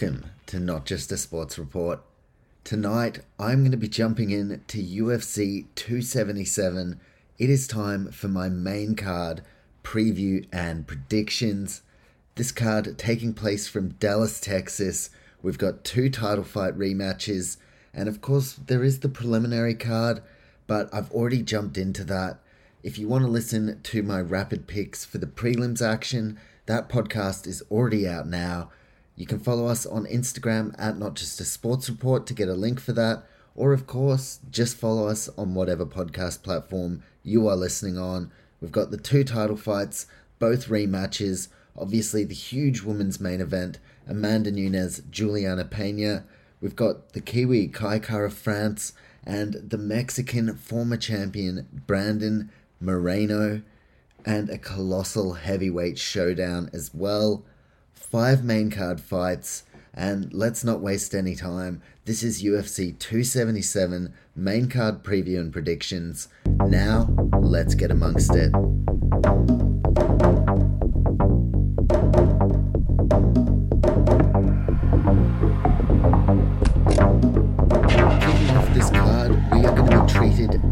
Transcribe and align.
Welcome 0.00 0.30
to 0.46 0.58
Not 0.58 0.86
Just 0.86 1.12
a 1.12 1.16
Sports 1.18 1.58
Report. 1.58 2.00
Tonight, 2.64 3.18
I'm 3.38 3.58
going 3.58 3.70
to 3.72 3.76
be 3.76 3.86
jumping 3.86 4.30
in 4.30 4.62
to 4.68 4.82
UFC 4.82 5.66
277. 5.74 6.98
It 7.38 7.50
is 7.50 7.68
time 7.68 8.10
for 8.10 8.28
my 8.28 8.48
main 8.48 8.96
card 8.96 9.42
preview 9.84 10.46
and 10.50 10.86
predictions. 10.86 11.82
This 12.36 12.50
card 12.50 12.96
taking 12.96 13.34
place 13.34 13.68
from 13.68 13.90
Dallas, 13.90 14.40
Texas. 14.40 15.10
We've 15.42 15.58
got 15.58 15.84
two 15.84 16.08
title 16.08 16.44
fight 16.44 16.78
rematches, 16.78 17.58
and 17.92 18.08
of 18.08 18.22
course, 18.22 18.54
there 18.54 18.82
is 18.82 19.00
the 19.00 19.10
preliminary 19.10 19.74
card, 19.74 20.22
but 20.66 20.88
I've 20.94 21.12
already 21.12 21.42
jumped 21.42 21.76
into 21.76 22.04
that. 22.04 22.38
If 22.82 22.98
you 22.98 23.06
want 23.06 23.24
to 23.24 23.30
listen 23.30 23.78
to 23.82 24.02
my 24.02 24.22
rapid 24.22 24.66
picks 24.66 25.04
for 25.04 25.18
the 25.18 25.26
prelims 25.26 25.86
action, 25.86 26.38
that 26.64 26.88
podcast 26.88 27.46
is 27.46 27.62
already 27.70 28.08
out 28.08 28.26
now. 28.26 28.70
You 29.20 29.26
can 29.26 29.38
follow 29.38 29.66
us 29.66 29.84
on 29.84 30.06
Instagram 30.06 30.74
at 30.78 30.96
Not 30.96 31.12
Just 31.12 31.42
a 31.42 31.44
Sports 31.44 31.90
Report 31.90 32.26
to 32.26 32.32
get 32.32 32.48
a 32.48 32.54
link 32.54 32.80
for 32.80 32.94
that, 32.94 33.24
or 33.54 33.74
of 33.74 33.86
course, 33.86 34.40
just 34.50 34.78
follow 34.78 35.08
us 35.08 35.28
on 35.36 35.52
whatever 35.52 35.84
podcast 35.84 36.42
platform 36.42 37.02
you 37.22 37.46
are 37.46 37.54
listening 37.54 37.98
on. 37.98 38.32
We've 38.62 38.72
got 38.72 38.90
the 38.90 38.96
two 38.96 39.22
title 39.24 39.58
fights, 39.58 40.06
both 40.38 40.68
rematches, 40.68 41.48
obviously 41.76 42.24
the 42.24 42.34
huge 42.34 42.80
women's 42.80 43.20
main 43.20 43.42
event, 43.42 43.78
Amanda 44.08 44.50
Nunes, 44.50 45.02
Juliana 45.10 45.66
Pena. 45.66 46.24
We've 46.62 46.74
got 46.74 47.12
the 47.12 47.20
Kiwi 47.20 47.68
Kai 47.68 47.98
Kara 47.98 48.30
France 48.30 48.94
and 49.26 49.52
the 49.52 49.76
Mexican 49.76 50.56
former 50.56 50.96
champion 50.96 51.68
Brandon 51.86 52.50
Moreno 52.80 53.60
and 54.24 54.48
a 54.48 54.56
colossal 54.56 55.34
heavyweight 55.34 55.98
showdown 55.98 56.70
as 56.72 56.94
well. 56.94 57.44
Five 58.00 58.42
main 58.42 58.70
card 58.70 59.00
fights, 59.00 59.62
and 59.94 60.32
let's 60.34 60.64
not 60.64 60.80
waste 60.80 61.14
any 61.14 61.36
time. 61.36 61.80
This 62.06 62.24
is 62.24 62.42
UFC 62.42 62.98
277 62.98 64.12
main 64.34 64.68
card 64.68 65.04
preview 65.04 65.38
and 65.38 65.52
predictions. 65.52 66.26
Now, 66.46 67.08
let's 67.40 67.76
get 67.76 67.92
amongst 67.92 68.34
it. 68.34 68.52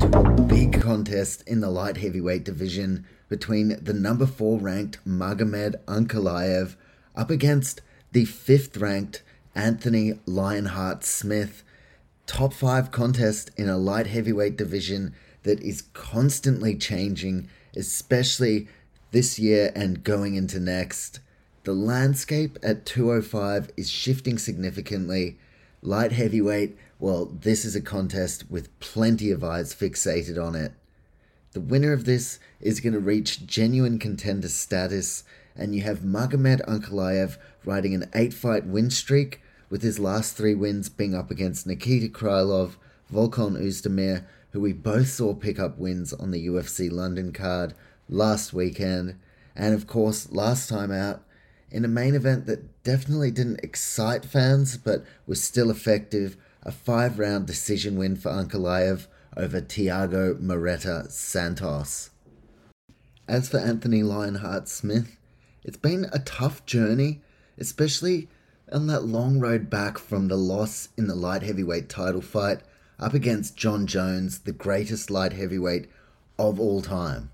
To 0.01 0.19
a 0.19 0.43
big 0.43 0.81
contest 0.81 1.43
in 1.47 1.61
the 1.61 1.69
light 1.69 1.99
heavyweight 1.99 2.45
division 2.45 3.07
between 3.29 3.79
the 3.83 3.93
number 3.93 4.27
4 4.27 4.59
ranked 4.59 5.05
Magomed 5.07 5.75
Ankalaev 5.87 6.77
up 7.19 7.31
against 7.31 7.83
the 8.13 8.25
5th 8.25 8.81
ranked 8.81 9.23
Anthony 9.55 10.21
Lionheart 10.25 11.05
Smith. 11.05 11.65
Top 12.27 12.53
5 12.53 12.93
contest 12.93 13.51
in 13.57 13.69
a 13.69 13.77
light 13.77 14.07
heavyweight 14.07 14.57
division 14.57 15.15
that 15.43 15.61
is 15.61 15.83
constantly 15.95 16.77
changing, 16.77 17.49
especially 17.75 18.69
this 19.11 19.39
year 19.39 19.73
and 19.75 20.05
going 20.05 20.37
into 20.37 20.61
next. 20.61 21.19
The 21.65 21.73
landscape 21.73 22.57
at 22.63 22.87
205 22.87 23.73
is 23.77 23.91
shifting 23.91 24.39
significantly. 24.39 25.39
Light 25.83 26.13
heavyweight, 26.13 26.79
well, 27.01 27.27
this 27.27 27.65
is 27.65 27.75
a 27.75 27.81
contest 27.81 28.49
with 28.49 28.79
plenty 28.79 29.33
of 29.33 29.43
eyes 29.43 29.75
fixated 29.75 30.43
on 30.43 30.55
it. 30.55 30.73
The 31.53 31.61
winner 31.61 31.93
of 31.93 32.05
this 32.05 32.39
is 32.61 32.81
going 32.81 32.93
to 32.93 33.01
reach 33.01 33.47
genuine 33.47 33.99
contender 33.99 34.49
status, 34.49 35.25
and 35.59 35.75
you 35.75 35.83
have 35.83 35.99
Magomed 35.99 36.65
Ankalaev 36.67 37.37
riding 37.65 37.95
an 37.95 38.09
eight 38.15 38.33
fight 38.33 38.65
win 38.65 38.91
streak, 38.91 39.43
with 39.69 39.83
his 39.83 39.99
last 39.99 40.37
three 40.37 40.55
wins 40.55 40.89
being 40.89 41.15
up 41.15 41.31
against 41.31 41.67
Nikita 41.67 42.09
Krylov, 42.09 42.77
Volkan 43.13 43.61
Oezdemir, 43.61 44.25
who 44.53 44.61
we 44.61 44.73
both 44.73 45.09
saw 45.09 45.35
pick 45.35 45.59
up 45.59 45.79
wins 45.79 46.13
on 46.13 46.31
the 46.31 46.47
UFC 46.47 46.91
London 46.91 47.33
card 47.33 47.75
last 48.09 48.53
weekend, 48.53 49.19
and 49.55 49.75
of 49.75 49.87
course, 49.87 50.31
last 50.31 50.69
time 50.69 50.91
out, 50.91 51.23
in 51.71 51.85
a 51.85 51.89
main 51.89 52.15
event 52.15 52.47
that 52.47 52.83
definitely 52.83 53.31
didn't 53.31 53.61
excite 53.63 54.25
fans 54.25 54.79
but 54.79 55.05
was 55.27 55.43
still 55.43 55.71
effective, 55.71 56.37
a 56.63 56.73
five 56.73 57.19
round 57.19 57.47
decision 57.47 57.97
win 57.97 58.17
for 58.17 58.31
Ankalaev 58.31 59.07
over 59.37 59.61
Thiago 59.61 60.41
Marreta 60.41 61.11
Santos. 61.11 62.11
As 63.27 63.49
for 63.49 63.59
Anthony 63.59 64.03
Lionheart 64.03 64.69
Smith, 64.69 65.18
it's 65.65 65.77
been 65.77 66.07
a 66.13 66.19
tough 66.19 66.65
journey, 66.67 67.21
especially 67.59 68.29
on 68.73 68.87
that 68.87 69.05
long 69.05 69.41
road 69.41 69.71
back 69.71 69.99
from 69.99 70.29
the 70.29 70.37
loss 70.37 70.89
in 70.97 71.07
the 71.07 71.15
light 71.15 71.43
heavyweight 71.43 71.89
title 71.89 72.21
fight 72.21 72.61
up 72.99 73.15
against 73.15 73.57
Jon 73.57 73.87
Jones, 73.87 74.41
the 74.41 74.53
greatest 74.53 75.11
light 75.11 75.33
heavyweight 75.33 75.89
of 76.39 76.59
all 76.61 76.83
time. 76.83 77.31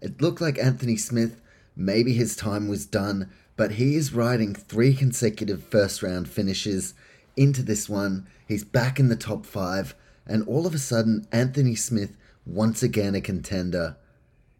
It 0.00 0.20
looked 0.20 0.40
like 0.40 0.58
Anthony 0.58 0.96
Smith, 0.96 1.40
maybe 1.74 2.12
his 2.12 2.36
time 2.36 2.68
was 2.68 2.86
done, 2.86 3.30
but 3.56 3.72
he 3.72 3.96
is 3.96 4.12
riding 4.12 4.54
three 4.54 4.94
consecutive 4.94 5.64
first 5.64 6.02
round 6.02 6.28
finishes 6.28 6.94
into 7.36 7.62
this 7.62 7.88
one. 7.88 8.26
He's 8.46 8.64
back 8.64 8.98
in 8.98 9.08
the 9.08 9.16
top 9.16 9.46
five, 9.46 9.94
and 10.26 10.46
all 10.46 10.66
of 10.66 10.74
a 10.74 10.78
sudden, 10.78 11.26
Anthony 11.32 11.74
Smith 11.74 12.16
once 12.44 12.82
again 12.82 13.14
a 13.14 13.20
contender. 13.20 13.96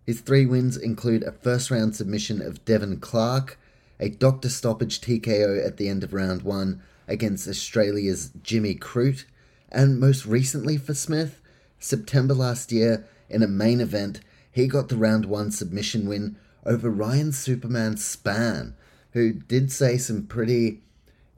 His 0.07 0.21
three 0.21 0.47
wins 0.47 0.77
include 0.77 1.25
a 1.25 1.33
first 1.33 1.69
round 1.69 1.97
submission 1.97 2.41
of 2.41 2.65
Devin 2.65 3.01
Clark, 3.01 3.59
a 3.99 4.09
doctor 4.09 4.49
stoppage 4.49 5.01
TKO 5.01 5.67
at 5.67 5.79
the 5.79 5.89
end 5.89 6.05
of 6.05 6.15
round 6.15 6.43
one 6.43 6.81
against 7.09 7.49
Australia's 7.49 8.31
Jimmy 8.41 8.77
Crute, 8.77 9.25
and 9.69 9.99
most 9.99 10.25
recently 10.25 10.77
for 10.77 10.95
Smith, 10.95 11.41
September 11.81 12.35
last 12.35 12.71
year 12.71 13.05
in 13.29 13.43
a 13.43 13.49
main 13.49 13.81
event, 13.81 14.21
he 14.53 14.69
got 14.69 14.89
the 14.89 14.97
round 14.97 15.27
one 15.27 15.51
submission 15.51 16.09
win 16.09 16.37
over 16.65 16.89
Ryan 16.89 17.33
Superman 17.33 17.97
Spann, 17.97 18.75
who 19.11 19.33
did 19.33 19.73
say 19.73 19.99
some 19.99 20.27
pretty, 20.27 20.83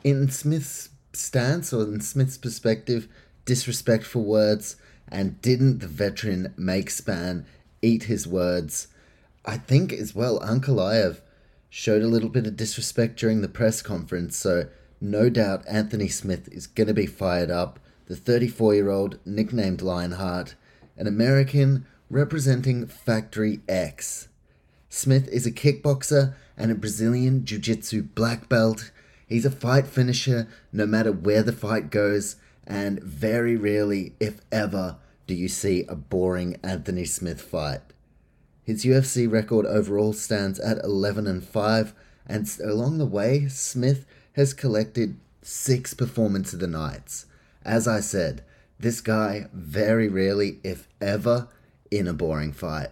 in 0.05 0.31
Smith's 0.31 0.91
stance 1.15 1.73
or 1.73 1.85
in 1.85 2.03
Smith's 2.03 2.37
perspective, 2.37 3.09
disrespectful 3.47 4.25
words, 4.25 4.77
and 5.11 5.41
didn't 5.41 5.79
the 5.79 5.87
veteran 5.87 6.53
make 6.59 6.91
Spann 6.91 7.47
eat 7.83 8.05
his 8.05 8.27
words? 8.27 8.89
I 9.45 9.57
think 9.57 9.93
as 9.93 10.15
well, 10.15 10.41
Ankalaev 10.41 11.21
showed 11.71 12.03
a 12.03 12.09
little 12.09 12.29
bit 12.29 12.47
of 12.47 12.57
disrespect 12.57 13.19
during 13.19 13.41
the 13.41 13.49
press 13.49 13.83
conference, 13.83 14.37
so 14.37 14.69
no 15.01 15.29
doubt 15.29 15.65
Anthony 15.69 16.09
Smith 16.09 16.49
is 16.51 16.67
going 16.67 16.89
to 16.89 16.95
be 16.95 17.07
fired 17.07 17.51
up. 17.51 17.79
The 18.07 18.17
34 18.17 18.75
year 18.75 18.91
old, 18.91 19.19
nicknamed 19.25 19.83
Lionheart, 19.83 20.55
an 20.97 21.07
American 21.07 21.87
representing 22.11 22.87
Factory 22.87 23.61
X. 23.69 24.29
Smith 24.89 25.29
is 25.29 25.47
a 25.47 25.53
kickboxer 25.53 26.35
and 26.57 26.71
a 26.71 26.75
Brazilian 26.75 27.45
Jiu 27.45 27.59
Jitsu 27.59 28.03
black 28.03 28.49
belt. 28.49 28.91
He's 29.27 29.45
a 29.45 29.51
fight 29.51 29.87
finisher 29.87 30.49
no 30.73 30.87
matter 30.87 31.13
where 31.13 31.43
the 31.43 31.53
fight 31.53 31.91
goes, 31.91 32.37
and 32.67 33.03
very 33.03 33.57
rarely, 33.57 34.15
if 34.19 34.41
ever, 34.51 34.97
do 35.29 35.35
you 35.35 35.47
see 35.47 35.85
a 35.85 35.95
boring 35.95 36.57
Anthony 36.65 37.05
Smith 37.05 37.43
fight. 37.43 37.83
His 38.65 38.85
UFC 38.85 39.31
record 39.31 39.67
overall 39.67 40.15
stands 40.15 40.59
at 40.59 40.83
11 40.83 41.27
and 41.27 41.45
5, 41.45 41.95
and 42.27 42.59
along 42.65 42.97
the 42.97 43.07
way, 43.07 43.47
Smith 43.47 44.07
has 44.33 44.55
collected 44.55 45.19
six 45.43 45.93
performance 45.93 46.53
of 46.55 46.61
the 46.61 46.67
nights. 46.67 47.27
As 47.63 47.87
I 47.87 48.01
said, 48.01 48.43
this 48.81 49.03
guy 49.03 49.49
very 49.53 50.09
rarely, 50.09 50.61
if 50.65 50.89
ever, 51.01 51.49
in 51.91 52.09
a 52.09 52.15
boring 52.15 52.53
fight. 52.53 52.89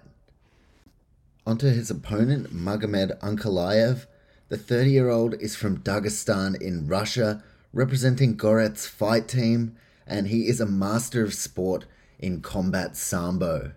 Onto 1.47 1.69
his 1.69 1.91
opponent, 1.91 2.53
Magomed 2.55 3.19
Ankalaev. 3.21 4.07
The 4.49 4.59
30 4.59 4.91
year 4.91 5.09
old 5.09 5.35
is 5.35 5.57
from 5.57 5.81
Dagestan 5.81 6.61
in 6.61 6.87
Russia, 6.87 7.43
representing 7.73 8.37
Goret's 8.37 8.87
fight 8.87 9.27
team, 9.27 9.77
and 10.07 10.29
he 10.29 10.49
is 10.49 10.61
a 10.61 10.67
master 10.67 11.23
of 11.23 11.33
sport 11.33 11.87
in 12.19 12.41
combat 12.41 12.97
sambo. 12.97 13.73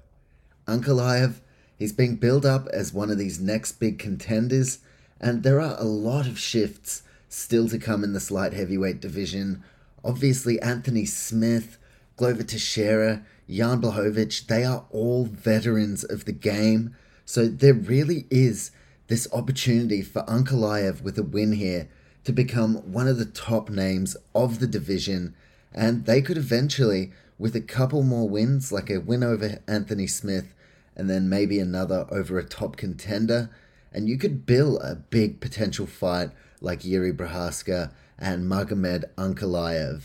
Ankalaev, 0.67 1.41
he's 1.77 1.93
being 1.93 2.15
built 2.15 2.45
up 2.45 2.67
as 2.67 2.93
one 2.93 3.09
of 3.09 3.17
these 3.17 3.39
next 3.39 3.73
big 3.73 3.99
contenders, 3.99 4.79
And 5.19 5.43
there 5.43 5.59
are 5.59 5.77
a 5.79 5.83
lot 5.83 6.27
of 6.27 6.39
shifts 6.39 7.03
still 7.27 7.67
to 7.69 7.77
come 7.77 8.03
in 8.03 8.13
this 8.13 8.31
light 8.31 8.53
heavyweight 8.53 9.01
division. 9.01 9.63
Obviously, 10.03 10.61
Anthony 10.61 11.05
Smith, 11.05 11.77
Glover 12.15 12.43
Teixeira, 12.43 13.23
Jan 13.49 13.81
Blachowicz, 13.81 14.45
they 14.47 14.63
are 14.63 14.85
all 14.91 15.25
veterans 15.25 16.03
of 16.03 16.25
the 16.25 16.31
game. 16.31 16.95
So 17.25 17.47
there 17.47 17.73
really 17.73 18.25
is 18.29 18.71
this 19.07 19.27
opportunity 19.33 20.01
for 20.01 20.23
Ankalaev 20.23 21.01
with 21.01 21.17
a 21.17 21.23
win 21.23 21.53
here 21.53 21.89
to 22.23 22.31
become 22.31 22.75
one 22.91 23.07
of 23.07 23.17
the 23.17 23.25
top 23.25 23.69
names 23.69 24.15
of 24.35 24.59
the 24.59 24.67
division. 24.67 25.35
And 25.73 26.05
they 26.05 26.21
could 26.21 26.37
eventually, 26.37 27.11
with 27.39 27.55
a 27.55 27.61
couple 27.61 28.03
more 28.03 28.29
wins, 28.29 28.71
like 28.71 28.91
a 28.91 28.99
win 28.99 29.23
over 29.23 29.59
Anthony 29.67 30.05
Smith 30.05 30.53
and 30.99 31.09
then 31.09 31.29
maybe 31.29 31.59
another 31.59 32.05
over 32.11 32.37
a 32.37 32.43
top 32.43 32.75
contender, 32.75 33.49
and 33.93 34.09
you 34.09 34.17
could 34.17 34.45
bill 34.45 34.77
a 34.79 34.95
big 34.95 35.39
potential 35.39 35.87
fight 35.87 36.29
like 36.59 36.83
Yuri 36.83 37.13
Prochazka 37.13 37.93
and 38.17 38.51
Magomed 38.51 39.05
Ankalaev. 39.17 40.01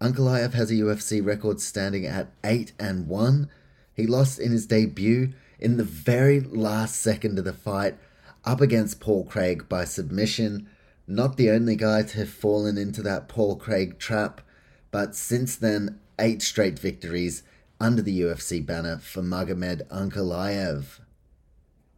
Ankalaev 0.00 0.54
has 0.54 0.72
a 0.72 0.74
UFC 0.74 1.24
record 1.24 1.60
standing 1.60 2.04
at 2.04 2.32
8 2.42 2.72
and 2.80 3.06
1. 3.06 3.48
He 3.94 4.08
lost 4.08 4.40
in 4.40 4.50
his 4.50 4.66
debut 4.66 5.32
in 5.60 5.76
the 5.76 5.84
very 5.84 6.40
last 6.40 6.96
second 6.96 7.38
of 7.38 7.44
the 7.44 7.52
fight 7.52 7.96
up 8.44 8.60
against 8.60 8.98
Paul 8.98 9.24
Craig 9.24 9.68
by 9.68 9.84
submission. 9.84 10.68
Not 11.06 11.36
the 11.36 11.50
only 11.50 11.76
guy 11.76 12.02
to 12.02 12.18
have 12.18 12.30
fallen 12.30 12.76
into 12.76 13.02
that 13.02 13.28
Paul 13.28 13.54
Craig 13.54 14.00
trap, 14.00 14.40
but 14.90 15.14
since 15.14 15.54
then, 15.54 16.00
eight 16.18 16.42
straight 16.42 16.78
victories 16.78 17.42
under 17.80 18.02
the 18.02 18.20
UFC 18.20 18.64
banner 18.64 18.98
for 18.98 19.22
Magomed 19.22 19.86
Ankalaev. 19.88 21.00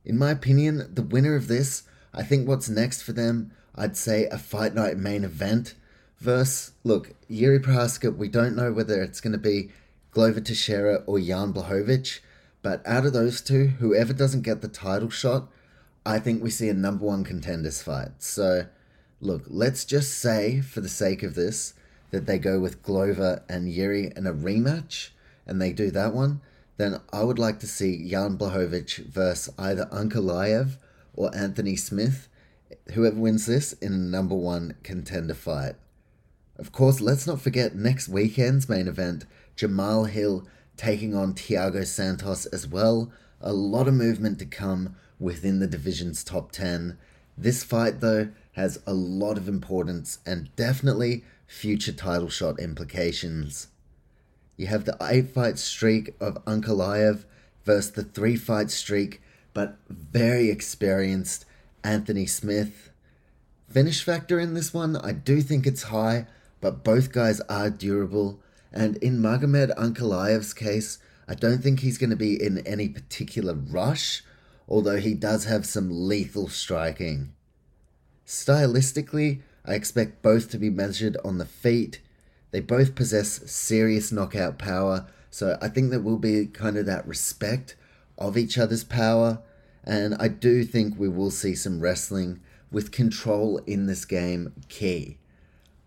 In 0.05 0.19
my 0.19 0.31
opinion, 0.31 0.91
the 0.95 1.03
winner 1.03 1.37
of 1.37 1.49
this, 1.49 1.83
I 2.13 2.23
think 2.23 2.47
what's 2.47 2.69
next 2.69 3.03
for 3.03 3.13
them, 3.13 3.53
I'd 3.75 3.97
say 3.97 4.27
a 4.27 4.39
fight 4.39 4.75
night 4.75 4.97
main 4.97 5.25
event. 5.25 5.75
Versus, 6.19 6.73
look, 6.85 7.13
Yuri 7.29 7.59
Prochazka, 7.59 8.17
we 8.17 8.29
don't 8.29 8.57
know 8.57 8.73
whether 8.73 9.03
it's 9.03 9.21
going 9.21 9.33
to 9.33 9.39
be 9.39 9.71
Glover 10.11 10.41
Teixeira 10.41 11.03
or 11.07 11.21
Jan 11.21 11.53
Blachowicz, 11.53 12.21
but 12.63 12.87
out 12.87 13.05
of 13.05 13.13
those 13.13 13.43
two, 13.43 13.67
whoever 13.79 14.13
doesn't 14.13 14.43
get 14.43 14.63
the 14.63 14.69
title 14.69 15.11
shot, 15.11 15.49
I 16.07 16.19
think 16.19 16.43
we 16.43 16.51
see 16.51 16.69
a 16.69 16.75
number 16.75 17.05
one 17.05 17.25
contenders 17.25 17.83
fight. 17.83 18.23
So, 18.23 18.67
look, 19.21 19.43
let's 19.49 19.85
just 19.85 20.19
say, 20.19 20.61
for 20.61 20.81
the 20.81 20.89
sake 20.89 21.23
of 21.23 21.35
this, 21.35 21.75
that 22.15 22.27
they 22.27 22.39
go 22.39 22.59
with 22.59 22.83
Glover 22.83 23.43
and 23.49 23.71
Yuri 23.71 24.13
in 24.17 24.27
a 24.27 24.33
rematch, 24.33 25.11
and 25.47 25.61
they 25.61 25.73
do 25.73 25.91
that 25.91 26.15
one 26.15 26.41
then 26.77 27.01
I 27.13 27.23
would 27.23 27.39
like 27.39 27.61
to 27.61 27.67
see 27.67 28.09
Jan 28.09 28.37
Blachowicz 28.37 29.07
versus 29.07 29.55
either 29.59 29.87
Ankalaev 29.87 30.77
or 31.15 31.35
Anthony 31.35 31.77
Smith, 31.77 32.29
whoever 32.93 33.17
wins 33.17 33.47
this, 33.47 33.73
in 33.75 33.93
a 33.93 33.97
number 33.97 34.35
one 34.35 34.75
contender 34.83 35.35
fight. 35.35 35.77
Of 36.57 36.73
course, 36.73 37.01
let's 37.01 37.27
not 37.27 37.41
forget 37.41 37.77
next 37.77 38.09
weekend's 38.09 38.69
main 38.69 38.89
event 38.89 39.25
Jamal 39.57 40.05
Hill 40.05 40.47
taking 40.77 41.15
on 41.15 41.35
Thiago 41.35 41.87
Santos 41.87 42.47
as 42.47 42.67
well. 42.67 43.13
A 43.41 43.53
lot 43.53 43.87
of 43.87 43.95
movement 43.95 44.39
to 44.41 44.47
come 44.47 44.97
within 45.21 45.61
the 45.61 45.67
division's 45.69 46.25
top 46.25 46.51
10. 46.51 46.99
This 47.39 47.63
fight, 47.63 48.01
though, 48.01 48.31
has 48.53 48.81
a 48.87 48.95
lot 48.95 49.37
of 49.37 49.49
importance 49.49 50.19
and 50.27 50.55
definitely 50.57 51.25
future 51.47 51.93
title 51.93 52.29
shot 52.29 52.59
implications. 52.59 53.69
You 54.57 54.67
have 54.69 54.85
the 54.85 54.97
eight 55.03 55.31
fight 55.31 55.59
streak 55.59 56.15
of 56.21 56.45
Ankalaev 56.45 57.25
versus 57.65 57.93
the 57.93 58.05
three 58.05 58.37
fight 58.37 58.71
streak, 58.71 59.21
but 59.53 59.79
very 59.89 60.51
experienced 60.51 61.45
Anthony 61.83 62.27
Smith. 62.27 62.91
Finish 63.69 64.05
factor 64.05 64.39
in 64.39 64.55
this 64.55 64.73
one, 64.73 64.97
I 64.97 65.13
do 65.13 65.41
think 65.41 65.67
it's 65.67 65.85
high, 65.85 66.27
but 66.61 66.85
both 66.85 67.13
guys 67.13 67.41
are 67.43 67.71
durable. 67.71 68.41
And 68.73 68.97
in 68.99 69.21
Magomed 69.21 69.75
Ankalaev's 69.77 70.55
case, 70.55 70.99
I 71.29 71.35
don't 71.35 71.63
think 71.63 71.81
he's 71.81 71.99
going 71.99 72.11
to 72.11 72.17
be 72.17 72.41
in 72.41 72.59
any 72.67 72.89
particular 72.89 73.55
rush, 73.55 74.23
although 74.69 74.99
he 74.99 75.15
does 75.15 75.45
have 75.45 75.67
some 75.67 75.89
lethal 75.91 76.49
striking. 76.49 77.33
Stylistically, 78.27 79.41
I 79.65 79.75
expect 79.75 80.23
both 80.23 80.51
to 80.51 80.59
be 80.59 80.71
measured 80.71 81.17
on 81.25 81.39
the 81.39 81.47
feet 81.47 82.01
they 82.55 82.61
both 82.61 82.95
possess 82.95 83.51
serious 83.51 84.13
knockout 84.13 84.61
power, 84.61 85.09
so 85.29 85.59
I 85.61 85.67
think 85.67 85.91
there 85.91 85.99
will 85.99 86.19
be 86.19 86.47
kind 86.47 86.77
of 86.77 86.87
that 86.87 87.05
respect 87.05 87.75
of 88.17 88.39
each 88.39 88.57
other's 88.57 88.85
power. 88.85 89.41
And 89.83 90.15
I 90.21 90.29
do 90.29 90.63
think 90.63 90.97
we 90.97 91.09
will 91.09 91.33
see 91.33 91.57
some 91.57 91.81
wrestling 91.81 92.39
with 92.71 92.93
control 92.93 93.59
in 93.67 93.87
this 93.87 94.05
game 94.05 94.53
key. 94.69 95.19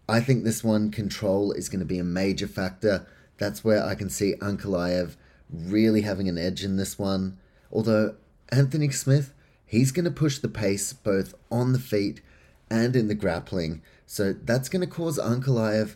I 0.09 0.19
think 0.19 0.43
this 0.43 0.61
one, 0.61 0.91
control, 0.91 1.53
is 1.53 1.69
going 1.69 1.79
to 1.79 1.85
be 1.85 1.99
a 1.99 2.03
major 2.03 2.47
factor. 2.47 3.07
That's 3.37 3.63
where 3.63 3.81
I 3.81 3.95
can 3.95 4.09
see 4.09 4.35
Ankalaev 4.41 5.15
really 5.49 6.01
having 6.01 6.27
an 6.27 6.37
edge 6.37 6.65
in 6.65 6.75
this 6.75 6.99
one. 6.99 7.37
Although 7.71 8.15
Anthony 8.49 8.89
Smith, 8.89 9.33
he's 9.65 9.93
going 9.93 10.03
to 10.03 10.11
push 10.11 10.37
the 10.39 10.49
pace 10.49 10.91
both 10.91 11.33
on 11.49 11.71
the 11.71 11.79
feet 11.79 12.19
and 12.69 12.95
in 12.95 13.07
the 13.07 13.15
grappling. 13.15 13.81
So 14.05 14.33
that's 14.33 14.69
going 14.69 14.81
to 14.81 14.87
cause 14.87 15.17
Ankalaev 15.17 15.95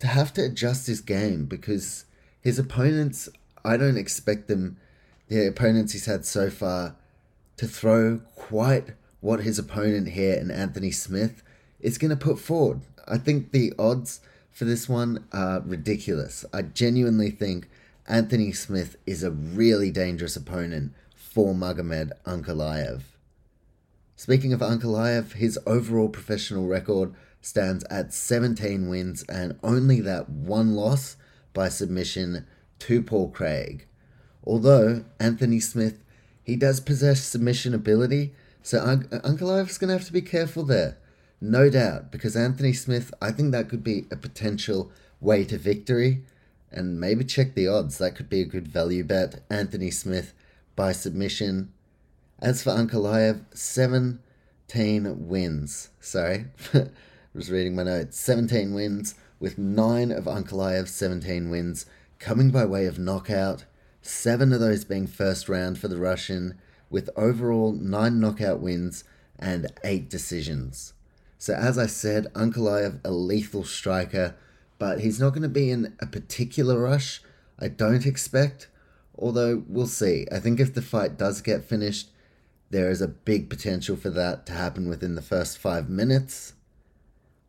to 0.00 0.06
have 0.06 0.32
to 0.34 0.44
adjust 0.44 0.86
his 0.86 1.00
game 1.00 1.46
because 1.46 2.04
his 2.40 2.58
opponents, 2.58 3.28
I 3.64 3.76
don't 3.76 3.96
expect 3.96 4.48
them, 4.48 4.76
the 5.28 5.46
opponents 5.46 5.92
he's 5.92 6.06
had 6.06 6.24
so 6.24 6.50
far, 6.50 6.96
to 7.56 7.66
throw 7.66 8.20
quite 8.34 8.90
what 9.20 9.40
his 9.40 9.58
opponent 9.58 10.10
here 10.10 10.34
in 10.34 10.50
Anthony 10.50 10.90
Smith 10.90 11.42
is 11.80 11.98
going 11.98 12.10
to 12.10 12.16
put 12.16 12.38
forward. 12.38 12.80
I 13.06 13.18
think 13.18 13.52
the 13.52 13.72
odds 13.78 14.20
for 14.50 14.64
this 14.64 14.88
one 14.88 15.24
are 15.32 15.60
ridiculous. 15.60 16.44
I 16.52 16.62
genuinely 16.62 17.30
think 17.30 17.68
Anthony 18.06 18.52
Smith 18.52 18.96
is 19.06 19.22
a 19.22 19.30
really 19.30 19.90
dangerous 19.90 20.36
opponent 20.36 20.92
for 21.14 21.54
Magomed 21.54 22.12
Ankalaev. 22.26 23.02
Speaking 24.16 24.52
of 24.52 24.60
Ankalaev, 24.60 25.32
his 25.32 25.58
overall 25.66 26.08
professional 26.08 26.66
record 26.66 27.12
stands 27.40 27.84
at 27.90 28.14
17 28.14 28.88
wins 28.88 29.22
and 29.24 29.58
only 29.62 30.00
that 30.00 30.30
one 30.30 30.74
loss 30.74 31.16
by 31.52 31.68
submission 31.68 32.46
to 32.80 33.02
Paul 33.02 33.30
Craig. 33.30 33.86
Although 34.44 35.04
Anthony 35.18 35.60
Smith, 35.60 36.02
he 36.42 36.56
does 36.56 36.80
possess 36.80 37.22
submission 37.22 37.74
ability, 37.74 38.32
so 38.62 38.80
Un- 38.80 39.04
Ankalaev's 39.04 39.78
going 39.78 39.88
to 39.88 39.94
have 39.94 40.06
to 40.06 40.12
be 40.12 40.22
careful 40.22 40.64
there. 40.64 40.96
No 41.40 41.68
doubt, 41.68 42.10
because 42.10 42.36
Anthony 42.36 42.72
Smith, 42.72 43.12
I 43.20 43.30
think 43.30 43.52
that 43.52 43.68
could 43.68 43.84
be 43.84 44.06
a 44.10 44.16
potential 44.16 44.90
way 45.20 45.44
to 45.44 45.58
victory. 45.58 46.24
And 46.72 46.98
maybe 46.98 47.24
check 47.24 47.54
the 47.54 47.68
odds. 47.68 47.98
That 47.98 48.16
could 48.16 48.30
be 48.30 48.40
a 48.40 48.46
good 48.46 48.66
value 48.66 49.04
bet. 49.04 49.42
Anthony 49.50 49.90
Smith 49.90 50.32
by 50.74 50.92
submission. 50.92 51.73
As 52.44 52.62
for 52.62 52.72
Ankalaev, 52.72 53.40
17 53.54 54.18
wins. 55.28 55.88
Sorry. 55.98 56.44
I 56.74 56.88
was 57.32 57.50
reading 57.50 57.74
my 57.74 57.84
notes. 57.84 58.20
17 58.20 58.74
wins, 58.74 59.14
with 59.40 59.56
9 59.56 60.12
of 60.12 60.24
Ankalaev's 60.24 60.90
17 60.90 61.48
wins 61.48 61.86
coming 62.18 62.50
by 62.50 62.66
way 62.66 62.84
of 62.84 62.98
knockout, 62.98 63.64
7 64.02 64.52
of 64.52 64.60
those 64.60 64.84
being 64.84 65.06
first 65.06 65.48
round 65.48 65.78
for 65.78 65.88
the 65.88 65.96
Russian, 65.96 66.58
with 66.90 67.08
overall 67.16 67.72
9 67.72 68.20
knockout 68.20 68.60
wins 68.60 69.04
and 69.38 69.72
8 69.82 70.10
decisions. 70.10 70.92
So, 71.38 71.54
as 71.54 71.78
I 71.78 71.86
said, 71.86 72.26
Ankalaev, 72.34 73.00
a 73.06 73.10
lethal 73.10 73.64
striker, 73.64 74.34
but 74.78 75.00
he's 75.00 75.18
not 75.18 75.30
going 75.30 75.44
to 75.44 75.48
be 75.48 75.70
in 75.70 75.96
a 75.98 76.04
particular 76.06 76.78
rush, 76.78 77.22
I 77.58 77.68
don't 77.68 78.04
expect. 78.04 78.68
Although, 79.16 79.64
we'll 79.66 79.86
see. 79.86 80.26
I 80.30 80.40
think 80.40 80.60
if 80.60 80.74
the 80.74 80.82
fight 80.82 81.16
does 81.16 81.40
get 81.40 81.64
finished, 81.64 82.10
there 82.74 82.90
is 82.90 83.00
a 83.00 83.06
big 83.06 83.48
potential 83.48 83.94
for 83.94 84.10
that 84.10 84.46
to 84.46 84.52
happen 84.52 84.88
within 84.88 85.14
the 85.14 85.22
first 85.22 85.58
five 85.58 85.88
minutes. 85.88 86.54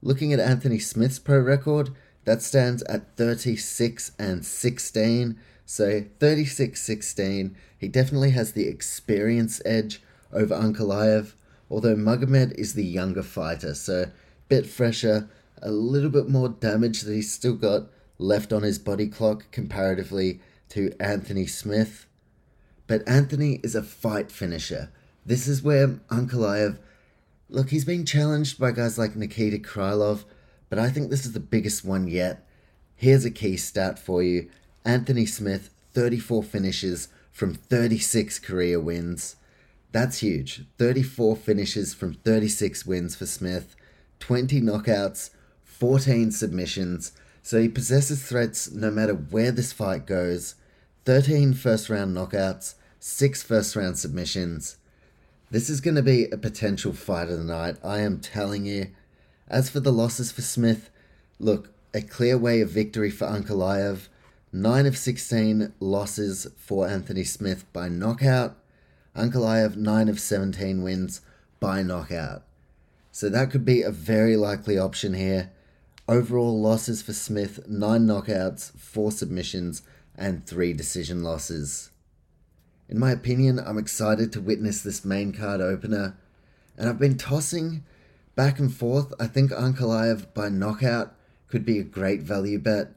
Looking 0.04 0.32
at 0.32 0.40
Anthony 0.40 0.78
Smith's 0.78 1.18
pro 1.18 1.40
record, 1.40 1.90
that 2.26 2.44
stands 2.44 2.84
at 2.84 3.18
36 3.18 4.12
and 4.20 4.46
16. 4.46 5.40
So 5.66 6.06
36 6.20 6.80
16. 6.80 7.56
He 7.76 7.88
definitely 7.88 8.32
has 8.32 8.52
the 8.52 8.68
experience 8.68 9.64
edge 9.66 10.00
over 10.32 10.56
Ankalaev, 10.56 11.34
although 11.72 11.96
Magomed 11.96 12.54
is 12.54 12.76
the 12.76 12.86
younger 12.86 13.24
fighter, 13.24 13.74
so 13.74 14.04
a 14.04 14.12
bit 14.48 14.68
fresher, 14.68 15.28
a 15.60 15.72
little 15.72 16.12
bit 16.12 16.30
more 16.30 16.50
damage 16.50 17.02
that 17.02 17.14
he's 17.14 17.34
still 17.34 17.56
got 17.56 17.88
left 18.20 18.54
on 18.54 18.62
his 18.62 18.78
body 18.78 19.08
clock 19.08 19.50
comparatively 19.52 20.40
to 20.70 20.94
Anthony 21.00 21.48
Smith. 21.48 22.06
But 22.86 23.08
Anthony 23.08 23.60
is 23.64 23.74
a 23.74 23.82
fight 23.82 24.32
finisher. 24.32 24.92
This 25.26 25.48
is 25.48 25.64
where 25.64 25.88
Ankalaev 26.10 26.78
Look, 27.48 27.70
he's 27.70 27.86
been 27.86 28.06
challenged 28.06 28.60
by 28.60 28.72
guys 28.72 28.98
like 28.98 29.16
Nikita 29.16 29.60
Krylov, 29.60 30.24
but 30.68 30.80
I 30.80 30.90
think 30.90 31.10
this 31.10 31.26
is 31.26 31.34
the 31.34 31.40
biggest 31.40 31.86
one 31.86 32.08
yet. 32.08 32.44
Here's 32.96 33.24
a 33.24 33.30
key 33.30 33.56
stat 33.58 34.00
for 34.00 34.24
you 34.24 34.50
Anthony 34.84 35.28
Smith, 35.28 35.70
34 35.94 36.42
finishes 36.44 37.10
from 37.32 37.54
36 37.54 38.40
career 38.40 38.80
wins. 38.80 39.36
That's 39.92 40.20
huge. 40.20 40.64
34 40.80 41.36
finishes 41.36 41.94
from 41.94 42.16
36 42.16 42.86
wins 42.86 43.16
for 43.16 43.28
Smith, 43.28 43.76
20 44.20 44.62
knockouts, 44.62 45.30
14 45.64 46.32
submissions. 46.32 47.12
So 47.44 47.62
he 47.62 47.70
possesses 47.70 48.28
threats 48.28 48.72
no 48.72 48.90
matter 48.90 49.14
where 49.14 49.52
this 49.52 49.72
fight 49.72 50.08
goes. 50.08 50.56
13 51.06 51.54
first 51.54 51.90
round 51.90 52.16
knockouts, 52.18 52.74
6 53.00 53.44
first 53.44 53.76
round 53.76 54.00
submissions. 54.00 54.78
This 55.52 55.70
is 55.70 55.80
going 55.80 55.96
to 55.96 56.02
be 56.02 56.26
a 56.26 56.38
potential 56.38 56.92
fight 56.92 57.30
of 57.30 57.38
the 57.38 57.44
night, 57.44 57.78
I 57.84 58.00
am 58.00 58.20
telling 58.20 58.66
you. 58.66 58.88
As 59.48 59.70
for 59.70 59.80
the 59.80 59.92
losses 59.92 60.32
for 60.32 60.42
Smith, 60.42 60.90
look, 61.40 61.70
a 61.94 62.02
clear 62.02 62.36
way 62.36 62.62
of 62.62 62.72
victory 62.72 63.12
for 63.12 63.28
Ankalaev. 63.28 64.08
9 64.52 64.86
of 64.88 64.98
16 64.98 65.74
losses 65.80 66.48
for 66.58 66.88
Anthony 66.88 67.24
Smith 67.24 67.72
by 67.74 67.90
knockout. 67.90 68.58
Ankalaev, 69.16 69.76
9 69.76 70.10
of 70.10 70.20
17 70.20 70.82
wins 70.82 71.22
by 71.60 71.84
knockout. 71.84 72.44
So 73.12 73.30
that 73.30 73.52
could 73.52 73.64
be 73.64 73.84
a 73.84 73.92
very 73.92 74.36
likely 74.36 74.80
option 74.80 75.14
here. 75.14 75.52
Overall 76.08 76.60
losses 76.60 77.04
for 77.04 77.14
Smith 77.14 77.68
9 77.68 78.08
knockouts, 78.08 78.76
4 78.80 79.12
submissions, 79.12 79.84
and 80.18 80.46
3 80.46 80.74
decision 80.74 81.24
losses. 81.24 81.92
In 82.88 83.00
my 83.00 83.12
opinion, 83.12 83.60
I'm 83.60 83.78
excited 83.78 84.32
to 84.34 84.42
witness 84.42 84.82
this 84.82 85.04
main 85.04 85.34
card 85.34 85.60
opener, 85.60 86.16
and 86.78 86.88
I've 86.88 87.00
been 87.00 87.18
tossing 87.18 87.84
back 88.36 88.60
and 88.60 88.74
forth. 88.74 89.14
I 89.20 89.28
think 89.28 89.52
Ankalaev 89.52 90.34
by 90.34 90.50
knockout 90.50 91.16
could 91.48 91.66
be 91.66 91.80
a 91.80 91.84
great 91.84 92.22
value 92.22 92.60
bet, 92.60 92.90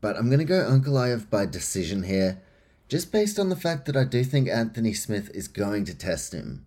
but 0.00 0.16
I'm 0.16 0.28
going 0.28 0.38
to 0.38 0.44
go 0.44 0.60
Ankalaev 0.60 1.28
by 1.28 1.44
decision 1.44 2.04
here, 2.04 2.40
just 2.88 3.12
based 3.12 3.38
on 3.38 3.50
the 3.50 3.56
fact 3.56 3.84
that 3.86 3.96
I 3.96 4.04
do 4.04 4.24
think 4.24 4.48
Anthony 4.48 4.94
Smith 4.94 5.30
is 5.34 5.48
going 5.48 5.84
to 5.86 5.94
test 5.94 6.32
him. 6.32 6.64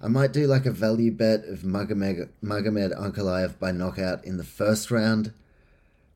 I 0.00 0.08
might 0.08 0.32
do 0.32 0.46
like 0.46 0.66
a 0.66 0.72
value 0.72 1.12
bet 1.12 1.44
of 1.44 1.60
Magomed, 1.60 2.30
Magomed 2.42 2.98
Ankalaev 2.98 3.58
by 3.58 3.70
knockout 3.70 4.24
in 4.24 4.38
the 4.38 4.44
first 4.44 4.90
round. 4.90 5.32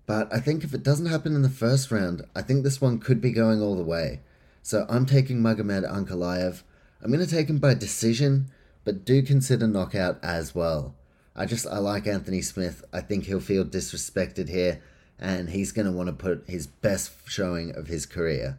But 0.06 0.32
I 0.32 0.40
think 0.40 0.64
if 0.64 0.74
it 0.74 0.82
doesn't 0.82 1.06
happen 1.06 1.34
in 1.34 1.42
the 1.42 1.50
first 1.50 1.90
round, 1.90 2.24
I 2.34 2.42
think 2.42 2.64
this 2.64 2.80
one 2.80 2.98
could 2.98 3.20
be 3.20 3.30
going 3.30 3.60
all 3.60 3.76
the 3.76 3.82
way. 3.82 4.20
So 4.64 4.86
I'm 4.88 5.04
taking 5.04 5.42
Magomed 5.42 5.86
Ankalaev. 5.86 6.62
I'm 7.02 7.12
going 7.12 7.22
to 7.22 7.30
take 7.30 7.50
him 7.50 7.58
by 7.58 7.74
decision, 7.74 8.50
but 8.82 9.04
do 9.04 9.20
consider 9.20 9.66
knockout 9.66 10.18
as 10.22 10.54
well. 10.54 10.94
I 11.36 11.44
just, 11.44 11.66
I 11.66 11.76
like 11.76 12.06
Anthony 12.06 12.40
Smith. 12.40 12.82
I 12.90 13.02
think 13.02 13.26
he'll 13.26 13.40
feel 13.40 13.66
disrespected 13.66 14.48
here, 14.48 14.80
and 15.18 15.50
he's 15.50 15.70
going 15.70 15.84
to 15.84 15.92
want 15.92 16.06
to 16.06 16.14
put 16.14 16.44
his 16.48 16.66
best 16.66 17.12
showing 17.26 17.76
of 17.76 17.88
his 17.88 18.06
career. 18.06 18.58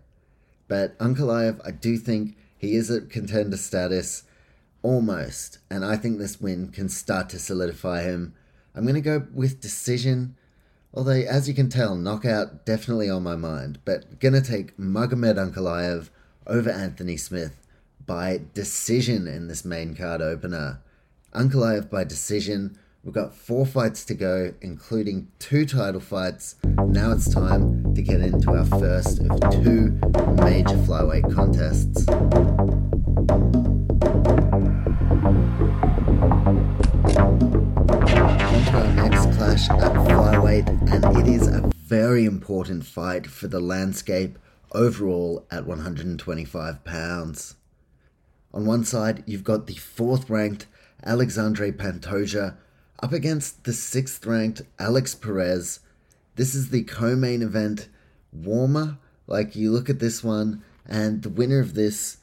But 0.68 0.96
Ankalaev, 1.00 1.60
I 1.66 1.72
do 1.72 1.98
think 1.98 2.38
he 2.56 2.76
is 2.76 2.92
at 2.92 3.10
contender 3.10 3.58
status 3.58 4.26
almost. 4.84 5.58
And 5.72 5.84
I 5.84 5.98
think 5.98 6.20
this 6.20 6.40
win 6.40 6.68
can 6.68 6.88
start 6.88 7.30
to 7.30 7.40
solidify 7.40 8.04
him. 8.04 8.36
I'm 8.76 8.84
going 8.84 8.94
to 8.94 9.02
go 9.02 9.26
with 9.34 9.60
decision. 9.60 10.36
Although, 10.96 11.12
as 11.12 11.50
you 11.50 11.54
can 11.54 11.68
tell, 11.68 11.96
knockout 11.96 12.66
definitely 12.66 13.10
on 13.10 13.22
my 13.22 13.36
mind. 13.36 13.80
But 13.84 14.20
to 14.34 14.42
take 14.42 14.78
Magomed 14.78 15.36
Ankalaev 15.36 16.10
over 16.48 16.70
Anthony 16.70 17.18
Smith 17.18 17.68
by 18.06 18.40
decision 18.54 19.28
in 19.28 19.48
this 19.48 19.66
main 19.66 19.94
card 19.94 20.22
opener. 20.22 20.80
Ankalaev 21.34 21.90
by 21.90 22.06
decision. 22.06 22.78
We've 23.04 23.14
got 23.14 23.36
four 23.36 23.66
fights 23.66 24.06
to 24.06 24.16
go, 24.16 24.54
including 24.62 25.28
two 25.38 25.66
title 25.66 26.00
fights. 26.00 26.56
Now 26.64 27.12
it's 27.12 27.32
time 27.32 27.94
to 27.94 28.02
get 28.02 28.22
into 28.22 28.52
our 28.52 28.66
first 28.66 29.20
of 29.20 29.40
two 29.64 30.00
major 30.42 30.78
flyweight 30.78 31.34
contests. 31.36 32.08
our 38.76 38.94
next 38.94 39.38
clash 39.38 39.70
at 39.70 39.94
flyweight, 40.62 40.92
and 40.92 41.18
it 41.18 41.34
is 41.34 41.48
a 41.48 41.70
very 41.76 42.26
important 42.26 42.86
fight 42.86 43.28
for 43.28 43.48
the 43.48 43.60
landscape 43.60 44.38
overall 44.72 45.46
at 45.52 45.66
125 45.66 46.84
pounds. 46.84 47.56
On 48.54 48.66
one 48.66 48.86
side, 48.86 49.24
you've 49.26 49.44
got 49.44 49.68
the 49.68 49.76
fourth 49.76 50.30
ranked 50.30 50.66
Alexandre 51.06 51.72
Pantoja 51.72 52.56
up 53.04 53.12
against 53.12 53.66
the 53.66 53.74
sixth 53.74 54.26
ranked 54.26 54.62
Alex 54.80 55.14
Perez. 55.14 55.82
This 56.36 56.56
is 56.56 56.70
the 56.70 56.84
co 56.84 57.16
main 57.16 57.42
event 57.42 57.90
warmer. 58.32 58.98
Like, 59.28 59.56
you 59.56 59.72
look 59.72 59.90
at 59.90 60.00
this 60.00 60.24
one, 60.24 60.64
and 60.86 61.22
the 61.22 61.30
winner 61.30 61.60
of 61.60 61.74
this, 61.74 62.18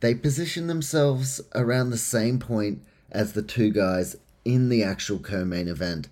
they 0.00 0.14
position 0.14 0.66
themselves 0.66 1.40
around 1.54 1.90
the 1.90 1.98
same 1.98 2.38
point 2.38 2.82
as 3.10 3.32
the 3.32 3.42
two 3.42 3.70
guys 3.70 4.16
in 4.44 4.68
the 4.68 4.82
actual 4.82 5.18
co 5.18 5.44
main 5.44 5.68
event 5.68 6.08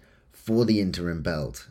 for 0.51 0.65
the 0.65 0.81
interim 0.81 1.23
belt. 1.23 1.69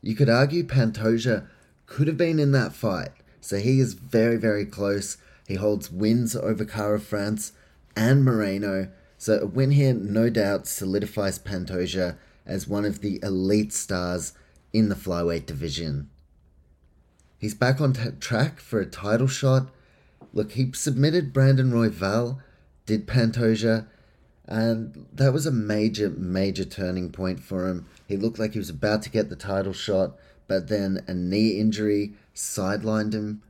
You 0.00 0.14
could 0.14 0.30
argue 0.30 0.64
Pantoja 0.64 1.46
could 1.84 2.06
have 2.06 2.16
been 2.16 2.38
in 2.38 2.52
that 2.52 2.72
fight, 2.72 3.10
so 3.42 3.58
he 3.58 3.80
is 3.80 3.92
very, 3.92 4.38
very 4.38 4.64
close. 4.64 5.18
He 5.46 5.56
holds 5.56 5.92
wins 5.92 6.34
over 6.34 6.64
Kara-France 6.64 7.52
and 7.94 8.24
Moreno, 8.24 8.88
so 9.18 9.40
a 9.40 9.46
win 9.46 9.72
here 9.72 9.92
no 9.92 10.30
doubt 10.30 10.66
solidifies 10.66 11.38
Pantoja 11.38 12.16
as 12.46 12.66
one 12.66 12.86
of 12.86 13.02
the 13.02 13.20
elite 13.22 13.74
stars 13.74 14.32
in 14.72 14.88
the 14.88 14.94
flyweight 14.94 15.44
division. 15.44 16.08
He's 17.38 17.54
back 17.54 17.78
on 17.78 17.92
t- 17.92 18.12
track 18.20 18.58
for 18.58 18.80
a 18.80 18.86
title 18.86 19.28
shot. 19.28 19.68
Look, 20.32 20.52
he 20.52 20.72
submitted 20.72 21.34
Brandon 21.34 21.72
Royval, 21.72 22.38
did 22.86 23.06
Pantoja, 23.06 23.86
and 24.48 25.06
that 25.12 25.34
was 25.34 25.44
a 25.44 25.52
major, 25.52 26.08
major 26.08 26.64
turning 26.64 27.12
point 27.12 27.40
for 27.40 27.68
him. 27.68 27.86
He 28.08 28.16
looked 28.16 28.38
like 28.38 28.54
he 28.54 28.58
was 28.58 28.70
about 28.70 29.02
to 29.02 29.10
get 29.10 29.28
the 29.28 29.36
title 29.36 29.72
shot, 29.72 30.16
but 30.48 30.68
then 30.68 31.04
a 31.06 31.14
knee 31.14 31.60
injury 31.60 32.14
sidelined 32.34 33.12
him. 33.12 33.42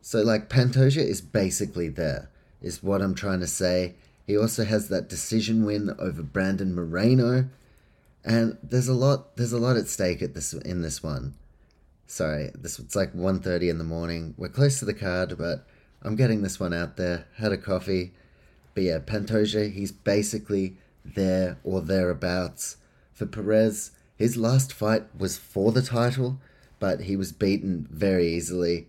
So, 0.00 0.22
like, 0.22 0.48
Pantoja 0.48 1.04
is 1.04 1.20
basically 1.20 1.88
there, 1.88 2.30
is 2.62 2.82
what 2.82 3.02
I'm 3.02 3.14
trying 3.14 3.40
to 3.40 3.46
say. 3.46 3.94
He 4.26 4.38
also 4.38 4.64
has 4.64 4.88
that 4.88 5.08
decision 5.08 5.66
win 5.66 5.94
over 5.98 6.22
Brandon 6.22 6.74
Moreno, 6.74 7.50
and 8.24 8.56
there's 8.62 8.88
a 8.88 8.94
lot, 8.94 9.36
there's 9.36 9.52
a 9.52 9.58
lot 9.58 9.76
at 9.76 9.88
stake 9.88 10.22
at 10.22 10.34
this 10.34 10.54
in 10.54 10.80
this 10.80 11.02
one. 11.02 11.34
Sorry, 12.06 12.50
this 12.54 12.78
it's 12.78 12.96
like 12.96 13.12
1.30 13.12 13.68
in 13.68 13.78
the 13.78 13.84
morning. 13.84 14.34
We're 14.38 14.48
close 14.48 14.78
to 14.78 14.84
the 14.84 14.94
card, 14.94 15.36
but 15.36 15.66
I'm 16.02 16.16
getting 16.16 16.42
this 16.42 16.60
one 16.60 16.72
out 16.72 16.96
there. 16.96 17.26
Had 17.36 17.52
a 17.52 17.58
coffee 17.58 18.12
but 18.74 18.82
yeah, 18.82 18.98
Pantoja, 18.98 19.72
he's 19.72 19.92
basically 19.92 20.76
there 21.04 21.58
or 21.62 21.80
thereabouts. 21.80 22.76
For 23.12 23.26
Perez, 23.26 23.92
his 24.16 24.36
last 24.36 24.72
fight 24.72 25.04
was 25.18 25.36
for 25.36 25.72
the 25.72 25.82
title, 25.82 26.40
but 26.78 27.02
he 27.02 27.16
was 27.16 27.32
beaten 27.32 27.88
very 27.90 28.28
easily. 28.28 28.88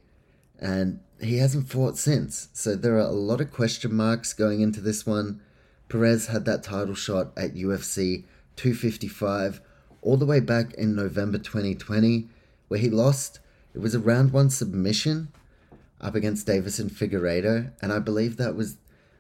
And 0.60 1.00
he 1.22 1.38
hasn't 1.38 1.70
fought 1.70 1.98
since. 1.98 2.50
So 2.54 2.76
there 2.76 2.96
are 2.96 3.00
a 3.00 3.12
lot 3.12 3.42
of 3.42 3.52
question 3.52 3.94
marks 3.94 4.34
going 4.34 4.62
into 4.62 4.82
this 4.82 5.06
one. 5.06 5.42
Perez 5.90 6.28
had 6.28 6.46
that 6.46 6.64
title 6.64 6.96
shot 6.96 7.32
at 7.38 7.56
UFC 7.56 8.24
255 8.56 9.62
all 10.02 10.18
the 10.18 10.26
way 10.26 10.40
back 10.40 10.74
in 10.76 10.96
November 10.96 11.38
2020, 11.38 12.28
where 12.68 12.80
he 12.80 12.90
lost. 12.90 13.40
It 13.74 13.80
was 13.80 13.96
a 13.96 14.00
round 14.00 14.32
one 14.32 14.50
submission 14.50 15.30
up 16.00 16.16
against 16.16 16.48
Deiveson 16.48 16.90
Figueiredo, 16.92 17.72
and 17.82 17.92
I 17.92 18.00
believe 18.00 18.38
that 18.38 18.56
was 18.56 18.78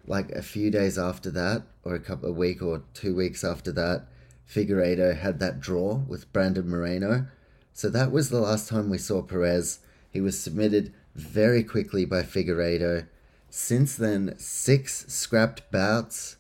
like 0.08 0.32
a 0.32 0.44
few 0.44 0.70
days 0.70 0.98
after 0.98 1.32
that, 1.32 1.64
or 1.84 1.96
a 1.96 2.00
couple 2.00 2.30
a 2.30 2.34
week 2.34 2.62
or 2.62 2.84
two 2.94 3.16
weeks 3.16 3.44
after 3.44 3.72
that, 3.74 4.06
Figueiredo 4.50 5.18
had 5.18 5.40
that 5.40 5.60
draw 5.60 5.96
with 5.96 6.32
Brandon 6.32 6.70
Moreno. 6.70 7.28
So 7.74 7.90
that 7.90 8.12
was 8.12 8.30
the 8.30 8.40
last 8.40 8.70
time 8.70 8.90
we 8.90 8.98
saw 8.98 9.22
Perez. 9.22 9.80
He 10.12 10.22
was 10.22 10.40
submitted 10.40 10.94
very 11.16 11.64
quickly 11.64 12.06
by 12.06 12.24
Figueiredo. 12.24 13.08
Since 13.50 13.96
then, 13.96 14.36
six 14.38 15.06
scrapped 15.08 15.70
bouts. 15.72 16.38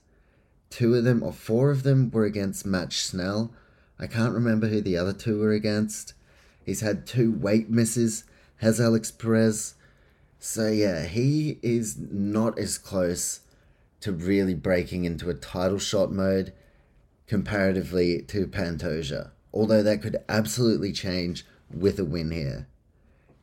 Two 0.69 0.95
of 0.95 1.03
them, 1.03 1.23
or 1.23 1.33
four 1.33 1.71
of 1.71 1.83
them, 1.83 2.11
were 2.11 2.25
against 2.25 2.65
Matt 2.65 2.91
Schnell. 2.91 3.53
I 3.99 4.07
can't 4.07 4.33
remember 4.33 4.67
who 4.67 4.81
the 4.81 4.97
other 4.97 5.13
two 5.13 5.39
were 5.39 5.53
against. 5.53 6.13
He's 6.63 6.81
had 6.81 7.05
two 7.05 7.31
weight 7.31 7.69
misses, 7.69 8.25
has 8.57 8.81
Alex 8.81 9.11
Perez. 9.11 9.75
So 10.39 10.67
yeah, 10.67 11.05
he 11.05 11.59
is 11.61 11.97
not 11.97 12.59
as 12.59 12.77
close 12.77 13.41
to 14.01 14.11
really 14.11 14.53
breaking 14.53 15.05
into 15.05 15.29
a 15.29 15.33
title 15.33 15.79
shot 15.79 16.11
mode 16.11 16.53
comparatively 17.27 18.21
to 18.23 18.47
Pantoja, 18.47 19.31
although 19.53 19.83
that 19.83 20.01
could 20.01 20.17
absolutely 20.29 20.91
change 20.91 21.45
with 21.73 21.99
a 21.99 22.05
win 22.05 22.31
here. 22.31 22.67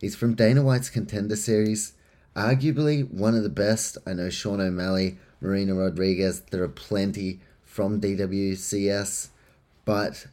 He's 0.00 0.16
from 0.16 0.34
Dana 0.34 0.62
White's 0.62 0.90
Contender 0.90 1.36
Series, 1.36 1.94
arguably 2.34 3.08
one 3.08 3.34
of 3.34 3.42
the 3.42 3.48
best. 3.48 3.98
I 4.06 4.12
know 4.12 4.30
Sean 4.30 4.60
O'Malley, 4.60 5.18
Marina 5.40 5.74
Rodriguez, 5.74 6.42
there 6.50 6.62
are 6.62 6.68
plenty 6.68 7.40
from 7.64 8.00
DWCS, 8.00 9.28
but 9.84 10.26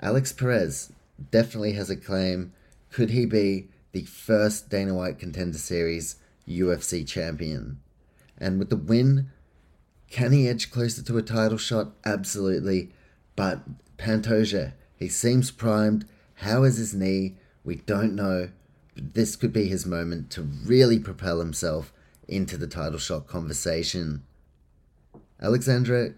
Alex 0.00 0.32
Perez 0.32 0.92
definitely 1.30 1.72
has 1.72 1.90
a 1.90 1.96
claim. 1.96 2.52
Could 2.90 3.10
he 3.10 3.26
be 3.26 3.68
the 3.92 4.04
first 4.04 4.70
Dana 4.70 4.94
White 4.94 5.18
Contender 5.18 5.58
Series 5.58 6.16
UFC 6.48 7.06
champion? 7.06 7.80
And 8.38 8.58
with 8.58 8.70
the 8.70 8.76
win 8.76 9.30
Can 10.10 10.32
he 10.32 10.48
edge 10.48 10.70
closer 10.70 11.02
to 11.02 11.18
a 11.18 11.22
title 11.22 11.58
shot? 11.58 11.92
Absolutely. 12.04 12.90
But 13.36 13.60
Pantoja, 13.96 14.72
he 14.96 15.08
seems 15.08 15.50
primed. 15.50 16.06
How 16.34 16.64
is 16.64 16.76
his 16.76 16.94
knee? 16.94 17.36
We 17.64 17.76
don't 17.76 18.14
know. 18.14 18.50
This 18.96 19.36
could 19.36 19.52
be 19.52 19.66
his 19.66 19.86
moment 19.86 20.30
to 20.30 20.42
really 20.42 20.98
propel 20.98 21.38
himself 21.38 21.92
into 22.26 22.56
the 22.56 22.66
title 22.66 22.98
shot 22.98 23.26
conversation. 23.26 24.24
Alexandre 25.40 26.16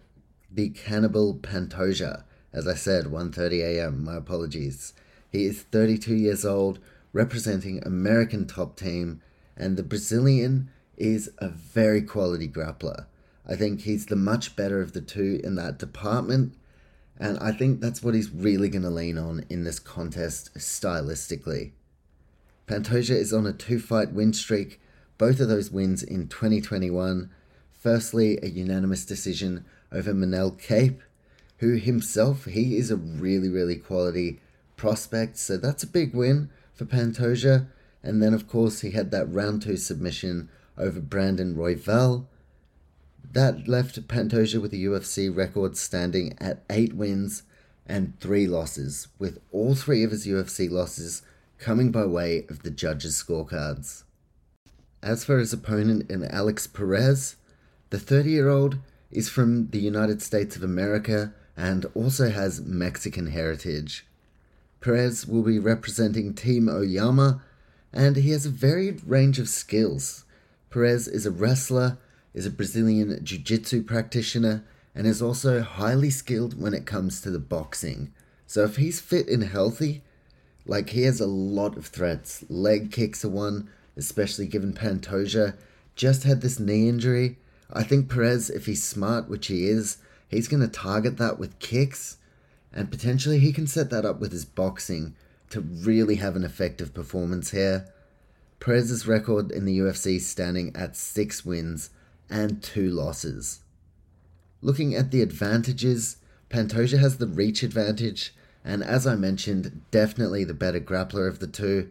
the 0.55 0.69
Cannibal 0.71 1.35
Pantoja, 1.35 2.25
as 2.53 2.69
I 2.69 2.75
said, 2.75 3.07
1:30 3.07 3.61
a.m. 3.63 4.05
My 4.05 4.17
apologies. 4.17 4.93
He 5.31 5.47
is 5.47 5.63
32 5.63 6.15
years 6.15 6.45
old, 6.45 6.79
representing 7.13 7.83
American 7.85 8.47
top 8.47 8.77
team, 8.77 9.23
and 9.57 9.77
the 9.77 9.83
Brazilian 9.83 10.69
is 10.99 11.31
a 11.39 11.49
very 11.49 12.03
quality 12.03 12.49
grappler. 12.49 13.07
I 13.49 13.57
think 13.57 13.81
he's 13.81 14.07
the 14.07 14.17
much 14.17 14.57
better 14.57 14.81
of 14.81 14.93
the 14.93 15.01
two 15.01 15.41
in 15.43 15.57
that 15.57 15.79
department, 15.79 16.55
and 17.19 17.39
I 17.39 17.53
think 17.53 17.81
that's 17.81 18.03
what 18.03 18.15
he's 18.15 18.31
really 18.31 18.69
going 18.69 18.83
to 18.83 18.91
lean 18.91 19.19
on 19.19 19.45
in 19.51 19.65
this 19.65 19.79
contest 19.79 20.55
stylistically. 20.55 21.73
Pantoja 22.67 23.17
is 23.17 23.33
on 23.33 23.47
a 23.47 23.53
two 23.53 23.81
fight 23.81 24.13
win 24.13 24.33
streak, 24.33 24.81
both 25.19 25.41
of 25.41 25.49
those 25.49 25.71
wins 25.71 26.03
in 26.03 26.29
2021. 26.29 27.31
Firstly, 27.73 28.39
a 28.43 28.47
unanimous 28.47 29.05
decision 29.05 29.65
over 29.91 30.15
Manel 30.15 30.59
Kape, 30.59 31.03
who 31.59 31.75
himself, 31.75 32.45
he 32.45 32.77
is 32.77 32.91
a 32.91 32.97
really, 32.97 33.49
really 33.49 33.77
quality 33.77 34.41
prospect, 34.77 35.37
so 35.37 35.57
that's 35.57 35.83
a 35.83 35.89
big 35.89 36.15
win 36.15 36.51
for 36.75 36.85
Pantoja. 36.85 37.67
And 38.03 38.23
then, 38.23 38.35
of 38.35 38.49
course, 38.49 38.81
he 38.81 38.93
had 38.93 39.11
that 39.11 39.33
round 39.33 39.63
two 39.63 39.77
submission 39.77 40.49
over 40.77 41.01
Brandon 41.01 41.55
Royval. 41.55 42.27
That 43.33 43.67
left 43.67 44.09
Pantoja 44.09 44.61
with 44.61 44.75
a 44.75 44.77
UFC 44.77 45.35
record 45.35 45.79
standing 45.79 46.37
at 46.39 46.65
eight 46.69 46.93
wins 46.95 47.45
and 47.87 48.19
three 48.21 48.47
losses, 48.47 49.09
with 49.19 49.41
all 49.51 49.75
three 49.75 50.05
of 50.05 50.11
his 50.11 50.27
UFC 50.27 50.71
losses 50.71 51.23
coming 51.59 51.91
by 51.91 52.05
way 52.05 52.45
of 52.51 52.63
the 52.63 52.71
judges' 52.71 53.23
scorecards. 53.23 54.03
As 55.03 55.25
for 55.25 55.39
his 55.39 55.53
opponent 55.53 56.11
in 56.11 56.25
Alex 56.25 56.67
Perez, 56.67 57.37
the 57.89 57.99
30 57.99 58.31
year 58.31 58.51
old 58.51 58.77
is 59.11 59.31
from 59.31 59.69
the 59.69 59.81
United 59.81 60.21
States 60.21 60.55
of 60.55 60.63
America 60.63 61.33
and 61.57 61.87
also 61.95 62.29
has 62.29 62.61
Mexican 62.61 63.29
heritage. 63.29 64.07
Perez 64.83 65.27
will 65.27 65.43
be 65.43 65.59
representing 65.59 66.35
Team 66.35 66.69
Oyama, 66.69 67.43
and 67.95 68.17
he 68.17 68.31
has 68.31 68.45
a 68.45 68.51
varied 68.51 69.03
range 69.07 69.39
of 69.39 69.49
skills. 69.49 70.25
Perez 70.69 71.09
is 71.09 71.25
a 71.25 71.31
wrestler, 71.31 71.97
is 72.35 72.47
a 72.47 72.51
Brazilian 72.51 73.19
Jiu 73.25 73.39
Jitsu 73.39 73.83
practitioner, 73.83 74.65
and 74.95 75.07
is 75.07 75.23
also 75.23 75.61
highly 75.61 76.11
skilled 76.11 76.61
when 76.61 76.75
it 76.75 76.87
comes 76.87 77.21
to 77.21 77.31
the 77.31 77.39
boxing. 77.39 78.13
So 78.47 78.65
if 78.65 78.77
he's 78.77 79.01
fit 79.01 79.29
and 79.29 79.45
healthy, 79.45 80.03
like 80.67 80.91
he 80.91 81.03
has 81.03 81.21
a 81.21 81.27
lot 81.27 81.77
of 81.77 81.87
threats. 81.87 82.45
Leg 82.49 82.93
kicks 82.93 83.25
are 83.25 83.31
one, 83.31 83.71
especially 83.97 84.47
given 84.47 84.73
Pantoja 84.73 85.55
just 85.95 86.25
had 86.25 86.41
this 86.41 86.59
knee 86.59 86.89
injury. 86.89 87.39
I 87.73 87.83
think 87.83 88.11
Perez, 88.11 88.51
if 88.51 88.67
he's 88.67 88.83
smart, 88.83 89.29
which 89.29 89.47
he 89.47 89.67
is, 89.67 89.99
he's 90.29 90.49
going 90.49 90.63
to 90.63 90.69
target 90.69 91.17
that 91.19 91.39
with 91.39 91.59
kicks, 91.59 92.19
and 92.73 92.91
potentially 92.91 93.39
he 93.39 93.53
can 93.53 93.67
set 93.67 93.91
that 93.91 94.05
up 94.05 94.21
with 94.21 94.33
his 94.33 94.45
boxing 94.45 95.15
to 95.51 95.61
really 95.61 96.17
have 96.17 96.37
an 96.37 96.45
effective 96.45 96.95
performance 96.95 97.51
here. 97.51 97.87
Perez's 98.61 99.07
record 99.07 99.51
in 99.51 99.65
the 99.65 99.79
UFC 99.79 100.21
standing 100.21 100.75
at 100.75 100.97
six 100.97 101.45
wins 101.45 101.91
and 102.33 102.63
two 102.63 102.91
losses. 102.91 103.61
Looking 104.63 104.95
at 104.95 105.11
the 105.11 105.23
advantages, 105.23 106.17
Pantoja 106.51 106.99
has 106.99 107.19
the 107.19 107.27
reach 107.27 107.63
advantage, 107.63 108.35
and 108.65 108.83
as 108.83 109.07
I 109.07 109.15
mentioned, 109.15 109.83
definitely 109.91 110.45
the 110.45 110.55
better 110.55 110.81
grappler 110.81 111.29
of 111.29 111.39
the 111.39 111.47
two. 111.47 111.91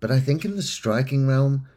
But 0.00 0.10
I 0.10 0.20
think 0.20 0.44
in 0.44 0.56
the 0.56 0.62
striking 0.62 1.26
realm, 1.26 1.68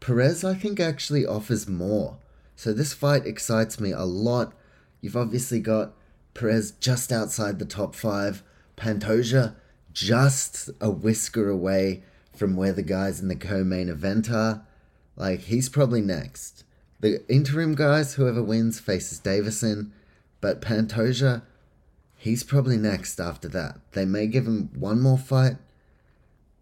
Perez 0.00 0.44
I 0.44 0.54
think 0.54 0.78
actually 0.78 1.26
offers 1.26 1.68
more. 1.68 2.18
So 2.54 2.72
this 2.72 2.92
fight 2.92 3.26
excites 3.26 3.80
me 3.80 3.92
a 3.92 4.04
lot. 4.04 4.52
You've 5.00 5.16
obviously 5.16 5.60
got 5.60 5.92
Perez 6.34 6.72
just 6.72 7.12
outside 7.12 7.58
the 7.58 7.64
top 7.64 7.94
five, 7.94 8.42
Pantoja 8.76 9.54
just 9.92 10.70
a 10.80 10.90
whisker 10.90 11.48
away 11.48 12.04
from 12.36 12.54
where 12.54 12.72
the 12.72 12.82
guys 12.82 13.20
in 13.20 13.26
the 13.26 13.34
co-main 13.34 13.88
event 13.88 14.30
are. 14.30 14.64
Like 15.16 15.40
he's 15.40 15.68
probably 15.68 16.00
next. 16.00 16.62
The 17.00 17.24
interim 17.28 17.74
guys, 17.74 18.14
whoever 18.14 18.42
wins, 18.42 18.80
faces 18.80 19.20
Deiveson, 19.20 19.90
but 20.40 20.60
Pantoja, 20.60 21.42
he's 22.16 22.42
probably 22.42 22.76
next 22.76 23.20
after 23.20 23.48
that. 23.48 23.78
They 23.92 24.04
may 24.04 24.26
give 24.26 24.46
him 24.46 24.70
one 24.74 25.00
more 25.00 25.18
fight, 25.18 25.56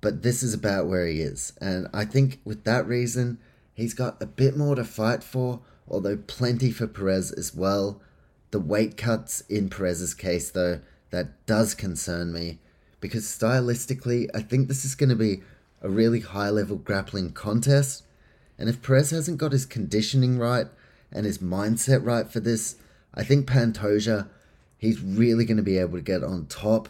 but 0.01 0.23
this 0.23 0.43
is 0.43 0.53
about 0.53 0.87
where 0.87 1.07
he 1.07 1.21
is. 1.21 1.53
And 1.61 1.89
I 1.93 2.05
think 2.05 2.41
with 2.45 2.65
that 2.65 2.87
reason, 2.87 3.39
he's 3.73 3.95
got 3.95 4.21
a 4.23 4.27
bit 4.27 4.57
more 4.57 4.75
to 4.75 4.85
fight 4.85 5.23
for, 5.23 5.61
although 5.89 6.19
plenty 6.19 6.71
for 6.71 6.87
Perez 6.87 7.33
as 7.33 7.55
well. 7.55 8.01
The 8.51 8.61
weight 8.61 8.97
cuts 8.97 9.41
in 9.49 9.71
Perez's 9.71 10.15
case, 10.15 10.51
though, 10.51 10.81
that 11.11 11.47
does 11.47 11.75
concern 11.75 12.33
me 12.33 12.59
because 13.01 13.25
stylistically, 13.25 14.29
I 14.35 14.41
think 14.41 14.69
this 14.69 14.85
is 14.85 14.95
going 14.95 15.11
to 15.11 15.17
be 15.17 15.43
a 15.83 15.89
really 15.89 16.21
high 16.21 16.51
level 16.51 16.77
grappling 16.77 17.33
contest. 17.33 18.03
And 18.59 18.69
if 18.69 18.83
Perez 18.83 19.11
hasn't 19.11 19.39
got 19.39 19.53
his 19.53 19.67
conditioning 19.67 20.39
right 20.39 20.67
and 21.13 21.27
his 21.27 21.39
mindset 21.39 22.05
right 22.05 22.31
for 22.31 22.41
this, 22.41 22.77
I 23.15 23.23
think 23.23 23.47
Pantoja, 23.47 24.29
he's 24.79 25.01
really 25.01 25.45
going 25.45 25.57
to 25.57 25.63
be 25.63 25.79
able 25.79 25.99
to 25.99 26.03
get 26.03 26.23
on 26.23 26.47
top. 26.47 26.89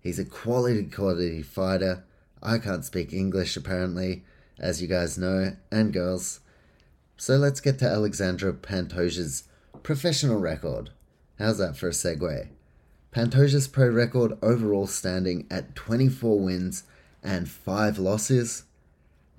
He's 0.00 0.18
a 0.18 0.24
quality, 0.24 0.84
quality 0.84 1.42
fighter. 1.42 2.04
I 2.42 2.58
can't 2.58 2.84
speak 2.84 3.12
English 3.12 3.56
apparently, 3.56 4.24
as 4.58 4.80
you 4.80 4.88
guys 4.88 5.18
know, 5.18 5.56
and 5.70 5.92
girls. 5.92 6.40
So 7.16 7.36
let's 7.36 7.60
get 7.60 7.78
to 7.78 7.86
Alexandra 7.86 8.52
Pantoja's 8.52 9.44
professional 9.82 10.38
record. 10.38 10.90
How's 11.38 11.58
that 11.58 11.76
for 11.76 11.88
a 11.88 11.92
segue? 11.92 12.48
Pantoja's 13.10 13.66
pro 13.66 13.88
record 13.88 14.36
overall 14.42 14.86
standing 14.86 15.46
at 15.50 15.74
24 15.74 16.38
wins 16.38 16.82
and 17.22 17.48
5 17.48 17.98
losses. 17.98 18.64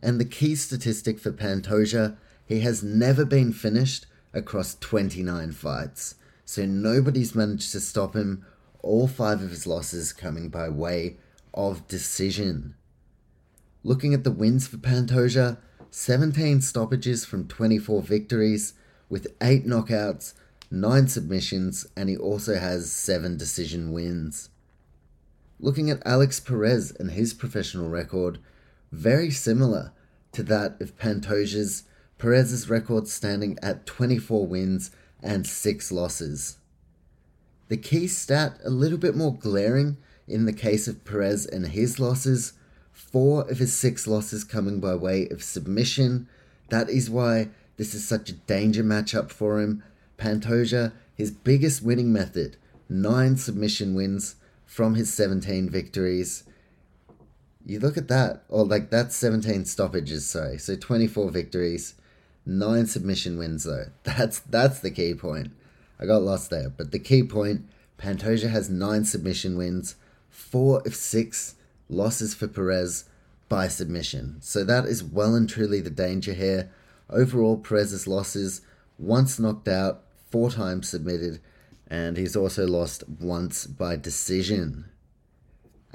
And 0.02 0.20
the 0.20 0.26
key 0.26 0.56
statistic 0.56 1.20
for 1.20 1.32
Pantoja, 1.32 2.18
he 2.46 2.62
has 2.62 2.84
never 2.84 3.26
been 3.26 3.52
finished 3.52 4.06
across 4.34 4.76
29 4.76 5.52
fights. 5.52 6.16
So 6.46 6.66
nobody's 6.66 7.36
managed 7.36 7.72
to 7.72 7.80
stop 7.80 8.16
him, 8.16 8.46
all 8.82 9.08
5 9.08 9.42
of 9.42 9.50
his 9.50 9.68
losses 9.68 10.14
coming 10.14 10.50
by 10.50 10.70
way 10.70 11.18
of 11.54 11.88
decision. 11.88 12.76
Looking 13.84 14.14
at 14.14 14.24
the 14.24 14.32
wins 14.32 14.68
for 14.68 14.78
Pantoja, 14.78 15.58
17 15.90 16.62
stoppages 16.62 17.26
from 17.26 17.48
24 17.48 18.02
victories, 18.02 18.74
with 19.10 19.36
8 19.42 19.66
knockouts, 19.66 20.34
9 20.70 21.08
submissions, 21.08 21.88
and 21.96 22.10
he 22.10 22.18
also 22.18 22.56
has 22.56 22.92
7 22.92 23.38
decision 23.38 23.92
wins. 23.92 24.50
Looking 25.60 25.90
at 25.90 26.06
Alex 26.06 26.40
Perez 26.40 26.92
and 26.92 27.12
his 27.12 27.34
professional 27.34 27.90
record, 27.90 28.40
very 28.92 29.32
similar 29.32 29.92
to 30.34 30.44
that 30.44 30.82
of 30.82 30.98
Pantoja's, 30.98 31.84
Perez's 32.18 32.70
record 32.70 33.08
standing 33.08 33.58
at 33.62 33.86
24 33.86 34.46
wins 34.46 34.92
and 35.22 35.46
6 35.46 35.92
losses. 35.92 36.58
The 37.70 37.78
key 37.78 38.08
stat, 38.08 38.60
a 38.64 38.70
little 38.70 38.98
bit 38.98 39.16
more 39.16 39.34
glaring 39.34 39.98
in 40.28 40.46
the 40.46 40.54
case 40.54 40.88
of 40.88 41.06
Perez 41.06 41.46
and 41.46 41.68
his 41.68 42.00
losses, 42.00 42.54
four 42.92 43.50
of 43.50 43.60
his 43.60 43.74
six 43.74 44.08
losses 44.08 44.44
coming 44.44 44.80
by 44.80 44.96
way 44.96 45.28
of 45.30 45.44
submission. 45.44 46.28
That 46.70 46.90
is 46.90 47.10
why 47.10 47.50
this 47.78 47.94
is 47.94 48.08
such 48.08 48.30
a 48.30 48.34
danger 48.34 48.84
matchup 48.84 49.32
for 49.32 49.62
him. 49.62 49.84
Pantoja, 50.18 50.94
his 51.16 51.32
biggest 51.32 51.84
winning 51.84 52.12
method, 52.12 52.58
nine 52.90 53.38
submission 53.38 53.94
wins 53.94 54.36
from 54.66 54.96
his 54.96 55.14
17 55.14 55.70
victories. 55.70 56.44
You 57.68 57.82
look 57.82 57.98
at 57.98 58.08
that, 58.08 58.44
or 58.48 58.64
like 58.64 58.90
that's 58.90 59.14
17 59.18 59.66
stoppages, 59.66 60.26
sorry. 60.26 60.58
So 60.58 60.78
24 60.78 61.32
victories, 61.32 61.96
nine 62.46 62.86
submission 62.86 63.38
wins 63.38 63.66
though. 63.66 63.88
That's 64.04 64.40
that's 64.40 64.80
the 64.80 64.90
key 64.90 65.14
point. 65.14 65.52
I 66.00 66.06
got 66.06 66.22
lost 66.22 66.50
there, 66.50 66.70
but 66.70 66.92
the 66.92 67.00
key 67.00 67.24
point, 67.24 67.68
Pantoja 67.98 68.50
has 68.50 68.70
nine 68.70 69.04
submission 69.04 69.58
wins, 69.58 69.96
four 70.30 70.82
of 70.86 70.96
six 70.96 71.56
losses 71.90 72.34
for 72.34 72.48
Perez 72.48 73.04
by 73.50 73.68
submission. 73.68 74.38
So 74.40 74.64
that 74.64 74.86
is 74.86 75.04
well 75.04 75.36
and 75.36 75.50
truly 75.50 75.82
the 75.82 75.90
danger 75.90 76.34
here. 76.34 76.72
Overall, 77.10 77.58
Perez's 77.58 78.08
losses 78.08 78.62
once 78.98 79.40
knocked 79.40 79.68
out, 79.68 80.04
four 80.32 80.52
times 80.52 80.88
submitted, 80.88 81.42
and 81.90 82.16
he's 82.16 82.36
also 82.38 82.66
lost 82.66 83.04
once 83.20 83.68
by 83.68 83.98
decision. 83.98 84.86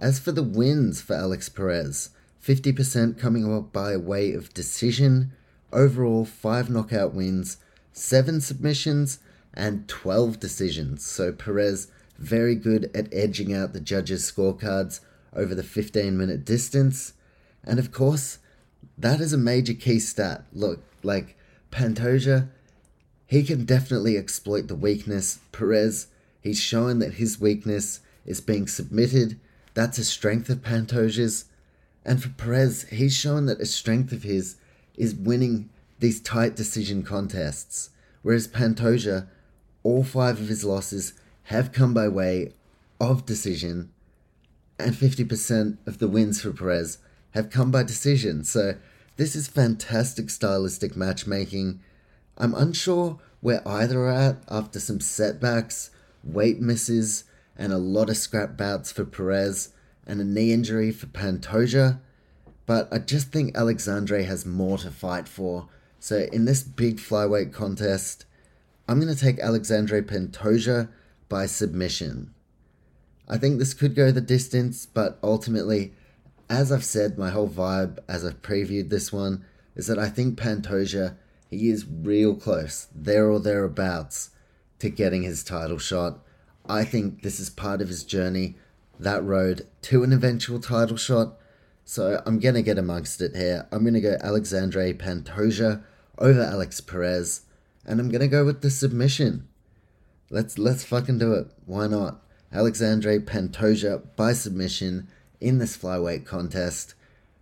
As 0.02 0.18
for 0.18 0.32
the 0.32 0.42
wins 0.42 1.00
for 1.00 1.14
Alex 1.14 1.48
Perez, 1.48 2.10
50% 2.44 3.20
coming 3.20 3.56
up 3.56 3.72
by 3.72 3.96
way 3.96 4.32
of 4.32 4.52
decision, 4.52 5.30
overall 5.72 6.24
5 6.24 6.68
knockout 6.68 7.14
wins, 7.14 7.58
7 7.92 8.40
submissions, 8.40 9.20
and 9.54 9.86
12 9.86 10.40
decisions. 10.40 11.06
So 11.06 11.30
Perez 11.30 11.86
very 12.18 12.56
good 12.56 12.90
at 12.92 13.14
edging 13.14 13.54
out 13.54 13.74
the 13.74 13.80
judges' 13.80 14.28
scorecards 14.28 14.98
over 15.32 15.54
the 15.54 15.62
15 15.62 16.18
minute 16.18 16.44
distance. 16.44 17.12
And 17.62 17.78
of 17.78 17.92
course, 17.92 18.38
that 18.98 19.20
is 19.20 19.32
a 19.32 19.38
major 19.38 19.74
key 19.74 20.00
stat. 20.00 20.42
Look, 20.52 20.82
like 21.04 21.38
Pantoja, 21.70 22.48
he 23.28 23.44
can 23.44 23.64
definitely 23.64 24.16
exploit 24.16 24.66
the 24.66 24.74
weakness. 24.74 25.38
Perez, 25.52 26.08
he's 26.40 26.60
shown 26.60 26.98
that 26.98 27.14
his 27.14 27.40
weakness 27.40 28.00
is 28.26 28.40
being 28.40 28.66
submitted. 28.66 29.38
That's 29.74 29.98
a 29.98 30.04
strength 30.04 30.48
of 30.48 30.62
Pantoja's. 30.62 31.46
And 32.04 32.22
for 32.22 32.30
Perez, 32.30 32.84
he's 32.90 33.14
shown 33.16 33.46
that 33.46 33.60
a 33.60 33.66
strength 33.66 34.12
of 34.12 34.22
his 34.22 34.56
is 34.96 35.14
winning 35.14 35.70
these 35.98 36.20
tight 36.20 36.56
decision 36.56 37.02
contests. 37.02 37.90
Whereas 38.22 38.48
Pantoja, 38.48 39.28
all 39.82 40.04
five 40.04 40.40
of 40.40 40.48
his 40.48 40.64
losses 40.64 41.14
have 41.44 41.72
come 41.72 41.94
by 41.94 42.08
way 42.08 42.52
of 43.00 43.26
decision, 43.26 43.90
and 44.78 44.94
50% 44.94 45.78
of 45.86 45.98
the 45.98 46.08
wins 46.08 46.40
for 46.40 46.52
Perez 46.52 46.98
have 47.32 47.50
come 47.50 47.70
by 47.70 47.82
decision. 47.82 48.44
So 48.44 48.76
this 49.16 49.34
is 49.34 49.48
fantastic 49.48 50.30
stylistic 50.30 50.96
matchmaking. 50.96 51.80
I'm 52.38 52.54
unsure 52.54 53.18
where 53.40 53.66
either 53.66 54.00
are 54.04 54.12
at 54.12 54.36
after 54.48 54.78
some 54.78 55.00
setbacks, 55.00 55.90
weight 56.22 56.60
misses, 56.60 57.24
and 57.56 57.72
a 57.72 57.78
lot 57.78 58.10
of 58.10 58.16
scrap 58.16 58.56
bouts 58.56 58.92
for 58.92 59.04
Perez 59.04 59.70
and 60.06 60.20
a 60.20 60.24
knee 60.24 60.52
injury 60.52 60.90
for 60.90 61.06
Pantoja. 61.06 62.00
But 62.66 62.88
I 62.92 62.98
just 62.98 63.32
think 63.32 63.56
Alexandre 63.56 64.22
has 64.22 64.46
more 64.46 64.78
to 64.78 64.90
fight 64.90 65.28
for. 65.28 65.68
So 65.98 66.28
in 66.32 66.44
this 66.44 66.62
big 66.62 66.96
flyweight 66.98 67.52
contest, 67.52 68.24
I'm 68.88 69.00
going 69.00 69.14
to 69.14 69.20
take 69.20 69.38
Alexandre 69.38 70.02
Pantoja 70.02 70.88
by 71.28 71.46
submission. 71.46 72.34
I 73.28 73.38
think 73.38 73.58
this 73.58 73.74
could 73.74 73.94
go 73.94 74.10
the 74.10 74.20
distance, 74.20 74.84
but 74.86 75.18
ultimately, 75.22 75.92
as 76.50 76.70
I've 76.70 76.84
said, 76.84 77.16
my 77.16 77.30
whole 77.30 77.48
vibe 77.48 77.98
as 78.08 78.24
I've 78.24 78.42
previewed 78.42 78.90
this 78.90 79.12
one 79.12 79.44
is 79.74 79.86
that 79.86 79.98
I 79.98 80.08
think 80.08 80.38
Pantoja, 80.38 81.14
he 81.50 81.70
is 81.70 81.86
real 81.86 82.34
close, 82.34 82.88
there 82.94 83.30
or 83.30 83.40
thereabouts, 83.40 84.30
to 84.80 84.90
getting 84.90 85.22
his 85.22 85.44
title 85.44 85.78
shot. 85.78 86.18
I 86.66 86.84
think 86.84 87.22
this 87.22 87.40
is 87.40 87.50
part 87.50 87.80
of 87.80 87.88
his 87.88 88.04
journey, 88.04 88.56
that 88.98 89.24
road 89.24 89.66
to 89.82 90.04
an 90.04 90.12
eventual 90.12 90.60
title 90.60 90.96
shot. 90.96 91.38
So 91.84 92.22
I'm 92.24 92.38
going 92.38 92.54
to 92.54 92.62
get 92.62 92.78
amongst 92.78 93.20
it 93.20 93.34
here. 93.34 93.66
I'm 93.72 93.82
going 93.82 93.94
to 93.94 94.00
go 94.00 94.16
Alexandre 94.20 94.94
Pantoja 94.94 95.82
over 96.18 96.40
Alex 96.40 96.80
Perez, 96.80 97.42
and 97.84 97.98
I'm 97.98 98.08
going 98.08 98.20
to 98.20 98.28
go 98.28 98.44
with 98.44 98.62
the 98.62 98.70
submission. 98.70 99.48
Let's 100.30 100.56
let's 100.56 100.84
fucking 100.84 101.18
do 101.18 101.34
it. 101.34 101.48
Why 101.66 101.88
not? 101.88 102.22
Alexandre 102.52 103.18
Pantoja 103.20 104.02
by 104.16 104.32
submission 104.32 105.08
in 105.40 105.58
this 105.58 105.76
flyweight 105.76 106.24
contest, 106.24 106.94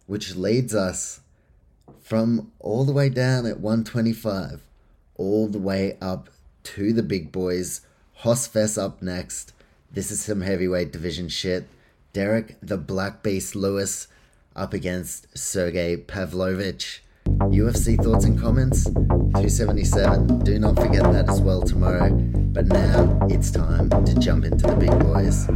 which 0.06 0.35
leads 0.35 0.74
us 0.74 1.20
from 2.00 2.50
all 2.59 2.85
the 2.85 2.92
way 2.92 3.09
down 3.09 3.46
at 3.46 3.61
125, 3.61 4.62
all 5.16 5.46
the 5.46 5.59
way 5.59 5.96
up 6.00 6.30
to 6.62 6.92
the 6.92 7.02
big 7.02 7.30
boys. 7.30 7.83
Hoss 8.20 8.46
Fest 8.46 8.76
up 8.76 9.00
next. 9.00 9.54
This 9.90 10.11
is 10.11 10.20
some 10.20 10.42
heavyweight 10.42 10.92
division 10.92 11.30
shit. 11.30 11.66
Derek 12.12 12.59
the 12.61 12.76
Black 12.76 13.22
Beast 13.22 13.56
Lewis 13.56 14.09
up 14.54 14.74
against 14.74 15.38
Sergey 15.38 15.96
Pavlovich. 15.96 17.02
UFC 17.24 17.96
thoughts 17.96 18.26
and 18.26 18.38
comments 18.38 18.85
277. 18.85 20.40
Do 20.40 20.59
not 20.59 20.76
forget 20.76 21.02
that 21.04 21.30
as 21.30 21.40
well 21.40 21.62
tomorrow. 21.62 22.11
But 22.12 22.66
now 22.66 23.26
it's 23.30 23.50
time 23.50 23.88
to 23.88 24.14
jump 24.20 24.44
into 24.44 24.66
the 24.66 24.76
big 24.76 24.90
boys. 24.98 25.48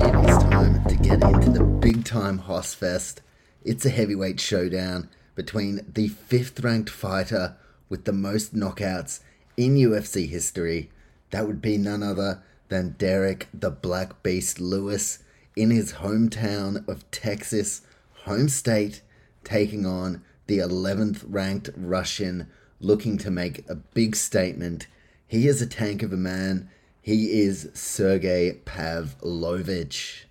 It 0.00 0.30
is 0.30 0.38
time 0.44 0.82
to 0.86 0.96
get 0.96 1.22
into 1.22 1.50
the 1.50 1.62
big 1.62 2.06
time 2.06 2.38
Hoss 2.38 2.72
Fest. 2.72 3.20
It's 3.66 3.84
a 3.84 3.90
heavyweight 3.90 4.40
showdown 4.40 5.10
between 5.34 5.84
the 5.92 6.08
fifth 6.08 6.60
ranked 6.60 6.88
fighter 6.88 7.54
with 7.88 8.04
the 8.04 8.12
most 8.12 8.54
knockouts 8.54 9.20
in 9.56 9.76
UFC 9.76 10.28
history. 10.28 10.90
That 11.30 11.46
would 11.46 11.62
be 11.62 11.78
none 11.78 12.02
other 12.02 12.42
than 12.68 12.96
Derek 12.98 13.48
the 13.52 13.70
Black 13.70 14.22
Beast 14.22 14.60
Lewis 14.60 15.20
in 15.54 15.70
his 15.70 15.94
hometown 15.94 16.86
of 16.88 17.10
Texas, 17.10 17.82
home 18.24 18.48
state, 18.48 19.02
taking 19.44 19.86
on 19.86 20.22
the 20.46 20.58
11th 20.58 21.24
ranked 21.26 21.70
Russian 21.76 22.48
looking 22.80 23.16
to 23.18 23.30
make 23.30 23.68
a 23.68 23.74
big 23.74 24.14
statement. 24.14 24.86
He 25.26 25.48
is 25.48 25.62
a 25.62 25.66
tank 25.66 26.02
of 26.02 26.12
a 26.12 26.16
man. 26.16 26.68
He 27.00 27.40
is 27.40 27.70
Sergey 27.72 28.60
Pavlovich. 28.64 30.26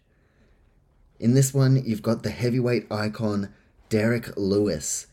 In 1.20 1.34
this 1.34 1.54
one, 1.54 1.82
you've 1.86 2.02
got 2.02 2.24
the 2.24 2.30
heavyweight 2.30 2.92
icon 2.92 3.54
Derek 3.90 4.36
Lewis. 4.36 5.08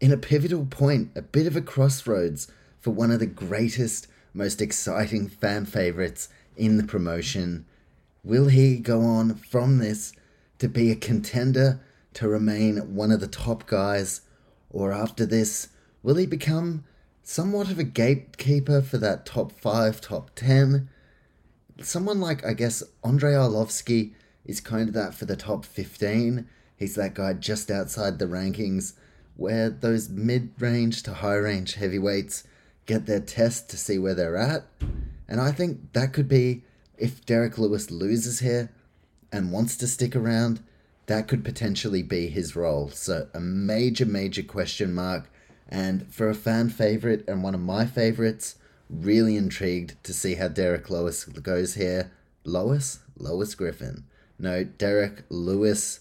In 0.00 0.12
a 0.12 0.16
pivotal 0.16 0.64
point, 0.64 1.10
a 1.14 1.20
bit 1.20 1.46
of 1.46 1.56
a 1.56 1.60
crossroads 1.60 2.50
for 2.80 2.90
one 2.90 3.10
of 3.10 3.20
the 3.20 3.26
greatest, 3.26 4.06
most 4.32 4.62
exciting 4.62 5.28
fan 5.28 5.66
favorites 5.66 6.30
in 6.56 6.78
the 6.78 6.84
promotion. 6.84 7.66
Will 8.24 8.48
he 8.48 8.78
go 8.78 9.02
on 9.02 9.34
from 9.34 9.76
this 9.76 10.14
to 10.58 10.68
be 10.68 10.90
a 10.90 10.96
contender 10.96 11.80
to 12.14 12.28
remain 12.28 12.94
one 12.94 13.12
of 13.12 13.20
the 13.20 13.26
top 13.26 13.66
guys? 13.66 14.22
Or 14.70 14.90
after 14.90 15.26
this, 15.26 15.68
will 16.02 16.16
he 16.16 16.24
become 16.24 16.84
somewhat 17.22 17.70
of 17.70 17.78
a 17.78 17.84
gatekeeper 17.84 18.80
for 18.80 18.96
that 18.96 19.26
top 19.26 19.52
5, 19.52 20.00
top 20.00 20.30
10? 20.34 20.88
Someone 21.82 22.20
like, 22.20 22.42
I 22.42 22.54
guess, 22.54 22.82
Andrei 23.04 23.34
Arlovsky 23.34 24.14
is 24.46 24.62
kind 24.62 24.88
of 24.88 24.94
that 24.94 25.12
for 25.12 25.26
the 25.26 25.36
top 25.36 25.66
15. 25.66 26.48
He's 26.74 26.94
that 26.94 27.12
guy 27.12 27.34
just 27.34 27.70
outside 27.70 28.18
the 28.18 28.24
rankings 28.24 28.94
where 29.40 29.70
those 29.70 30.10
mid 30.10 30.50
range 30.58 31.02
to 31.02 31.14
high 31.14 31.34
range 31.34 31.74
heavyweights 31.74 32.44
get 32.84 33.06
their 33.06 33.20
test 33.20 33.70
to 33.70 33.76
see 33.78 33.98
where 33.98 34.14
they're 34.14 34.36
at. 34.36 34.64
And 35.26 35.40
I 35.40 35.50
think 35.50 35.94
that 35.94 36.12
could 36.12 36.28
be 36.28 36.62
if 36.98 37.24
Derek 37.24 37.56
Lewis 37.56 37.90
loses 37.90 38.40
here 38.40 38.70
and 39.32 39.50
wants 39.50 39.78
to 39.78 39.86
stick 39.86 40.14
around, 40.14 40.60
that 41.06 41.26
could 41.26 41.42
potentially 41.42 42.02
be 42.02 42.28
his 42.28 42.54
role. 42.54 42.90
So, 42.90 43.28
a 43.32 43.40
major, 43.40 44.04
major 44.04 44.42
question 44.42 44.92
mark. 44.92 45.30
And 45.68 46.12
for 46.12 46.28
a 46.28 46.34
fan 46.34 46.68
favorite 46.68 47.24
and 47.26 47.42
one 47.42 47.54
of 47.54 47.60
my 47.62 47.86
favorites, 47.86 48.56
really 48.90 49.36
intrigued 49.36 49.96
to 50.04 50.12
see 50.12 50.34
how 50.34 50.48
Derek 50.48 50.90
Lewis 50.90 51.24
goes 51.24 51.74
here. 51.74 52.12
Lois? 52.44 52.98
Lois 53.16 53.54
Griffin. 53.54 54.04
No, 54.38 54.64
Derek 54.64 55.22
Lewis. 55.30 56.00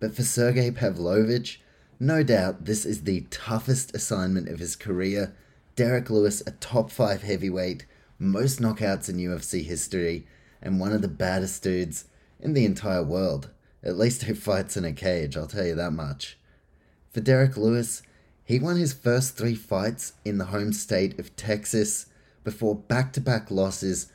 But 0.00 0.16
for 0.16 0.24
Sergey 0.24 0.72
Pavlovich, 0.72 1.60
no 2.02 2.20
doubt 2.24 2.64
this 2.64 2.84
is 2.84 3.04
the 3.04 3.20
toughest 3.30 3.94
assignment 3.94 4.48
of 4.48 4.58
his 4.58 4.74
career. 4.74 5.32
Derek 5.76 6.10
Lewis, 6.10 6.42
a 6.44 6.50
top 6.50 6.90
5 6.90 7.22
heavyweight, 7.22 7.86
most 8.18 8.60
knockouts 8.60 9.08
in 9.08 9.18
UFC 9.18 9.64
history, 9.64 10.26
and 10.60 10.80
one 10.80 10.90
of 10.90 11.00
the 11.00 11.06
baddest 11.06 11.62
dudes 11.62 12.06
in 12.40 12.54
the 12.54 12.64
entire 12.64 13.04
world. 13.04 13.50
At 13.84 13.96
least 13.96 14.24
who 14.24 14.34
fights 14.34 14.76
in 14.76 14.84
a 14.84 14.92
cage, 14.92 15.36
I'll 15.36 15.46
tell 15.46 15.64
you 15.64 15.76
that 15.76 15.92
much. 15.92 16.36
For 17.12 17.20
Derek 17.20 17.56
Lewis, 17.56 18.02
he 18.44 18.58
won 18.58 18.78
his 18.78 18.92
first 18.92 19.36
three 19.36 19.54
fights 19.54 20.14
in 20.24 20.38
the 20.38 20.46
home 20.46 20.72
state 20.72 21.20
of 21.20 21.36
Texas 21.36 22.06
before 22.42 22.74
back 22.74 23.12
to 23.12 23.20
back 23.20 23.48
losses 23.48 24.10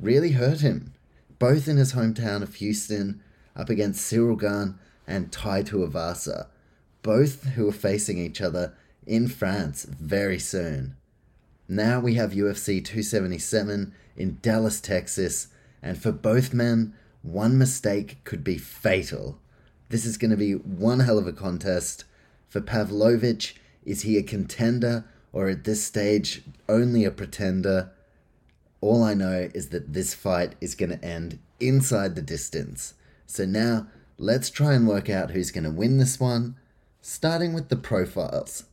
really 0.00 0.32
hurt 0.32 0.58
him, 0.58 0.92
both 1.38 1.68
in 1.68 1.76
his 1.76 1.92
hometown 1.92 2.42
of 2.42 2.56
Houston, 2.56 3.22
up 3.54 3.70
against 3.70 4.12
Ciryl 4.12 4.40
Gane 4.40 4.76
and 5.06 5.30
Tai 5.30 5.62
Tuivasa, 5.62 6.48
both 7.02 7.44
who 7.50 7.68
are 7.68 7.72
facing 7.72 8.18
each 8.18 8.40
other 8.40 8.74
in 9.06 9.28
France 9.28 9.84
very 9.84 10.38
soon. 10.38 10.96
Now 11.68 12.00
we 12.00 12.14
have 12.14 12.32
UFC 12.32 12.84
277 12.84 13.92
in 14.16 14.38
Dallas, 14.42 14.80
Texas, 14.80 15.48
and 15.82 16.00
for 16.00 16.12
both 16.12 16.52
men, 16.54 16.94
one 17.22 17.58
mistake 17.58 18.18
could 18.24 18.42
be 18.42 18.58
fatal. 18.58 19.38
This 19.90 20.04
is 20.04 20.16
going 20.18 20.30
to 20.30 20.36
be 20.36 20.52
one 20.52 21.00
hell 21.00 21.18
of 21.18 21.26
a 21.26 21.32
contest. 21.32 22.04
For 22.48 22.60
Pavlovich, 22.60 23.56
is 23.84 24.02
he 24.02 24.16
a 24.16 24.22
contender 24.22 25.04
or 25.32 25.48
at 25.48 25.64
this 25.64 25.84
stage 25.84 26.42
only 26.68 27.04
a 27.04 27.10
pretender? 27.10 27.90
All 28.80 29.02
I 29.02 29.14
know 29.14 29.50
is 29.54 29.68
that 29.68 29.92
this 29.92 30.14
fight 30.14 30.54
is 30.60 30.74
going 30.74 30.90
to 30.90 31.04
end 31.04 31.38
inside 31.60 32.14
the 32.14 32.22
distance. 32.22 32.94
So 33.26 33.44
now 33.44 33.88
let's 34.16 34.50
try 34.50 34.74
and 34.74 34.86
work 34.86 35.10
out 35.10 35.30
who's 35.30 35.50
going 35.50 35.64
to 35.64 35.70
win 35.70 35.98
this 35.98 36.18
one, 36.18 36.56
starting 37.08 37.54
with 37.54 37.70
the 37.70 37.76
profiles. 37.76 38.64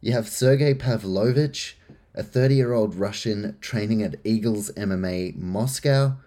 You 0.00 0.12
have 0.12 0.28
Sergey 0.28 0.74
Pavlovich, 0.74 1.76
a 2.14 2.22
30 2.22 2.54
year 2.54 2.72
old 2.72 2.94
Russian 2.94 3.56
training 3.60 4.00
at 4.00 4.14
Eagles 4.22 4.70
MMA 4.76 5.34
Moscow. 5.36 6.18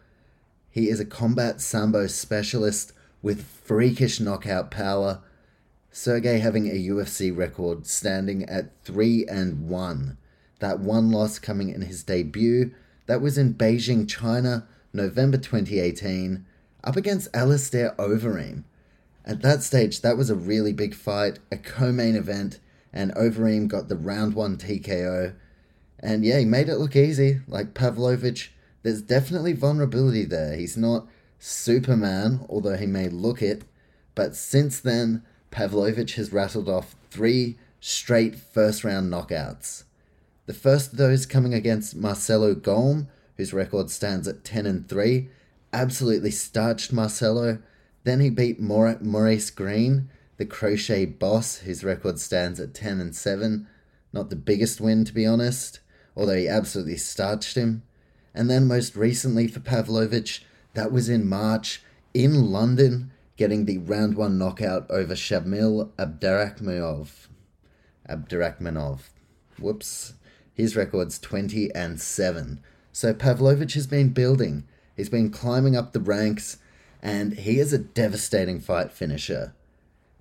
He 0.69 0.89
is 0.89 0.99
a 0.99 1.05
combat 1.05 1.61
sambo 1.61 2.07
specialist 2.07 2.91
with 3.21 3.45
freakish 3.45 4.19
knockout 4.19 4.69
power. 4.69 5.21
Sergey 5.89 6.39
having 6.39 6.67
a 6.67 6.73
UFC 6.89 7.35
record 7.35 7.87
standing 7.87 8.43
at 8.49 8.77
3 8.83 9.25
and 9.27 9.69
1. 9.69 10.17
That 10.59 10.81
one 10.81 11.11
loss 11.11 11.39
coming 11.39 11.69
in 11.69 11.83
his 11.83 12.03
debut, 12.03 12.71
that 13.05 13.21
was 13.21 13.37
in 13.37 13.53
Beijing, 13.53 14.09
China, 14.09 14.67
November 14.91 15.37
2018, 15.37 16.45
up 16.83 16.97
against 16.97 17.33
Alistair 17.33 17.95
Overeem. 17.97 18.65
At 19.25 19.41
that 19.41 19.63
stage, 19.63 20.01
that 20.01 20.17
was 20.17 20.29
a 20.29 20.35
really 20.35 20.71
big 20.71 20.93
fight, 20.93 21.39
a 21.51 21.57
co 21.57 21.91
main 21.91 22.15
event, 22.15 22.59
and 22.93 23.13
Overeem 23.15 23.67
got 23.67 23.89
the 23.89 23.97
round 23.97 24.35
one 24.35 24.57
TKO. 24.57 25.33
And 25.99 26.23
yeah, 26.23 26.39
he 26.39 26.45
made 26.45 26.69
it 26.69 26.77
look 26.77 26.95
easy. 26.95 27.41
Like 27.47 27.73
Pavlovich, 27.73 28.53
there's 28.83 29.01
definitely 29.01 29.53
vulnerability 29.53 30.25
there. 30.25 30.55
He's 30.55 30.77
not 30.77 31.07
Superman, 31.39 32.45
although 32.47 32.77
he 32.77 32.85
may 32.85 33.09
look 33.09 33.41
it. 33.41 33.63
But 34.13 34.35
since 34.35 34.79
then, 34.79 35.23
Pavlovich 35.49 36.15
has 36.15 36.31
rattled 36.31 36.69
off 36.69 36.95
three 37.09 37.57
straight 37.79 38.35
first 38.35 38.83
round 38.83 39.11
knockouts. 39.11 39.85
The 40.45 40.53
first 40.53 40.91
of 40.91 40.97
those 40.97 41.25
coming 41.25 41.53
against 41.53 41.95
Marcelo 41.95 42.53
Golm, 42.53 43.07
whose 43.37 43.53
record 43.53 43.89
stands 43.89 44.27
at 44.27 44.43
10 44.43 44.67
and 44.67 44.87
3, 44.87 45.29
absolutely 45.73 46.31
starched 46.31 46.93
Marcelo. 46.93 47.59
Then 48.05 48.19
he 48.21 48.29
beat 48.29 48.61
Maurice 48.61 49.49
Greene, 49.49 50.09
the 50.37 50.45
crochet 50.45 51.05
boss, 51.05 51.57
whose 51.57 51.83
record 51.83 52.19
stands 52.19 52.59
at 52.59 52.73
10 52.73 53.01
and 53.01 53.15
7. 53.15 53.67
Not 54.13 54.29
the 54.29 54.35
biggest 54.35 54.79
win, 54.79 55.03
to 55.05 55.13
be 55.13 55.25
honest, 55.25 55.79
although 56.15 56.37
he 56.37 56.47
absolutely 56.47 56.97
starched 56.97 57.57
him. 57.57 57.81
And 58.33 58.49
then 58.49 58.67
most 58.67 58.95
recently 58.95 59.47
for 59.47 59.59
Pavlovich, 59.59 60.45
that 60.75 60.91
was 60.91 61.09
in 61.09 61.27
March 61.27 61.81
in 62.13 62.51
London, 62.51 63.11
getting 63.37 63.65
the 63.65 63.79
round 63.79 64.15
one 64.15 64.37
knockout 64.37 64.85
over 64.91 65.15
Shamil 65.15 65.89
Abdurakhmonov. 65.97 67.27
Abdurakhmonov. 68.07 68.99
Whoops. 69.59 70.13
His 70.53 70.75
record's 70.75 71.17
20 71.17 71.73
and 71.73 71.99
7. 71.99 72.61
So 72.91 73.13
Pavlovich 73.13 73.73
has 73.73 73.87
been 73.87 74.09
building. 74.09 74.65
He's 74.95 75.09
been 75.09 75.31
climbing 75.31 75.75
up 75.75 75.91
the 75.91 75.99
ranks, 75.99 76.57
and 77.05 77.37
he 77.37 77.59
is 77.59 77.71
a 77.71 77.77
devastating 77.77 78.59
fight 78.59 78.91
finisher. 78.91 79.53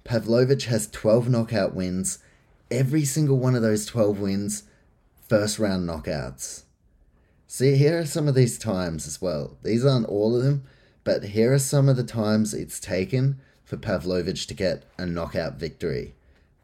Pavlovich 0.04 0.66
has 0.66 0.90
12 0.90 1.30
knockout 1.30 1.74
wins. 1.74 2.18
Every 2.70 3.06
single 3.06 3.38
one 3.38 3.54
of 3.54 3.62
those 3.62 3.86
12 3.86 4.20
wins, 4.20 4.64
first 5.26 5.58
round 5.58 5.88
knockouts. 5.88 6.64
See, 7.46 7.76
here 7.76 7.98
are 7.98 8.04
some 8.04 8.28
of 8.28 8.34
these 8.34 8.58
times 8.58 9.06
as 9.06 9.22
well. 9.22 9.56
These 9.62 9.82
aren't 9.82 10.08
all 10.08 10.36
of 10.36 10.42
them, 10.42 10.64
but 11.04 11.24
here 11.24 11.54
are 11.54 11.58
some 11.58 11.88
of 11.88 11.96
the 11.96 12.04
times 12.04 12.52
it's 12.52 12.78
taken 12.78 13.40
for 13.64 13.78
Pavlovich 13.78 14.46
to 14.48 14.52
get 14.52 14.82
a 14.98 15.06
knockout 15.06 15.54
victory 15.54 16.12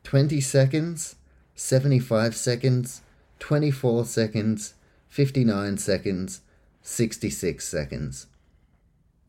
20 0.03 0.39
seconds, 0.43 1.17
75 1.55 2.37
seconds, 2.37 3.01
24 3.39 4.05
seconds, 4.05 4.75
59 5.09 5.79
seconds, 5.79 6.43
66 6.83 7.67
seconds. 7.67 8.27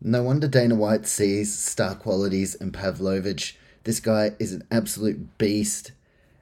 No 0.04 0.24
wonder 0.24 0.48
Dana 0.48 0.74
White 0.74 1.06
sees 1.06 1.56
star 1.56 1.94
qualities 1.94 2.56
in 2.56 2.72
Pavlovich. 2.72 3.56
This 3.84 4.00
guy 4.00 4.32
is 4.40 4.52
an 4.52 4.64
absolute 4.72 5.38
beast, 5.38 5.92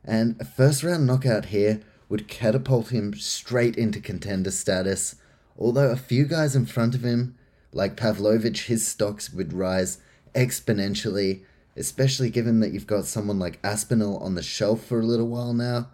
and 0.06 0.40
a 0.40 0.46
first 0.46 0.82
round 0.82 1.06
knockout 1.06 1.48
here 1.48 1.82
would 2.08 2.30
catapult 2.30 2.92
him 2.92 3.14
straight 3.16 3.76
into 3.76 4.00
contender 4.00 4.52
status. 4.52 5.16
Although 5.58 5.92
a 5.92 5.98
few 5.98 6.24
guys 6.24 6.56
in 6.56 6.68
front 6.68 6.96
of 6.96 7.04
him, 7.04 7.36
like 7.74 7.98
Pavlovich, 7.98 8.68
his 8.68 8.88
stocks 8.88 9.34
would 9.34 9.52
rise 9.52 9.98
exponentially, 10.34 11.42
especially 11.76 12.30
given 12.30 12.62
that 12.62 12.72
you've 12.72 12.88
got 12.88 13.04
someone 13.04 13.40
like 13.40 13.60
Aspinall 13.62 14.20
on 14.20 14.36
the 14.36 14.42
shelf 14.42 14.86
for 14.86 15.02
a 15.02 15.06
little 15.06 15.28
while 15.28 15.54
now. 15.54 15.90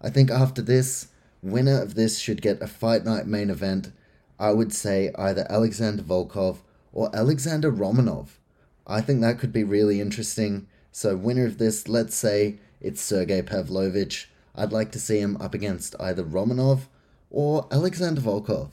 I 0.00 0.08
think 0.08 0.30
after 0.30 0.62
this, 0.62 1.08
winner 1.42 1.82
of 1.82 1.94
this 1.94 2.18
should 2.18 2.40
get 2.40 2.62
a 2.62 2.66
fight 2.66 3.04
night 3.04 3.26
main 3.26 3.50
event. 3.50 3.92
I 4.38 4.52
would 4.52 4.72
say 4.72 5.10
either 5.18 5.46
Alexander 5.50 6.02
Volkov 6.02 6.60
or 6.92 7.14
Alexander 7.14 7.70
Romanov. 7.70 8.38
I 8.86 9.00
think 9.00 9.20
that 9.20 9.38
could 9.38 9.52
be 9.52 9.64
really 9.64 10.00
interesting. 10.00 10.66
So, 10.92 11.16
winner 11.16 11.46
of 11.46 11.58
this, 11.58 11.88
let's 11.88 12.14
say 12.14 12.58
it's 12.80 13.00
Sergey 13.00 13.42
Pavlovich. 13.42 14.28
I'd 14.54 14.72
like 14.72 14.90
to 14.92 15.00
see 15.00 15.20
him 15.20 15.36
up 15.36 15.54
against 15.54 15.94
either 16.00 16.24
Romanov 16.24 16.82
or 17.30 17.68
Alexander 17.70 18.20
Volkov. 18.20 18.70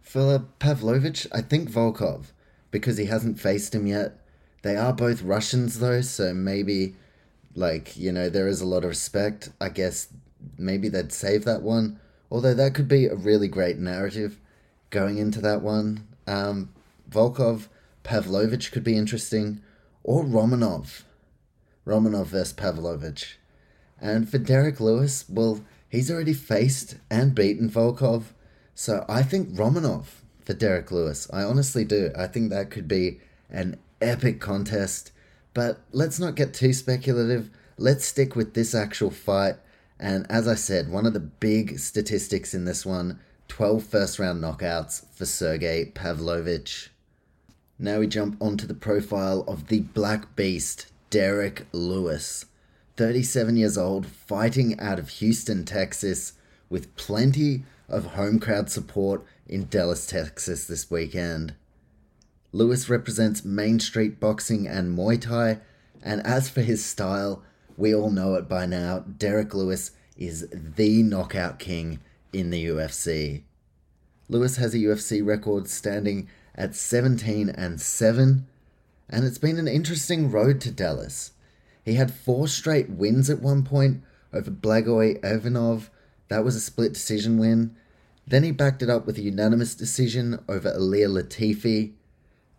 For 0.00 0.44
Pavlovich, 0.58 1.26
I 1.32 1.40
think 1.40 1.70
Volkov, 1.70 2.26
because 2.70 2.96
he 2.96 3.06
hasn't 3.06 3.40
faced 3.40 3.74
him 3.74 3.86
yet. 3.86 4.18
They 4.62 4.76
are 4.76 4.92
both 4.92 5.22
Russians, 5.22 5.80
though, 5.80 6.02
so 6.02 6.34
maybe, 6.34 6.94
like, 7.54 7.96
you 7.96 8.12
know, 8.12 8.28
there 8.28 8.48
is 8.48 8.60
a 8.60 8.66
lot 8.66 8.84
of 8.84 8.90
respect. 8.90 9.50
I 9.60 9.70
guess 9.70 10.08
maybe 10.58 10.88
they'd 10.88 11.12
save 11.12 11.44
that 11.44 11.62
one. 11.62 11.98
Although 12.30 12.54
that 12.54 12.74
could 12.74 12.88
be 12.88 13.06
a 13.06 13.14
really 13.14 13.48
great 13.48 13.78
narrative 13.78 14.38
going 14.90 15.18
into 15.18 15.40
that 15.40 15.62
one. 15.62 16.06
Um, 16.26 16.70
Volkov, 17.10 17.68
Pavlovich 18.02 18.72
could 18.72 18.84
be 18.84 18.96
interesting, 18.96 19.60
or 20.02 20.24
Romanov. 20.24 21.02
Romanov 21.86 22.26
versus 22.26 22.52
Pavlovich. 22.52 23.38
And 24.00 24.28
for 24.28 24.38
Derek 24.38 24.80
Lewis, 24.80 25.24
well, 25.28 25.60
he's 25.88 26.10
already 26.10 26.32
faced 26.32 26.96
and 27.10 27.34
beaten 27.34 27.68
Volkov, 27.68 28.32
so 28.74 29.04
I 29.08 29.22
think 29.22 29.50
Romanov 29.50 30.06
for 30.40 30.54
Derek 30.54 30.90
Lewis. 30.90 31.28
I 31.32 31.42
honestly 31.42 31.84
do. 31.84 32.10
I 32.16 32.26
think 32.26 32.50
that 32.50 32.70
could 32.70 32.88
be 32.88 33.20
an 33.50 33.78
epic 34.00 34.40
contest. 34.40 35.12
But 35.52 35.80
let's 35.92 36.18
not 36.18 36.34
get 36.34 36.54
too 36.54 36.72
speculative. 36.72 37.50
Let's 37.76 38.06
stick 38.06 38.34
with 38.34 38.54
this 38.54 38.74
actual 38.74 39.10
fight. 39.10 39.56
And 39.98 40.26
as 40.30 40.48
I 40.48 40.54
said, 40.54 40.88
one 40.88 41.06
of 41.06 41.12
the 41.12 41.20
big 41.20 41.78
statistics 41.78 42.54
in 42.54 42.64
this 42.64 42.86
one 42.86 43.20
12 43.48 43.84
first 43.84 44.18
round 44.18 44.42
knockouts 44.42 45.04
for 45.14 45.26
Sergey 45.26 45.92
Pavlovich. 45.94 46.90
Now 47.82 48.00
we 48.00 48.08
jump 48.08 48.36
onto 48.42 48.66
the 48.66 48.74
profile 48.74 49.42
of 49.48 49.68
the 49.68 49.80
Black 49.80 50.36
Beast, 50.36 50.92
Derek 51.08 51.66
Lewis. 51.72 52.44
37 52.98 53.56
years 53.56 53.78
old, 53.78 54.04
fighting 54.04 54.78
out 54.78 54.98
of 54.98 55.08
Houston, 55.08 55.64
Texas, 55.64 56.34
with 56.68 56.94
plenty 56.96 57.62
of 57.88 58.12
home 58.12 58.38
crowd 58.38 58.70
support 58.70 59.24
in 59.48 59.66
Dallas, 59.70 60.06
Texas 60.06 60.66
this 60.66 60.90
weekend. 60.90 61.54
Lewis 62.52 62.90
represents 62.90 63.46
Main 63.46 63.80
Street 63.80 64.20
boxing 64.20 64.68
and 64.68 64.94
Muay 64.94 65.18
Thai, 65.18 65.60
and 66.02 66.20
as 66.26 66.50
for 66.50 66.60
his 66.60 66.84
style, 66.84 67.42
we 67.78 67.94
all 67.94 68.10
know 68.10 68.34
it 68.34 68.46
by 68.46 68.66
now. 68.66 68.98
Derek 68.98 69.54
Lewis 69.54 69.92
is 70.18 70.46
the 70.52 71.02
knockout 71.02 71.58
king 71.58 72.00
in 72.30 72.50
the 72.50 72.66
UFC. 72.66 73.44
Lewis 74.28 74.56
has 74.56 74.74
a 74.74 74.78
UFC 74.78 75.24
record 75.24 75.66
standing 75.66 76.28
at 76.54 76.74
17 76.74 77.48
and 77.50 77.80
7, 77.80 78.46
and 79.08 79.24
it's 79.24 79.38
been 79.38 79.58
an 79.58 79.68
interesting 79.68 80.30
road 80.30 80.60
to 80.60 80.70
Dallas. 80.70 81.32
He 81.84 81.94
had 81.94 82.12
four 82.12 82.48
straight 82.48 82.90
wins 82.90 83.30
at 83.30 83.42
one 83.42 83.64
point 83.64 84.02
over 84.32 84.50
Blagoy 84.50 85.18
Ivanov. 85.24 85.90
That 86.28 86.44
was 86.44 86.54
a 86.54 86.60
split 86.60 86.92
decision 86.92 87.38
win. 87.38 87.74
Then 88.26 88.44
he 88.44 88.52
backed 88.52 88.82
it 88.82 88.90
up 88.90 89.06
with 89.06 89.18
a 89.18 89.22
unanimous 89.22 89.74
decision 89.74 90.38
over 90.48 90.70
Ilir 90.70 91.08
Latifi. 91.08 91.92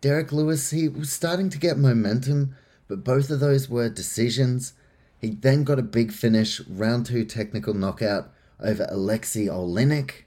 Derek 0.02 0.32
Lewis, 0.32 0.70
he 0.70 0.88
was 0.88 1.10
starting 1.10 1.48
to 1.50 1.58
get 1.58 1.78
momentum, 1.78 2.54
but 2.88 3.04
both 3.04 3.30
of 3.30 3.40
those 3.40 3.70
were 3.70 3.88
decisions. 3.88 4.74
He 5.20 5.30
then 5.30 5.64
got 5.64 5.78
a 5.78 5.82
big 5.82 6.12
finish, 6.12 6.60
round 6.68 7.06
two 7.06 7.24
technical 7.24 7.72
knockout 7.72 8.30
over 8.60 8.86
Alexei 8.90 9.46
Oleinik. 9.46 10.24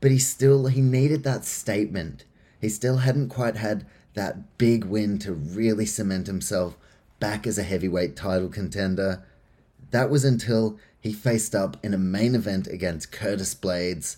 But 0.00 0.10
he 0.10 0.18
still 0.18 0.66
he 0.66 0.82
needed 0.82 1.22
that 1.24 1.44
statement. 1.44 2.24
He 2.60 2.68
still 2.68 2.98
hadn't 2.98 3.28
quite 3.28 3.56
had 3.56 3.86
that 4.14 4.58
big 4.58 4.84
win 4.84 5.18
to 5.18 5.32
really 5.32 5.86
cement 5.86 6.26
himself 6.26 6.76
back 7.20 7.46
as 7.46 7.58
a 7.58 7.62
heavyweight 7.62 8.16
title 8.16 8.48
contender. 8.48 9.22
That 9.90 10.10
was 10.10 10.24
until 10.24 10.78
he 11.00 11.12
faced 11.12 11.54
up 11.54 11.76
in 11.84 11.94
a 11.94 11.98
main 11.98 12.34
event 12.34 12.66
against 12.66 13.12
Curtis 13.12 13.54
Blaydes. 13.54 14.16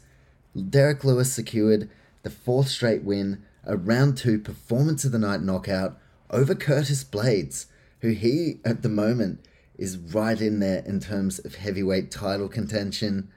Derek 0.70 1.04
Lewis 1.04 1.32
secured 1.32 1.90
the 2.22 2.30
fourth 2.30 2.68
straight 2.68 3.02
win, 3.02 3.42
a 3.64 3.76
round 3.76 4.16
two 4.16 4.38
performance 4.38 5.04
of 5.04 5.12
the 5.12 5.18
night 5.18 5.42
knockout 5.42 5.98
over 6.30 6.54
Curtis 6.54 7.04
Blaydes, 7.04 7.66
who 8.00 8.10
he, 8.10 8.60
at 8.64 8.82
the 8.82 8.88
moment, 8.88 9.44
is 9.76 9.96
right 9.96 10.40
in 10.40 10.58
there 10.58 10.82
in 10.86 11.00
terms 11.00 11.38
of 11.38 11.56
heavyweight 11.56 12.10
title 12.10 12.48
contention. 12.48 13.28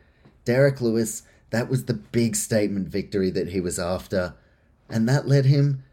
Derek 0.45 0.81
Lewis, 0.81 1.23
that 1.51 1.69
was 1.69 1.85
the 1.85 1.93
big 1.93 2.35
statement 2.35 2.87
victory 2.87 3.29
that 3.31 3.49
he 3.49 3.61
was 3.61 3.77
after, 3.77 4.33
and 4.91 5.07
that 5.07 5.27
led 5.27 5.45
him 5.45 5.83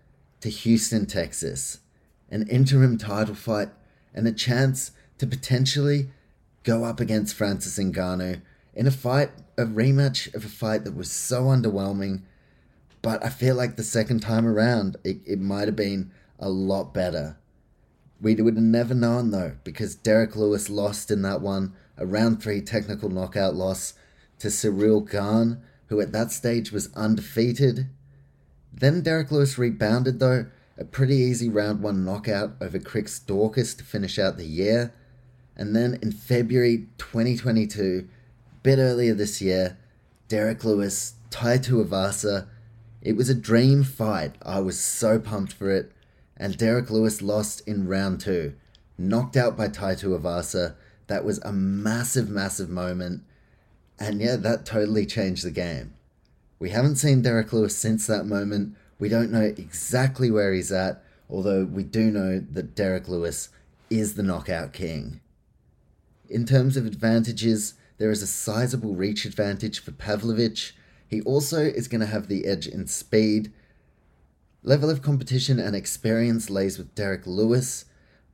to 0.40 0.48
Houston, 0.50 1.06
Texas 1.06 1.78
an 2.30 2.46
interim 2.48 2.98
title 2.98 3.34
fight, 3.34 3.70
and 4.14 4.26
a 4.26 4.32
chance 4.32 4.92
to 5.18 5.26
potentially 5.26 6.10
go 6.62 6.84
up 6.84 7.00
against 7.00 7.34
Francis 7.34 7.78
Ngannou 7.78 8.42
in 8.74 8.86
a 8.86 8.90
fight, 8.90 9.30
a 9.56 9.64
rematch 9.64 10.32
of 10.34 10.44
a 10.44 10.48
fight 10.48 10.84
that 10.84 10.96
was 10.96 11.10
so 11.10 11.44
underwhelming. 11.44 12.22
But 13.02 13.24
I 13.24 13.28
feel 13.28 13.54
like 13.54 13.76
the 13.76 13.82
second 13.82 14.20
time 14.20 14.46
around, 14.46 14.96
it, 15.04 15.18
it 15.24 15.40
might 15.40 15.68
have 15.68 15.76
been 15.76 16.10
a 16.38 16.48
lot 16.48 16.92
better. 16.92 17.38
We 18.20 18.34
would 18.34 18.56
have 18.56 18.62
never 18.62 18.94
known 18.94 19.30
though, 19.30 19.56
because 19.64 19.94
Derek 19.94 20.36
Lewis 20.36 20.68
lost 20.68 21.10
in 21.10 21.22
that 21.22 21.40
one, 21.40 21.74
a 21.96 22.06
round 22.06 22.42
three 22.42 22.60
technical 22.60 23.08
knockout 23.08 23.54
loss 23.54 23.94
to 24.40 24.48
Ciryl 24.48 25.08
Gane, 25.08 25.62
who 25.86 26.00
at 26.00 26.12
that 26.12 26.30
stage 26.30 26.70
was 26.72 26.92
undefeated. 26.94 27.88
Then 28.80 29.02
Derrick 29.02 29.30
Lewis 29.30 29.58
rebounded 29.58 30.20
though, 30.20 30.46
a 30.76 30.84
pretty 30.84 31.16
easy 31.16 31.48
round 31.48 31.82
one 31.82 32.04
knockout 32.04 32.52
over 32.60 32.78
Chris 32.78 33.18
Daukaus 33.18 33.76
to 33.76 33.84
finish 33.84 34.18
out 34.18 34.36
the 34.36 34.46
year. 34.46 34.92
And 35.56 35.74
then 35.74 35.98
in 36.00 36.12
February 36.12 36.86
2022, 36.98 38.08
a 38.52 38.56
bit 38.62 38.78
earlier 38.78 39.14
this 39.14 39.42
year, 39.42 39.76
Derrick 40.28 40.64
Lewis, 40.64 41.14
Tai 41.30 41.58
Tuivasa. 41.58 42.46
It 43.02 43.16
was 43.16 43.28
a 43.28 43.34
dream 43.34 43.82
fight. 43.82 44.36
I 44.42 44.60
was 44.60 44.78
so 44.78 45.18
pumped 45.18 45.52
for 45.52 45.70
it. 45.70 45.90
And 46.36 46.56
Derrick 46.56 46.90
Lewis 46.90 47.20
lost 47.20 47.66
in 47.66 47.88
round 47.88 48.20
two, 48.20 48.54
knocked 48.96 49.36
out 49.36 49.56
by 49.56 49.68
Tai 49.68 49.96
Tuivasa. 49.96 50.76
That 51.08 51.24
was 51.24 51.38
a 51.38 51.52
massive, 51.52 52.28
massive 52.28 52.68
moment. 52.68 53.22
And 53.98 54.20
yeah, 54.20 54.36
that 54.36 54.64
totally 54.64 55.06
changed 55.06 55.44
the 55.44 55.50
game. 55.50 55.94
We 56.58 56.70
haven't 56.70 56.96
seen 56.96 57.22
Derrick 57.22 57.52
Lewis 57.52 57.76
since 57.76 58.06
that 58.06 58.26
moment. 58.26 58.76
We 58.98 59.08
don't 59.08 59.30
know 59.30 59.42
exactly 59.42 60.30
where 60.30 60.52
he's 60.52 60.72
at, 60.72 61.04
although 61.30 61.64
we 61.64 61.84
do 61.84 62.10
know 62.10 62.40
that 62.50 62.74
Derrick 62.74 63.08
Lewis 63.08 63.50
is 63.90 64.14
the 64.14 64.22
knockout 64.22 64.72
king. 64.72 65.20
In 66.28 66.44
terms 66.44 66.76
of 66.76 66.84
advantages, 66.84 67.74
there 67.98 68.10
is 68.10 68.22
a 68.22 68.26
sizable 68.26 68.94
reach 68.94 69.24
advantage 69.24 69.78
for 69.78 69.92
Pavlovich. 69.92 70.74
He 71.06 71.20
also 71.22 71.60
is 71.60 71.88
going 71.88 72.00
to 72.00 72.06
have 72.06 72.28
the 72.28 72.46
edge 72.46 72.66
in 72.66 72.86
speed. 72.86 73.52
Level 74.62 74.90
of 74.90 75.00
competition 75.00 75.58
and 75.60 75.76
experience 75.76 76.50
lays 76.50 76.76
with 76.76 76.94
Derrick 76.94 77.26
Lewis, 77.26 77.84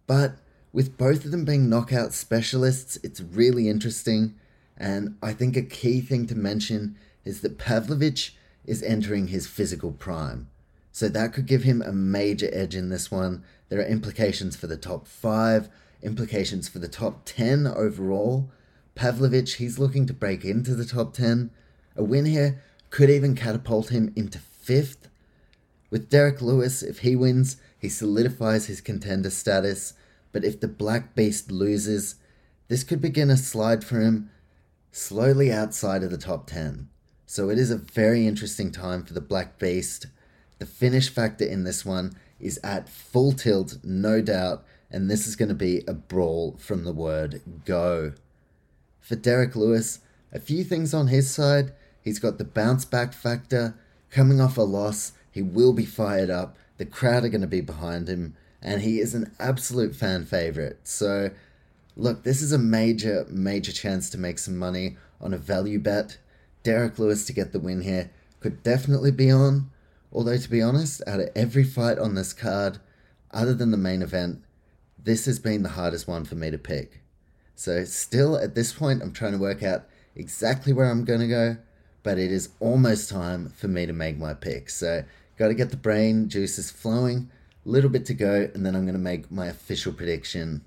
but 0.07 0.37
with 0.73 0.99
both 0.99 1.25
of 1.25 1.31
them 1.31 1.45
being 1.45 1.69
knockout 1.69 2.13
specialists, 2.13 2.99
it's 3.05 3.21
really 3.21 3.69
interesting. 3.69 4.35
And 4.77 5.17
I 5.23 5.33
think 5.33 5.57
a 5.57 5.63
key 5.63 6.01
thing 6.01 6.27
to 6.27 6.35
mention 6.35 6.97
is 7.25 7.41
that 7.41 7.59
Pavlovich 7.59 8.37
is 8.65 8.83
entering 8.83 9.29
his 9.29 9.47
physical 9.47 9.93
prime. 9.93 10.49
So 10.93 11.09
that 11.09 11.33
could 11.33 11.47
give 11.47 11.65
him 11.65 11.83
a 11.83 11.93
major 11.93 12.49
edge 12.53 12.77
in 12.77 12.89
this 12.89 13.11
one. 13.11 13.43
There 13.69 13.81
are 13.81 13.87
implications 13.87 14.55
for 14.57 14.67
the 14.67 14.77
top 14.77 15.07
five, 15.07 15.69
implications 16.03 16.69
for 16.69 16.79
the 16.79 16.89
top 16.89 17.23
10 17.25 17.67
overall. 17.67 18.51
Pavlovich, 18.95 19.55
he's 19.55 19.79
looking 19.79 20.07
to 20.07 20.13
break 20.13 20.45
into 20.45 20.75
the 20.75 20.85
top 20.85 21.15
10. 21.15 21.51
A 21.97 22.05
win 22.05 22.27
here 22.27 22.63
could 22.91 23.11
even 23.11 23.35
catapult 23.35 23.91
him 23.91 24.13
into 24.15 24.39
fifth. 24.39 25.09
With 25.91 26.11
Derrick 26.11 26.41
Lewis, 26.41 26.83
if 26.83 27.01
he 27.01 27.17
wins, 27.17 27.57
he 27.79 27.89
solidifies 27.89 28.67
his 28.67 28.81
contender 28.81 29.31
status. 29.31 29.95
But 30.31 30.45
if 30.45 30.61
the 30.61 30.69
Black 30.69 31.15
Beast 31.15 31.51
loses, 31.51 32.17
this 32.69 32.85
could 32.85 33.01
begin 33.01 33.31
a 33.31 33.37
slide 33.37 33.85
for 33.85 34.01
him 34.01 34.31
slowly 34.93 35.53
outside 35.53 36.05
of 36.05 36.11
the 36.11 36.19
top 36.19 36.47
10. 36.47 36.89
So 37.27 37.49
it 37.51 37.59
is 37.59 37.71
a 37.71 37.79
very 37.79 38.27
interesting 38.27 38.71
time 38.71 39.05
for 39.05 39.15
the 39.15 39.21
Black 39.21 39.59
Beast. 39.59 40.07
The 40.59 40.67
finish 40.67 41.09
factor 41.09 41.45
in 41.45 41.65
this 41.65 41.85
one 41.85 42.17
is 42.39 42.61
at 42.63 42.89
full 42.89 43.33
tilt, 43.33 43.79
no 43.83 44.21
doubt, 44.21 44.65
and 44.91 45.11
this 45.11 45.27
is 45.27 45.37
going 45.37 45.49
to 45.49 45.55
be 45.55 45.83
a 45.89 45.95
brawl 45.95 46.57
from 46.59 46.85
the 46.85 46.93
word 46.93 47.41
go. 47.65 48.13
For 49.01 49.17
Derrick 49.17 49.57
Lewis, 49.57 50.01
a 50.33 50.41
few 50.41 50.65
things 50.65 50.93
on 50.93 51.09
his 51.09 51.31
side. 51.31 51.73
He's 52.03 52.19
got 52.19 52.39
the 52.39 52.45
bounce 52.45 52.85
back 52.85 53.13
factor. 53.13 53.75
Coming 54.11 54.41
off 54.41 54.59
a 54.59 54.63
loss, 54.63 55.13
he 55.31 55.43
will 55.43 55.73
be 55.73 55.87
fired 55.87 56.29
up. 56.31 56.57
The 56.77 56.85
crowd 56.85 57.25
are 57.25 57.29
going 57.29 57.41
to 57.41 57.47
be 57.47 57.61
behind 57.61 58.09
him, 58.09 58.37
and 58.61 58.83
he 58.83 59.01
is 59.01 59.15
an 59.15 59.33
absolute 59.39 59.95
fan 59.95 60.27
favorite. 60.27 60.81
So, 60.85 61.31
look, 61.97 62.25
this 62.25 62.43
is 62.43 62.53
a 62.53 62.59
major, 62.59 63.27
major 63.31 63.73
chance 63.73 64.11
to 64.11 64.19
make 64.19 64.39
some 64.39 64.57
money 64.57 64.97
on 65.21 65.33
a 65.33 65.39
value 65.39 65.79
bet. 65.79 66.19
Derrick 66.65 66.99
Lewis 66.99 67.25
to 67.27 67.33
get 67.33 67.53
the 67.53 67.61
win 67.61 67.83
here 67.83 68.11
could 68.41 68.63
definitely 68.63 69.13
be 69.13 69.31
on. 69.31 69.71
Although, 70.13 70.39
to 70.39 70.51
be 70.51 70.63
honest, 70.63 71.03
out 71.07 71.21
of 71.21 71.29
every 71.37 71.63
fight 71.63 71.99
on 71.99 72.15
this 72.15 72.33
card, 72.33 72.79
other 73.31 73.55
than 73.55 73.71
the 73.71 73.77
main 73.77 74.03
event, 74.03 74.43
this 74.99 75.27
has 75.27 75.39
been 75.39 75.63
the 75.63 75.71
hardest 75.71 76.09
one 76.09 76.25
for 76.25 76.35
me 76.35 76.51
to 76.51 76.59
pick. 76.59 77.03
So, 77.55 77.85
still 77.85 78.37
at 78.37 78.55
this 78.55 78.73
point, 78.73 79.03
I'm 79.03 79.13
trying 79.13 79.33
to 79.33 79.39
work 79.39 79.63
out 79.63 79.85
exactly 80.17 80.73
where 80.73 80.91
I'm 80.91 81.05
going 81.05 81.21
to 81.21 81.29
go, 81.29 81.57
but 82.03 82.19
it 82.19 82.33
is 82.33 82.51
almost 82.61 83.11
time 83.11 83.51
for 83.51 83.69
me 83.69 83.87
to 83.87 83.93
make 83.93 84.19
my 84.19 84.35
pick. 84.35 84.71
So, 84.71 85.05
got 85.37 85.49
to 85.49 85.55
get 85.55 85.71
the 85.71 85.77
brain 85.77 86.29
juices 86.29 86.71
flowing, 86.71 87.31
little 87.65 87.91
bit 87.91 88.07
to 88.07 88.15
go, 88.15 88.49
and 88.55 88.65
then 88.65 88.75
I'm 88.75 88.85
going 88.85 88.95
to 88.95 89.01
make 89.01 89.31
my 89.31 89.47
official 89.47 89.93
prediction. 89.93 90.65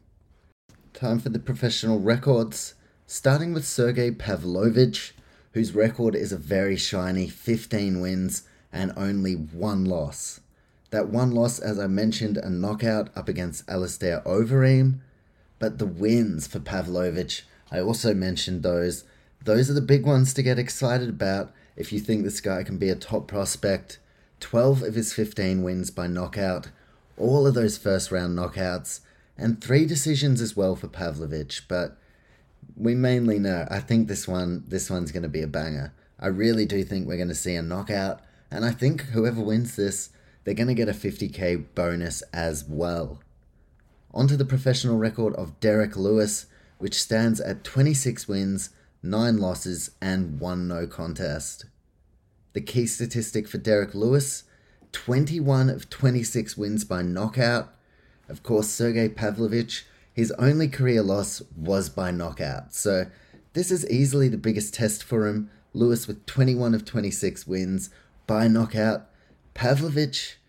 Time 0.93 1.19
for 1.19 1.29
the 1.29 1.39
professional 1.39 1.99
records, 1.99 2.75
starting 3.05 3.53
with 3.53 3.65
Sergey 3.65 4.11
Pavlovich, 4.11 5.13
whose 5.57 5.73
record 5.73 6.13
is 6.13 6.31
a 6.31 6.37
very 6.37 6.77
shiny 6.77 7.27
15 7.27 7.99
wins 7.99 8.43
and 8.71 8.93
only 8.95 9.33
one 9.33 9.83
loss. 9.83 10.39
That 10.91 11.07
one 11.07 11.31
loss, 11.31 11.57
as 11.57 11.79
I 11.79 11.87
mentioned, 11.87 12.37
a 12.37 12.47
knockout 12.47 13.09
up 13.15 13.27
against 13.27 13.67
Alistair 13.67 14.21
Overeem. 14.23 14.99
But 15.57 15.79
the 15.79 15.87
wins 15.87 16.45
for 16.45 16.59
Pavlovich, 16.59 17.43
I 17.71 17.79
also 17.79 18.13
mentioned 18.13 18.61
those. 18.61 19.03
Those 19.43 19.67
are 19.67 19.73
the 19.73 19.81
big 19.81 20.05
ones 20.05 20.31
to 20.35 20.43
get 20.43 20.59
excited 20.59 21.09
about 21.09 21.51
if 21.75 21.91
you 21.91 21.99
think 21.99 22.23
this 22.23 22.39
guy 22.39 22.61
can 22.61 22.77
be 22.77 22.91
a 22.91 22.95
top 22.95 23.27
prospect. 23.27 23.97
12 24.39 24.83
of 24.83 24.93
his 24.93 25.11
15 25.11 25.63
wins 25.63 25.89
by 25.89 26.05
knockout, 26.05 26.69
all 27.17 27.47
of 27.47 27.55
those 27.55 27.79
first 27.79 28.11
round 28.11 28.37
knockouts, 28.37 28.99
and 29.35 29.59
three 29.59 29.87
decisions 29.87 30.39
as 30.39 30.55
well 30.55 30.75
for 30.75 30.87
Pavlovich. 30.87 31.67
But 31.67 31.97
we 32.77 32.95
mainly 32.95 33.39
know, 33.39 33.67
I 33.69 33.79
think 33.79 34.07
this 34.07 34.27
one, 34.27 34.63
this 34.67 34.89
one's 34.89 35.11
going 35.11 35.23
to 35.23 35.29
be 35.29 35.41
a 35.41 35.47
banger. 35.47 35.93
I 36.19 36.27
really 36.27 36.65
do 36.65 36.83
think 36.83 37.07
we're 37.07 37.17
going 37.17 37.27
to 37.29 37.35
see 37.35 37.55
a 37.55 37.61
knockout 37.61 38.21
and 38.49 38.63
I 38.63 38.71
think 38.71 39.01
whoever 39.01 39.41
wins 39.41 39.75
this, 39.75 40.09
they're 40.43 40.53
going 40.53 40.67
to 40.67 40.73
get 40.73 40.89
a 40.89 40.93
50k 40.93 41.65
bonus 41.75 42.21
as 42.33 42.63
well. 42.63 43.19
Onto 44.13 44.37
the 44.37 44.45
professional 44.45 44.97
record 44.97 45.35
of 45.35 45.59
Derrick 45.59 45.97
Lewis, 45.97 46.45
which 46.77 47.01
stands 47.01 47.41
at 47.41 47.63
26 47.63 48.27
wins, 48.27 48.69
9 49.03 49.37
losses, 49.37 49.91
and 50.01 50.39
1 50.39 50.67
no 50.67 50.87
contest. 50.87 51.65
The 52.53 52.61
key 52.61 52.87
statistic 52.87 53.47
for 53.47 53.57
Derrick 53.57 53.93
Lewis 53.93 54.43
21 54.93 55.69
of 55.69 55.89
26 55.89 56.57
wins 56.57 56.85
by 56.85 57.01
knockout. 57.01 57.73
Of 58.29 58.41
course, 58.41 58.69
Sergey 58.69 59.09
Pavlovich, 59.09 59.85
his 60.17 60.31
only 60.39 60.67
career 60.67 61.03
loss 61.03 61.43
was 61.55 61.89
by 61.89 62.09
knockout. 62.09 62.73
So, 62.73 63.05
this 63.53 63.69
is 63.69 63.87
easily 63.87 64.27
the 64.27 64.37
biggest 64.37 64.73
test 64.73 65.03
for 65.03 65.27
him. 65.27 65.51
Lewis 65.73 66.07
with 66.07 66.25
21 66.25 66.73
of 66.73 66.85
26 66.85 67.45
wins, 67.45 67.91
by 68.25 68.47
knockout. 68.47 69.11
Pavlovich, 69.53 70.39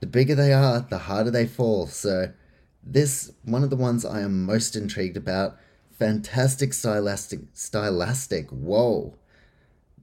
the 0.00 0.06
bigger 0.06 0.34
they 0.34 0.52
are, 0.52 0.80
the 0.90 0.98
harder 0.98 1.30
they 1.30 1.46
fall. 1.46 1.86
So, 1.86 2.34
this 2.82 3.32
one 3.44 3.64
of 3.64 3.70
the 3.70 3.76
ones 3.76 4.04
I 4.04 4.20
am 4.20 4.44
most 4.44 4.76
intrigued 4.76 5.16
about. 5.16 5.56
Fantastic 5.98 6.74
stylistic, 6.74 7.40
stylistic. 7.54 8.50
Whoa, 8.50 9.14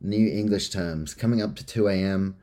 new 0.02 0.28
English 0.28 0.70
terms 0.70 1.14
coming 1.14 1.44
up 1.44 1.56
to 1.58 1.66
two 1.66 1.88
a.m. 1.88 2.38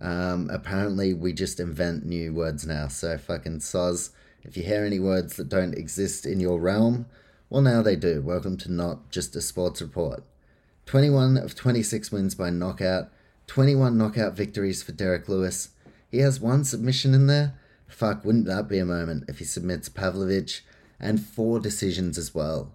Um, 0.00 0.48
apparently, 0.50 1.12
we 1.12 1.34
just 1.34 1.60
invent 1.60 2.06
new 2.06 2.32
words 2.32 2.66
now. 2.66 2.88
So 2.88 3.18
fucking 3.18 3.58
soz. 3.58 4.08
If 4.44 4.58
you 4.58 4.62
hear 4.62 4.84
any 4.84 5.00
words 5.00 5.36
that 5.36 5.48
don't 5.48 5.74
exist 5.74 6.26
in 6.26 6.38
your 6.38 6.60
realm, 6.60 7.06
well, 7.48 7.62
now 7.62 7.80
they 7.80 7.96
do. 7.96 8.20
Welcome 8.20 8.58
to 8.58 8.70
not 8.70 9.10
just 9.10 9.34
a 9.36 9.40
sports 9.40 9.80
report. 9.80 10.22
21 10.84 11.38
of 11.38 11.54
26 11.54 12.12
wins 12.12 12.34
by 12.34 12.50
knockout. 12.50 13.08
21 13.46 13.96
knockout 13.96 14.34
victories 14.34 14.82
for 14.82 14.92
Derrick 14.92 15.30
Lewis. 15.30 15.70
He 16.10 16.18
has 16.18 16.40
one 16.40 16.64
submission 16.64 17.14
in 17.14 17.26
there. 17.26 17.58
Fuck, 17.88 18.22
wouldn't 18.24 18.46
that 18.46 18.68
be 18.68 18.78
a 18.78 18.84
moment 18.84 19.24
if 19.28 19.38
he 19.38 19.46
submits 19.46 19.88
Pavlovich? 19.88 20.62
And 21.00 21.24
four 21.24 21.58
decisions 21.58 22.18
as 22.18 22.34
well. 22.34 22.74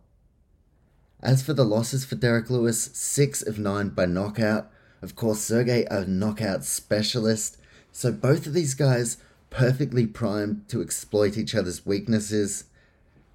As 1.21 1.43
for 1.43 1.53
the 1.53 1.65
losses 1.65 2.03
for 2.03 2.15
Derrick 2.15 2.49
Lewis, 2.49 2.89
6 2.93 3.43
of 3.43 3.59
9 3.59 3.89
by 3.89 4.05
knockout. 4.05 4.71
Of 5.03 5.15
course, 5.15 5.39
Sergey 5.39 5.85
a 5.85 6.05
knockout 6.05 6.63
specialist. 6.63 7.57
So 7.91 8.11
both 8.11 8.47
of 8.47 8.53
these 8.53 8.73
guys 8.73 9.17
perfectly 9.49 10.05
primed 10.05 10.67
to 10.69 10.81
exploit 10.81 11.37
each 11.37 11.55
other's 11.55 11.85
weaknesses. 11.85 12.65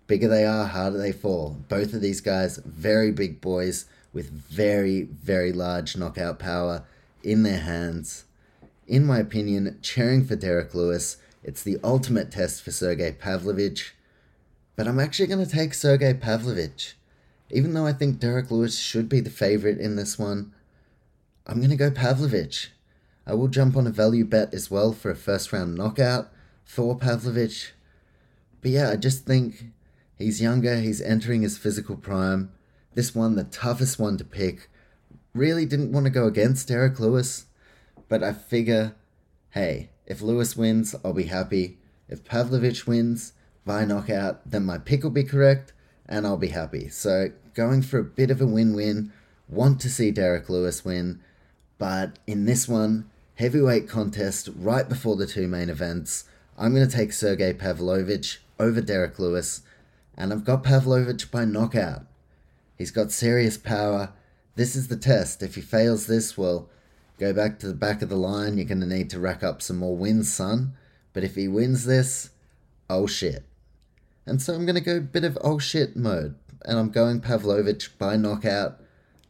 Bigger 0.07 0.29
they 0.29 0.45
are, 0.45 0.67
harder 0.67 0.99
they 0.99 1.13
fall. 1.13 1.57
Both 1.69 1.93
of 1.95 2.01
these 2.01 2.21
guys, 2.21 2.59
very 2.59 3.11
big 3.11 3.41
boys 3.41 3.87
with 4.13 4.31
very, 4.31 5.03
very 5.03 5.53
large 5.53 5.97
knockout 5.97 6.39
power 6.39 6.85
in 7.23 7.43
their 7.43 7.61
hands. 7.61 8.25
In 8.87 9.07
my 9.07 9.19
opinion, 9.19 9.79
cheering 9.83 10.25
for 10.25 10.37
Derrick 10.37 10.75
Lewis, 10.75 11.17
it's 11.43 11.63
the 11.63 11.79
ultimate 11.83 12.31
test 12.31 12.63
for 12.63 12.71
Sergey 12.71 13.13
Pavlovich. 13.13 13.95
But 14.77 14.89
I'm 14.89 15.01
actually 15.01 15.27
going 15.27 15.45
to 15.45 15.51
take 15.51 15.75
Sergey 15.75 16.15
Pavlovich. 16.15 16.95
Even 17.51 17.75
though 17.75 17.87
I 17.87 17.93
think 17.93 18.19
Derrick 18.19 18.51
Lewis 18.51 18.79
should 18.79 19.09
be 19.09 19.21
the 19.21 19.31
favorite 19.31 19.79
in 19.79 19.97
this 19.97 20.19
one, 20.19 20.53
I'm 21.47 21.59
going 21.59 21.71
to 21.71 21.77
go 21.77 21.91
Pavlovich. 21.91 22.71
I 23.27 23.35
will 23.35 23.49
jump 23.49 23.77
on 23.77 23.87
a 23.87 23.91
value 23.91 24.25
bet 24.25 24.53
as 24.53 24.71
well 24.71 24.93
for 24.93 25.11
a 25.11 25.17
first 25.17 25.53
round 25.53 25.75
knockout 25.75 26.31
for 26.65 26.97
Pavlovich. 26.97 27.73
But 28.61 28.71
yeah, 28.71 28.91
I 28.91 28.97
just 28.97 29.25
think 29.25 29.67
he's 30.19 30.43
younger, 30.43 30.81
he's 30.81 31.01
entering 31.01 31.43
his 31.43 31.59
physical 31.59 31.97
prime. 31.97 32.53
This 32.95 33.15
one, 33.15 33.35
the 33.35 33.45
toughest 33.45 33.99
one 33.99 34.17
to 34.19 34.25
pick, 34.25 34.71
really 35.35 35.67
didn't 35.67 35.93
want 35.93 36.05
to 36.05 36.11
go 36.11 36.27
against 36.27 36.69
Derrick 36.69 37.01
Lewis, 37.01 37.47
but 38.09 38.23
I 38.23 38.33
figure, 38.33 38.95
hey, 39.51 39.91
if 40.07 40.23
Lewis 40.23 40.57
wins, 40.57 40.95
I'll 41.05 41.13
be 41.13 41.25
happy. 41.25 41.79
If 42.09 42.25
Pavlovich 42.25 42.87
wins 42.87 43.33
by 43.65 43.85
knockout, 43.85 44.49
then 44.49 44.65
my 44.65 44.79
pick 44.79 45.03
will 45.03 45.11
be 45.11 45.25
correct 45.25 45.73
and 46.07 46.27
I'll 46.27 46.37
be 46.37 46.49
happy. 46.49 46.89
So 46.89 47.31
going 47.55 47.83
for 47.83 47.99
a 47.99 48.05
bit 48.05 48.31
of 48.31 48.41
a 48.41 48.47
win-win. 48.47 49.13
Want 49.49 49.81
to 49.83 49.91
see 49.91 50.11
Derrick 50.11 50.49
Lewis 50.49 50.85
win, 50.85 51.21
but 51.79 52.19
in 52.27 52.45
this 52.47 52.67
one, 52.67 53.11
heavyweight 53.37 53.89
contest 53.89 54.49
right 54.55 54.89
before 54.89 55.17
the 55.17 55.27
two 55.27 55.49
main 55.49 55.69
events, 55.69 56.25
I'm 56.57 56.75
going 56.75 56.89
to 56.89 56.97
take 56.97 57.13
Sergey 57.13 57.53
Pavlovich 57.53 58.41
over 58.61 58.81
Derrick 58.81 59.19
Lewis, 59.19 59.63
and 60.17 60.33
I've 60.33 60.45
got 60.45 60.63
Pavlovich 60.63 61.31
by 61.31 61.45
knockout. 61.45 62.07
He's 62.77 62.91
got 62.93 63.11
serious 63.11 63.57
power. 63.57 64.13
This 64.55 64.77
is 64.77 64.89
the 64.89 64.97
test. 64.97 65.43
If 65.43 65.57
he 65.57 65.61
fails 65.61 66.07
this, 66.07 66.39
well, 66.39 66.69
go 67.19 67.33
back 67.33 67.59
to 67.59 67.67
the 67.67 67.75
back 67.75 68.03
of 68.03 68.09
the 68.09 68.17
line. 68.17 68.57
You're 68.57 68.67
going 68.67 68.81
to 68.81 68.87
need 68.87 69.11
to 69.11 69.21
rack 69.21 69.43
up 69.43 69.63
some 69.63 69.79
more 69.79 69.97
wins, 69.97 70.33
son. 70.33 70.75
But 71.13 71.25
if 71.25 71.35
he 71.35 71.49
wins 71.49 71.85
this, 71.85 72.31
oh 72.89 73.07
shit. 73.07 73.45
And 74.27 74.41
so 74.41 74.55
I'm 74.55 74.65
going 74.65 74.77
to 74.77 74.81
go 74.81 74.99
a 74.99 75.01
bit 75.01 75.25
of 75.25 75.39
oh 75.41 75.59
shit 75.59 75.97
mode. 75.97 76.37
And 76.65 76.79
I'm 76.79 76.91
going 76.91 77.21
Pavlovich 77.21 77.99
by 77.99 78.17
knockout. 78.17 78.81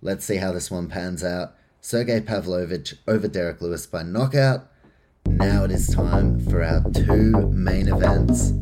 Let's 0.03 0.25
see 0.25 0.37
how 0.37 0.53
this 0.53 0.71
one 0.71 0.89
pans 0.89 1.25
out. 1.25 1.55
Sergey 1.87 2.19
Pavlovich 2.19 2.95
over 3.07 3.29
Derrick 3.29 3.61
Lewis 3.61 3.85
by 3.85 4.03
knockout. 4.03 4.71
Now 5.27 5.65
it 5.65 5.71
is 5.71 5.95
time 5.95 6.41
for 6.41 6.65
our 6.65 6.83
two 6.93 7.51
main 7.51 7.89
events. 7.89 8.53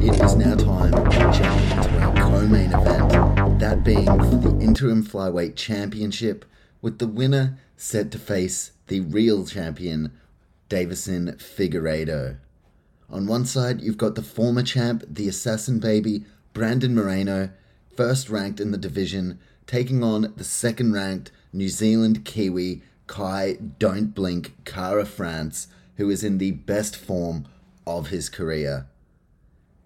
It 0.00 0.20
is 0.20 0.34
now 0.34 0.56
time 0.56 0.90
to 0.90 1.38
jump 1.38 1.62
into 1.70 2.00
our 2.00 2.14
co-main 2.16 2.72
event, 2.72 3.60
that 3.60 3.84
being 3.84 4.04
for 4.04 4.36
the 4.36 4.58
interim 4.60 5.04
flyweight 5.04 5.54
championship, 5.54 6.44
with 6.82 6.98
the 6.98 7.06
winner 7.06 7.56
set 7.76 8.10
to 8.10 8.18
face 8.18 8.72
the 8.88 8.98
real 8.98 9.46
champion, 9.46 10.10
Deiveson 10.68 11.36
Figueiredo. 11.36 12.38
On 13.08 13.26
one 13.26 13.44
side, 13.44 13.80
you've 13.80 13.98
got 13.98 14.14
the 14.14 14.22
former 14.22 14.62
champ, 14.62 15.04
the 15.08 15.28
assassin 15.28 15.78
baby, 15.78 16.24
Brandon 16.52 16.94
Moreno, 16.94 17.50
first 17.96 18.28
ranked 18.28 18.60
in 18.60 18.72
the 18.72 18.78
division, 18.78 19.38
taking 19.66 20.02
on 20.02 20.32
the 20.36 20.44
second 20.44 20.92
ranked 20.92 21.30
New 21.52 21.68
Zealand 21.68 22.24
Kiwi, 22.24 22.82
Kai 23.06 23.54
Don't 23.78 24.14
Blink 24.14 24.56
Kara 24.64 25.06
France, 25.06 25.68
who 25.96 26.10
is 26.10 26.24
in 26.24 26.38
the 26.38 26.50
best 26.50 26.96
form 26.96 27.46
of 27.86 28.08
his 28.08 28.28
career. 28.28 28.86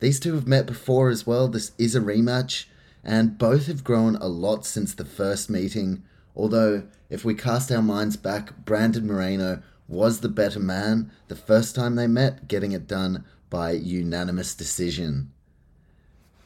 These 0.00 0.18
two 0.18 0.34
have 0.34 0.46
met 0.46 0.66
before 0.66 1.10
as 1.10 1.26
well. 1.26 1.46
This 1.46 1.72
is 1.76 1.94
a 1.94 2.00
rematch, 2.00 2.64
and 3.04 3.36
both 3.36 3.66
have 3.66 3.84
grown 3.84 4.16
a 4.16 4.28
lot 4.28 4.64
since 4.64 4.94
the 4.94 5.04
first 5.04 5.50
meeting. 5.50 6.02
Although, 6.34 6.84
if 7.10 7.24
we 7.24 7.34
cast 7.34 7.70
our 7.70 7.82
minds 7.82 8.16
back, 8.16 8.64
Brandon 8.64 9.06
Moreno 9.06 9.62
was 9.90 10.20
the 10.20 10.28
better 10.28 10.60
man 10.60 11.10
the 11.26 11.36
first 11.36 11.74
time 11.74 11.96
they 11.96 12.06
met, 12.06 12.46
getting 12.46 12.72
it 12.72 12.86
done 12.86 13.24
by 13.50 13.72
unanimous 13.72 14.54
decision. 14.54 15.32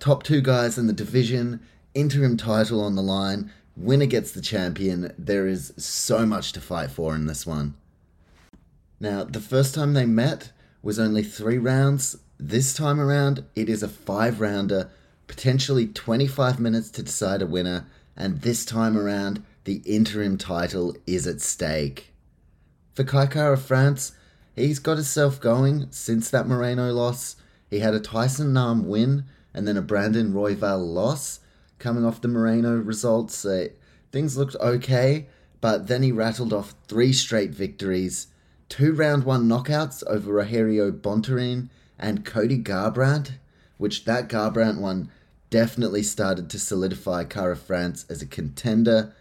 Top 0.01 0.23
two 0.23 0.41
guys 0.41 0.79
in 0.79 0.87
the 0.87 0.93
division, 0.93 1.61
interim 1.95 2.37
title 2.37 2.83
on 2.83 2.95
the 2.97 3.03
line, 3.03 3.53
winner 3.77 4.07
gets 4.07 4.33
the 4.33 4.41
champion. 4.41 5.13
There 5.19 5.47
is 5.47 5.75
so 5.77 6.25
much 6.25 6.53
to 6.53 6.61
fight 6.61 6.91
for 6.91 7.15
in 7.15 7.27
this 7.27 7.47
one. 7.47 7.75
Now, 8.99 9.25
the 9.25 9.41
first 9.41 9.75
time 9.75 9.93
they 9.93 10.07
met 10.07 10.53
was 10.83 10.99
only 10.99 11.23
three 11.23 11.59
rounds. 11.59 12.17
This 12.39 12.73
time 12.73 12.99
around, 12.99 13.45
it 13.55 13.69
is 13.69 13.83
a 13.83 13.89
five 13.89 14.41
rounder, 14.41 14.91
potentially 15.27 15.87
25 15.87 16.59
minutes 16.59 16.91
to 16.91 17.03
decide 17.03 17.43
a 17.43 17.47
winner, 17.47 17.87
and 18.17 18.41
this 18.41 18.65
time 18.65 18.97
around, 18.97 19.43
the 19.65 19.83
interim 19.85 20.39
title 20.39 20.97
is 21.07 21.27
at 21.27 21.41
stake. 21.43 22.14
For 22.95 23.03
Kai 23.03 23.25
of 23.25 23.61
France, 23.61 24.13
he's 24.55 24.79
got 24.79 24.99
himself 24.99 25.41
going 25.41 25.89
since 25.91 26.31
that 26.31 26.47
Moreno 26.47 26.93
loss. 26.93 27.35
He 27.69 27.81
had 27.81 27.93
a 27.93 27.99
Tyson 27.99 28.53
Nam 28.53 28.87
win 28.87 29.25
and 29.53 29.67
then 29.67 29.77
a 29.77 29.83
Brandon 29.83 30.33
Royval 30.33 30.95
loss 30.95 31.41
coming 31.81 32.05
off 32.05 32.21
the 32.21 32.29
Moreno 32.29 32.77
results. 32.77 33.45
Uh, 33.45 33.69
things 34.13 34.37
looked 34.37 34.55
okay, 34.61 35.27
but 35.61 35.89
then 35.89 36.05
he 36.05 36.13
rattled 36.13 36.53
off 36.53 36.77
three 36.87 37.13
straight 37.13 37.51
victories, 37.51 38.29
two 38.69 38.93
round 38.93 39.25
one 39.25 39.49
knockouts 39.49 40.05
over 40.07 40.33
Rogerio 40.33 40.93
Bontorin 40.93 41.71
and 41.99 42.25
Cody 42.25 42.63
Garbrandt, 42.63 43.33
which 43.77 44.05
that 44.05 44.29
Garbrandt 44.29 44.79
one 44.79 45.11
definitely 45.51 46.05
started 46.05 46.49
to 46.51 46.61
solidify 46.61 47.25
Kara 47.25 47.57
France 47.57 48.07
as 48.09 48.23
a 48.23 48.27
contender. 48.27 49.13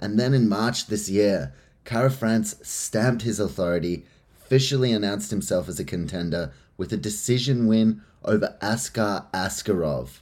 And 0.00 0.18
then 0.18 0.34
in 0.34 0.48
March 0.48 0.88
this 0.88 1.08
year, 1.08 1.52
Kara 1.90 2.08
France 2.08 2.54
stamped 2.62 3.22
his 3.22 3.40
authority, 3.40 4.04
officially 4.40 4.92
announced 4.92 5.32
himself 5.32 5.68
as 5.68 5.80
a 5.80 5.84
contender 5.84 6.52
with 6.76 6.92
a 6.92 6.96
decision 6.96 7.66
win 7.66 8.00
over 8.24 8.56
Askar 8.62 9.26
Askarov. 9.34 10.20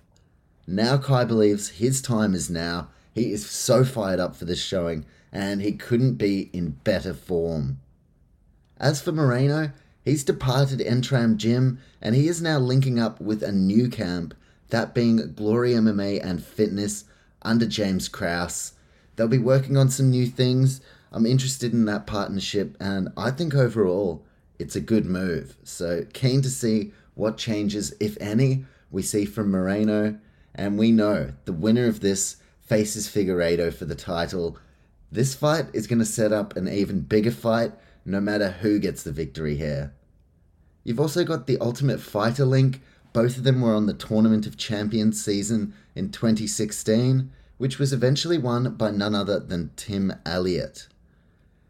Now 0.66 0.96
Kai 0.96 1.26
believes 1.26 1.68
his 1.68 2.00
time 2.00 2.32
is 2.32 2.48
now. 2.48 2.88
He 3.14 3.32
is 3.32 3.44
so 3.44 3.84
fired 3.84 4.18
up 4.18 4.34
for 4.34 4.46
this 4.46 4.62
showing, 4.62 5.04
and 5.30 5.60
he 5.60 5.72
couldn't 5.72 6.14
be 6.14 6.48
in 6.54 6.70
better 6.84 7.12
form. 7.12 7.80
As 8.78 9.02
for 9.02 9.12
Moreno, 9.12 9.72
He's 10.06 10.24
departed 10.24 10.78
Entram 10.78 11.36
Gym 11.36 11.80
and 12.00 12.14
he 12.14 12.28
is 12.28 12.40
now 12.40 12.58
linking 12.58 12.98
up 12.98 13.20
with 13.20 13.42
a 13.42 13.52
new 13.52 13.90
camp, 13.90 14.32
that 14.70 14.94
being 14.94 15.34
Glory 15.34 15.72
MMA 15.72 16.24
and 16.24 16.42
Fitness 16.42 17.04
under 17.42 17.66
James 17.66 18.08
Krause. 18.08 18.72
They'll 19.16 19.28
be 19.28 19.36
working 19.36 19.76
on 19.76 19.90
some 19.90 20.08
new 20.08 20.24
things. 20.24 20.80
I'm 21.12 21.26
interested 21.26 21.72
in 21.72 21.84
that 21.86 22.06
partnership 22.06 22.76
and 22.80 23.09
I 23.16 23.30
think 23.30 23.54
overall 23.54 24.24
it's 24.59 24.76
a 24.76 24.80
good 24.80 25.06
move. 25.06 25.56
So 25.64 26.04
keen 26.12 26.42
to 26.42 26.50
see 26.50 26.92
what 27.14 27.36
changes, 27.36 27.94
if 28.00 28.16
any, 28.20 28.64
we 28.90 29.02
see 29.02 29.24
from 29.24 29.50
Moreno. 29.50 30.18
And 30.54 30.78
we 30.78 30.90
know 30.92 31.32
the 31.44 31.52
winner 31.52 31.86
of 31.86 32.00
this 32.00 32.36
faces 32.61 33.09
Figueiredo 33.09 33.72
for 33.72 33.84
the 33.84 33.94
title. 33.94 34.59
This 35.11 35.34
fight 35.34 35.66
is 35.72 35.86
going 35.86 36.00
to 36.00 36.04
set 36.04 36.32
up 36.32 36.56
an 36.56 36.68
even 36.68 37.00
bigger 37.00 37.30
fight 37.30 37.72
no 38.04 38.20
matter 38.20 38.50
who 38.50 38.78
gets 38.78 39.02
the 39.02 39.12
victory 39.12 39.56
here. 39.56 39.92
You've 40.84 41.00
also 41.00 41.24
got 41.24 41.46
the 41.46 41.59
Ultimate 41.61 42.00
Fighter 42.00 42.44
link. 42.44 42.80
Both 43.12 43.36
of 43.36 43.44
them 43.44 43.61
were 43.61 43.74
on 43.74 43.86
the 43.86 43.94
Tournament 43.94 44.46
of 44.46 44.56
Champions 44.56 45.22
season 45.22 45.74
in 45.94 46.11
2016, 46.11 47.30
which 47.59 47.78
was 47.78 47.92
eventually 47.92 48.38
won 48.38 48.74
by 48.74 48.90
none 48.90 49.14
other 49.14 49.38
than 49.38 49.70
Tim 49.76 50.12
Elliott. 50.24 50.88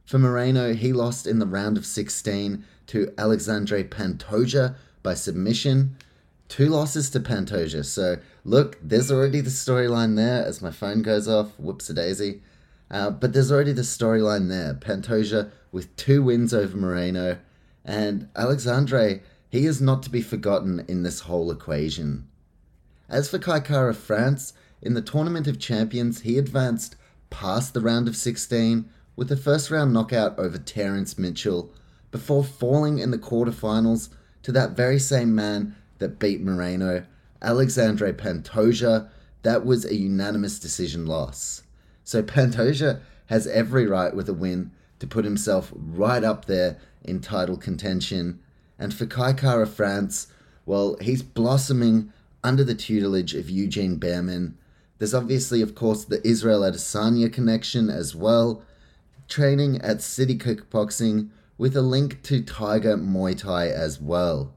For 0.08 0.18
Moreno, 0.18 0.72
he 0.72 0.94
lost 0.94 1.26
in 1.26 1.38
the 1.38 1.44
round 1.44 1.76
of 1.76 1.84
16 1.84 2.64
to 2.86 3.12
Alexandre 3.18 3.84
Pantoja 3.84 4.74
by 5.02 5.12
submission. 5.12 5.98
Two 6.48 6.70
losses 6.70 7.10
to 7.10 7.20
Pantoja. 7.20 7.84
So, 7.84 8.16
look, 8.42 8.78
there's 8.82 9.12
already 9.12 9.42
the 9.42 9.50
storyline 9.50 10.16
there 10.16 10.46
as 10.46 10.62
my 10.62 10.70
phone 10.70 11.02
goes 11.02 11.28
off. 11.28 11.50
Whoops 11.58 11.90
a 11.90 11.92
daisy. 11.92 12.40
Uh, 12.90 13.10
but 13.10 13.34
there's 13.34 13.52
already 13.52 13.72
the 13.72 13.82
storyline 13.82 14.48
there. 14.48 14.72
Pantoja 14.72 15.50
with 15.72 15.94
two 15.96 16.22
wins 16.22 16.54
over 16.54 16.78
Moreno 16.78 17.36
and 17.84 18.30
Alexandre, 18.34 19.20
he 19.50 19.66
is 19.66 19.82
not 19.82 20.02
to 20.04 20.10
be 20.10 20.22
forgotten 20.22 20.86
in 20.88 21.02
this 21.02 21.20
whole 21.20 21.50
equation. 21.50 22.26
As 23.10 23.28
for 23.28 23.38
Kai 23.38 23.60
Kara 23.60 23.92
France, 23.92 24.54
in 24.80 24.94
the 24.94 25.02
Tournament 25.02 25.46
of 25.46 25.58
Champions, 25.58 26.22
he 26.22 26.38
advanced 26.38 26.96
past 27.28 27.74
the 27.74 27.82
round 27.82 28.08
of 28.08 28.16
16 28.16 28.88
with 29.18 29.32
a 29.32 29.36
first 29.36 29.68
round 29.68 29.92
knockout 29.92 30.38
over 30.38 30.56
Terence 30.56 31.18
Mitchell 31.18 31.72
before 32.12 32.44
falling 32.44 33.00
in 33.00 33.10
the 33.10 33.18
quarterfinals 33.18 34.10
to 34.44 34.52
that 34.52 34.76
very 34.76 35.00
same 35.00 35.34
man 35.34 35.74
that 35.98 36.20
beat 36.20 36.40
Moreno, 36.40 37.04
Alexandre 37.42 38.12
Pantoja. 38.12 39.08
That 39.42 39.66
was 39.66 39.84
a 39.84 39.96
unanimous 39.96 40.60
decision 40.60 41.04
loss. 41.04 41.64
So 42.04 42.22
Pantoja 42.22 43.00
has 43.26 43.48
every 43.48 43.86
right 43.86 44.14
with 44.14 44.28
a 44.28 44.32
win 44.32 44.70
to 45.00 45.06
put 45.08 45.24
himself 45.24 45.72
right 45.76 46.22
up 46.22 46.44
there 46.44 46.78
in 47.02 47.20
title 47.20 47.56
contention. 47.56 48.38
And 48.78 48.94
for 48.94 49.04
Kai 49.04 49.32
Kara 49.32 49.66
France, 49.66 50.28
well, 50.64 50.96
he's 51.00 51.24
blossoming 51.24 52.12
under 52.44 52.62
the 52.62 52.76
tutelage 52.76 53.34
of 53.34 53.50
Eugene 53.50 53.98
Bareman. 53.98 54.54
There's 54.98 55.14
obviously, 55.14 55.60
of 55.60 55.74
course, 55.74 56.04
the 56.04 56.24
Israel 56.24 56.60
Adesanya 56.60 57.32
connection 57.32 57.90
as 57.90 58.14
well. 58.14 58.62
Training 59.28 59.80
at 59.82 60.00
City 60.00 60.38
Kickboxing 60.38 61.28
with 61.58 61.76
a 61.76 61.82
link 61.82 62.22
to 62.22 62.42
Tiger 62.42 62.96
Muay 62.96 63.38
Thai 63.38 63.68
as 63.68 64.00
well. 64.00 64.54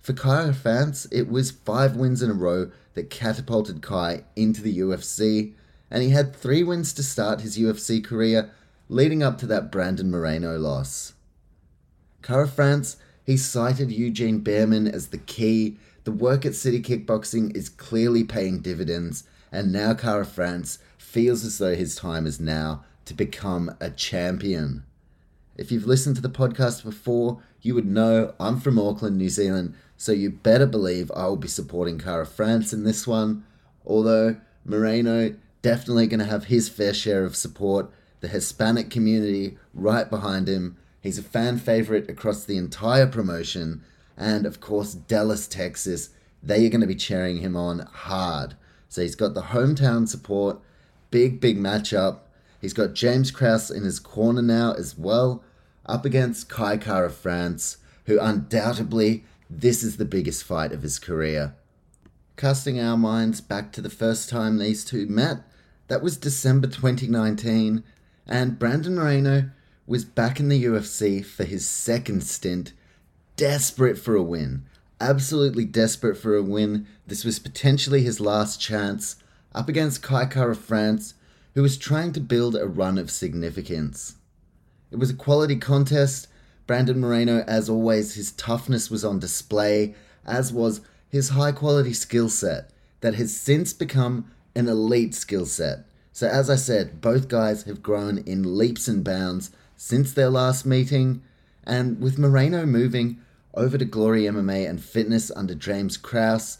For 0.00 0.14
Kai 0.14 0.52
France, 0.52 1.06
it 1.12 1.28
was 1.28 1.50
five 1.50 1.94
wins 1.94 2.22
in 2.22 2.30
a 2.30 2.34
row 2.34 2.70
that 2.94 3.10
catapulted 3.10 3.82
Kai 3.82 4.24
into 4.34 4.62
the 4.62 4.78
UFC, 4.78 5.52
and 5.90 6.02
he 6.02 6.10
had 6.10 6.34
three 6.34 6.62
wins 6.62 6.94
to 6.94 7.02
start 7.02 7.42
his 7.42 7.58
UFC 7.58 8.02
career 8.02 8.50
leading 8.88 9.22
up 9.22 9.36
to 9.38 9.46
that 9.46 9.70
Brandon 9.70 10.10
Moreno 10.10 10.58
loss. 10.58 11.12
Kara 12.22 12.48
France, 12.48 12.96
he 13.24 13.36
cited 13.36 13.92
Eugene 13.92 14.40
Bareman 14.40 14.90
as 14.90 15.08
the 15.08 15.18
key. 15.18 15.76
The 16.04 16.12
work 16.12 16.46
at 16.46 16.54
City 16.54 16.80
Kickboxing 16.80 17.54
is 17.54 17.68
clearly 17.68 18.24
paying 18.24 18.60
dividends, 18.60 19.24
and 19.52 19.70
now 19.70 19.92
Kara 19.92 20.24
France 20.24 20.78
feels 20.96 21.44
as 21.44 21.58
though 21.58 21.74
his 21.74 21.94
time 21.94 22.26
is 22.26 22.40
now 22.40 22.84
to 23.06 23.14
become 23.14 23.74
a 23.80 23.90
champion. 23.90 24.84
If 25.56 25.72
you've 25.72 25.86
listened 25.86 26.16
to 26.16 26.22
the 26.22 26.28
podcast 26.28 26.84
before, 26.84 27.40
you 27.62 27.74
would 27.74 27.86
know 27.86 28.34
I'm 28.38 28.60
from 28.60 28.78
Auckland, 28.78 29.16
New 29.16 29.30
Zealand, 29.30 29.74
so 29.96 30.12
you 30.12 30.30
better 30.30 30.66
believe 30.66 31.10
I 31.12 31.26
will 31.26 31.36
be 31.36 31.48
supporting 31.48 31.98
Kara 31.98 32.26
France 32.26 32.72
in 32.72 32.84
this 32.84 33.06
one. 33.06 33.44
Although 33.86 34.36
Moreno 34.64 35.34
definitely 35.62 36.06
going 36.06 36.20
to 36.20 36.26
have 36.26 36.44
his 36.44 36.68
fair 36.68 36.92
share 36.92 37.24
of 37.24 37.34
support, 37.34 37.90
the 38.20 38.28
Hispanic 38.28 38.90
community 38.90 39.56
right 39.74 40.08
behind 40.08 40.48
him. 40.48 40.76
He's 41.00 41.18
a 41.18 41.22
fan 41.22 41.58
favorite 41.58 42.10
across 42.10 42.44
the 42.44 42.56
entire 42.56 43.06
promotion, 43.06 43.82
and 44.16 44.46
of 44.46 44.60
course, 44.60 44.94
Dallas, 44.94 45.46
Texas, 45.46 46.10
they 46.42 46.66
are 46.66 46.70
going 46.70 46.80
to 46.80 46.86
be 46.86 46.94
cheering 46.94 47.38
him 47.38 47.56
on 47.56 47.80
hard. 47.80 48.54
So 48.88 49.02
he's 49.02 49.14
got 49.16 49.34
the 49.34 49.42
hometown 49.42 50.08
support, 50.08 50.58
big, 51.10 51.40
big 51.40 51.58
matchup. 51.58 52.18
He's 52.66 52.72
got 52.72 52.94
James 52.94 53.30
Krause 53.30 53.70
in 53.70 53.84
his 53.84 54.00
corner 54.00 54.42
now 54.42 54.72
as 54.72 54.98
well, 54.98 55.44
up 55.86 56.04
against 56.04 56.48
Kai 56.48 56.78
Kara 56.78 57.10
France, 57.10 57.76
who 58.06 58.18
undoubtedly 58.18 59.22
this 59.48 59.84
is 59.84 59.98
the 59.98 60.04
biggest 60.04 60.42
fight 60.42 60.72
of 60.72 60.82
his 60.82 60.98
career. 60.98 61.54
Casting 62.36 62.80
our 62.80 62.96
minds 62.96 63.40
back 63.40 63.70
to 63.70 63.80
the 63.80 63.88
first 63.88 64.28
time 64.28 64.58
these 64.58 64.84
two 64.84 65.06
met, 65.06 65.42
that 65.86 66.02
was 66.02 66.16
December 66.16 66.66
2019, 66.66 67.84
and 68.26 68.58
Brandon 68.58 68.96
Moreno 68.96 69.50
was 69.86 70.04
back 70.04 70.40
in 70.40 70.48
the 70.48 70.64
UFC 70.64 71.24
for 71.24 71.44
his 71.44 71.68
second 71.68 72.24
stint, 72.24 72.72
desperate 73.36 73.96
for 73.96 74.16
a 74.16 74.22
win. 74.24 74.64
Absolutely 75.00 75.66
desperate 75.66 76.16
for 76.16 76.34
a 76.34 76.42
win. 76.42 76.88
This 77.06 77.24
was 77.24 77.38
potentially 77.38 78.02
his 78.02 78.18
last 78.18 78.60
chance, 78.60 79.22
up 79.54 79.68
against 79.68 80.02
Kai 80.02 80.24
Kara 80.24 80.56
France, 80.56 81.14
who 81.56 81.62
was 81.62 81.78
trying 81.78 82.12
to 82.12 82.20
build 82.20 82.54
a 82.54 82.66
run 82.66 82.98
of 82.98 83.10
significance. 83.10 84.16
It 84.90 84.98
was 84.98 85.08
a 85.08 85.14
quality 85.14 85.56
contest. 85.56 86.28
Brandon 86.66 87.00
Moreno, 87.00 87.44
as 87.46 87.70
always, 87.70 88.14
his 88.14 88.32
toughness 88.32 88.90
was 88.90 89.06
on 89.06 89.18
display, 89.18 89.94
as 90.26 90.52
was 90.52 90.82
his 91.08 91.30
high 91.30 91.52
quality 91.52 91.94
skill 91.94 92.28
set 92.28 92.70
that 93.00 93.14
has 93.14 93.34
since 93.34 93.72
become 93.72 94.30
an 94.54 94.68
elite 94.68 95.14
skill 95.14 95.46
set. 95.46 95.86
So, 96.12 96.28
as 96.28 96.50
I 96.50 96.56
said, 96.56 97.00
both 97.00 97.28
guys 97.28 97.62
have 97.62 97.82
grown 97.82 98.18
in 98.18 98.58
leaps 98.58 98.86
and 98.86 99.02
bounds 99.02 99.50
since 99.78 100.12
their 100.12 100.28
last 100.28 100.66
meeting, 100.66 101.22
and 101.64 101.98
with 102.02 102.18
Moreno 102.18 102.66
moving 102.66 103.18
over 103.54 103.78
to 103.78 103.84
Glory 103.86 104.24
MMA 104.24 104.68
and 104.68 104.78
Fitness 104.78 105.30
under 105.34 105.54
James 105.54 105.96
Krause, 105.96 106.58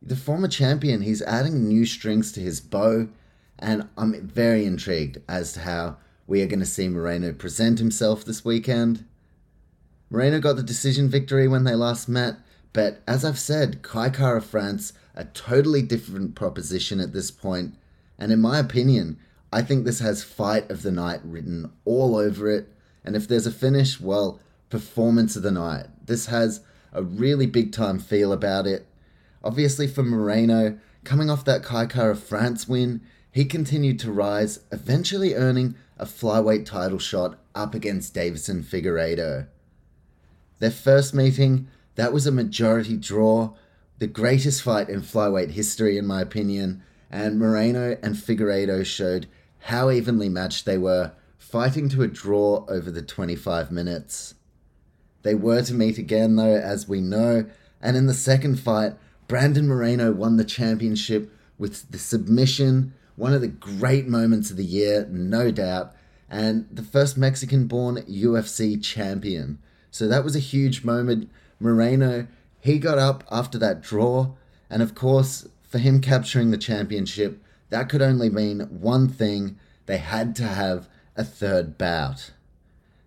the 0.00 0.16
former 0.16 0.48
champion, 0.48 1.02
he's 1.02 1.22
adding 1.22 1.68
new 1.68 1.86
strings 1.86 2.32
to 2.32 2.40
his 2.40 2.60
bow, 2.60 3.08
and 3.62 3.88
I'm 3.96 4.26
very 4.26 4.64
intrigued 4.66 5.18
as 5.28 5.52
to 5.54 5.60
how 5.60 5.96
we 6.26 6.42
are 6.42 6.46
going 6.46 6.60
to 6.60 6.66
see 6.66 6.88
Moreno 6.88 7.32
present 7.32 7.78
himself 7.78 8.24
this 8.24 8.44
weekend. 8.44 9.04
Moreno 10.10 10.40
got 10.40 10.56
the 10.56 10.62
decision 10.62 11.08
victory 11.08 11.46
when 11.48 11.64
they 11.64 11.74
last 11.74 12.08
met, 12.08 12.36
but 12.72 13.00
as 13.06 13.24
I've 13.24 13.38
said, 13.38 13.82
Kai 13.82 14.10
Kara 14.10 14.42
France, 14.42 14.92
a 15.14 15.24
totally 15.24 15.80
different 15.80 16.34
proposition 16.34 17.00
at 17.00 17.12
this 17.12 17.30
point. 17.30 17.74
and 18.18 18.30
in 18.30 18.40
my 18.40 18.58
opinion, 18.58 19.18
I 19.52 19.62
think 19.62 19.84
this 19.84 20.00
has 20.00 20.24
fight 20.24 20.70
of 20.70 20.82
the 20.82 20.92
night 20.92 21.20
written 21.24 21.70
all 21.84 22.16
over 22.16 22.50
it. 22.50 22.68
And 23.04 23.16
if 23.16 23.28
there's 23.28 23.46
a 23.46 23.52
finish, 23.52 24.00
well, 24.00 24.40
performance 24.70 25.36
of 25.36 25.42
the 25.42 25.50
night. 25.50 25.86
This 26.06 26.26
has 26.26 26.60
a 26.92 27.02
really 27.02 27.46
big 27.46 27.72
time 27.72 27.98
feel 27.98 28.32
about 28.32 28.66
it. 28.66 28.86
Obviously, 29.44 29.86
for 29.86 30.02
Moreno, 30.02 30.78
coming 31.04 31.28
off 31.28 31.44
that 31.44 31.62
Kai 31.62 31.86
Kara 31.86 32.16
France 32.16 32.66
win, 32.66 33.02
he 33.32 33.46
continued 33.46 33.98
to 33.98 34.12
rise, 34.12 34.60
eventually 34.70 35.34
earning 35.34 35.74
a 35.98 36.04
flyweight 36.04 36.66
title 36.66 36.98
shot 36.98 37.38
up 37.54 37.74
against 37.74 38.14
Deiveson 38.14 38.62
Figueiredo. 38.62 39.46
Their 40.58 40.70
first 40.70 41.14
meeting, 41.14 41.66
that 41.94 42.12
was 42.12 42.26
a 42.26 42.32
majority 42.32 42.96
draw, 42.96 43.54
the 43.98 44.06
greatest 44.06 44.62
fight 44.62 44.90
in 44.90 45.00
flyweight 45.00 45.52
history, 45.52 45.96
in 45.96 46.06
my 46.06 46.20
opinion, 46.20 46.82
and 47.10 47.38
Moreno 47.38 47.96
and 48.02 48.16
Figueiredo 48.16 48.84
showed 48.84 49.26
how 49.60 49.90
evenly 49.90 50.28
matched 50.28 50.66
they 50.66 50.78
were, 50.78 51.12
fighting 51.38 51.88
to 51.88 52.02
a 52.02 52.08
draw 52.08 52.66
over 52.68 52.90
the 52.90 53.02
25 53.02 53.70
minutes. 53.70 54.34
They 55.22 55.34
were 55.34 55.62
to 55.62 55.74
meet 55.74 55.98
again, 55.98 56.36
though, 56.36 56.56
as 56.56 56.88
we 56.88 57.00
know, 57.00 57.46
and 57.80 57.96
in 57.96 58.06
the 58.06 58.14
second 58.14 58.60
fight, 58.60 58.94
Brandon 59.26 59.66
Moreno 59.66 60.12
won 60.12 60.36
the 60.36 60.44
championship 60.44 61.32
with 61.58 61.90
the 61.90 61.98
submission, 61.98 62.92
one 63.16 63.32
of 63.32 63.40
the 63.40 63.48
great 63.48 64.06
moments 64.06 64.50
of 64.50 64.56
the 64.56 64.64
year, 64.64 65.06
no 65.10 65.50
doubt, 65.50 65.94
and 66.30 66.66
the 66.70 66.82
first 66.82 67.18
Mexican 67.18 67.66
born 67.66 67.96
UFC 68.02 68.82
champion. 68.82 69.58
So 69.90 70.08
that 70.08 70.24
was 70.24 70.34
a 70.34 70.40
huge 70.40 70.84
moment. 70.84 71.30
Moreno, 71.60 72.26
he 72.60 72.78
got 72.78 72.98
up 72.98 73.24
after 73.30 73.58
that 73.58 73.82
draw, 73.82 74.32
and 74.70 74.82
of 74.82 74.94
course, 74.94 75.46
for 75.62 75.78
him 75.78 76.00
capturing 76.00 76.50
the 76.50 76.58
championship, 76.58 77.42
that 77.70 77.88
could 77.88 78.02
only 78.02 78.30
mean 78.30 78.60
one 78.60 79.08
thing 79.08 79.58
they 79.86 79.98
had 79.98 80.34
to 80.36 80.44
have 80.44 80.88
a 81.16 81.24
third 81.24 81.76
bout. 81.76 82.32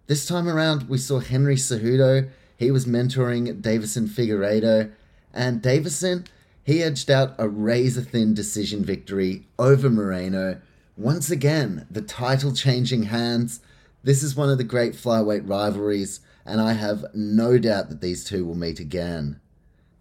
This 0.07 0.25
time 0.25 0.47
around, 0.47 0.87
we 0.89 0.97
saw 0.97 1.19
Henry 1.19 1.55
Cejudo. 1.55 2.29
He 2.57 2.69
was 2.69 2.85
mentoring 2.85 3.61
Deiveson 3.61 4.07
Figueiredo, 4.07 4.91
and 5.33 5.61
Deiveson, 5.61 6.25
he 6.65 6.81
edged 6.81 7.11
out 7.11 7.35
a 7.37 7.47
razor 7.47 8.01
thin 8.01 8.33
decision 8.33 8.83
victory 8.83 9.47
over 9.59 9.87
Moreno. 9.87 10.59
Once 10.97 11.29
again, 11.29 11.85
the 11.91 12.01
title 12.01 12.53
changing 12.53 13.03
hands. 13.03 13.59
This 14.03 14.23
is 14.23 14.35
one 14.35 14.49
of 14.49 14.57
the 14.57 14.63
great 14.63 14.93
flyweight 14.93 15.47
rivalries, 15.47 16.21
and 16.43 16.59
I 16.59 16.73
have 16.73 17.05
no 17.13 17.59
doubt 17.59 17.89
that 17.89 18.01
these 18.01 18.23
two 18.23 18.43
will 18.43 18.55
meet 18.55 18.79
again. 18.79 19.39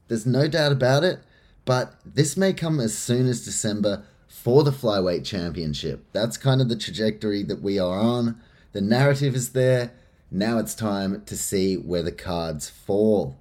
There's 0.09 0.25
no 0.25 0.49
doubt 0.49 0.73
about 0.73 1.05
it, 1.05 1.21
but 1.67 1.97
this 2.03 2.35
may 2.35 2.55
come 2.55 2.81
as 2.81 2.97
soon 2.97 3.29
as 3.29 3.45
December 3.45 4.05
for 4.27 4.65
the 4.65 4.71
flyweight 4.71 5.25
championship. 5.27 6.07
That's 6.13 6.39
kind 6.39 6.63
of 6.63 6.71
the 6.71 6.77
trajectory 6.77 7.43
that 7.43 7.61
we 7.61 7.79
are 7.79 7.99
on. 7.99 8.41
The 8.73 8.81
narrative 8.81 9.35
is 9.35 9.51
there. 9.51 9.93
Now 10.31 10.59
it's 10.59 10.75
time 10.75 11.23
to 11.27 11.37
see 11.37 11.77
where 11.77 12.03
the 12.03 12.11
cards 12.11 12.71
fall. 12.71 13.37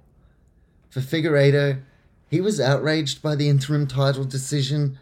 For 0.90 1.00
Figueiredo, 1.00 1.80
he 2.34 2.40
was 2.40 2.60
outraged 2.60 3.22
by 3.22 3.36
the 3.36 3.48
interim 3.48 3.86
title 3.86 4.24
decision, 4.24 4.98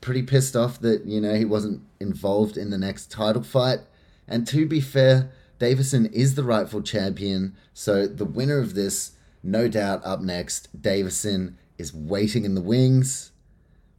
pretty 0.00 0.22
pissed 0.22 0.56
off 0.56 0.80
that, 0.80 1.04
you 1.04 1.20
know, 1.20 1.34
he 1.34 1.44
wasn't 1.44 1.82
involved 2.00 2.56
in 2.56 2.70
the 2.70 2.78
next 2.78 3.10
title 3.10 3.42
fight. 3.42 3.80
And 4.26 4.46
to 4.46 4.64
be 4.64 4.80
fair, 4.80 5.30
Deiveson 5.58 6.10
is 6.10 6.36
the 6.36 6.42
rightful 6.42 6.80
champion, 6.80 7.54
so 7.74 8.06
the 8.06 8.24
winner 8.24 8.58
of 8.58 8.72
this, 8.72 9.12
no 9.42 9.68
doubt 9.68 10.00
up 10.06 10.22
next, 10.22 10.74
Deiveson 10.80 11.56
is 11.76 11.92
waiting 11.92 12.46
in 12.46 12.54
the 12.54 12.62
wings. 12.62 13.30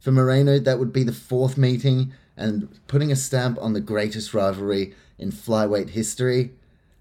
For 0.00 0.10
Moreno, 0.10 0.58
that 0.58 0.80
would 0.80 0.92
be 0.92 1.04
the 1.04 1.12
fourth 1.12 1.56
meeting 1.56 2.12
and 2.36 2.68
putting 2.88 3.12
a 3.12 3.16
stamp 3.16 3.58
on 3.60 3.74
the 3.74 3.80
greatest 3.80 4.34
rivalry 4.34 4.92
in 5.20 5.30
flyweight 5.30 5.90
history. 5.90 6.50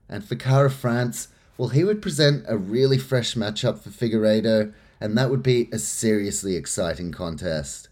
And 0.07 0.23
for 0.23 0.35
Kara 0.35 0.69
France, 0.69 1.29
well, 1.57 1.69
he 1.69 1.83
would 1.83 2.03
present 2.03 2.45
a 2.47 2.55
really 2.55 2.99
fresh 2.99 3.33
matchup 3.33 3.79
for 3.79 3.89
Figueiredo, 3.89 4.73
and 5.01 5.17
that 5.17 5.31
would 5.31 5.41
be 5.41 5.67
a 5.73 5.79
seriously 5.79 6.55
exciting 6.55 7.11
contest. 7.11 7.89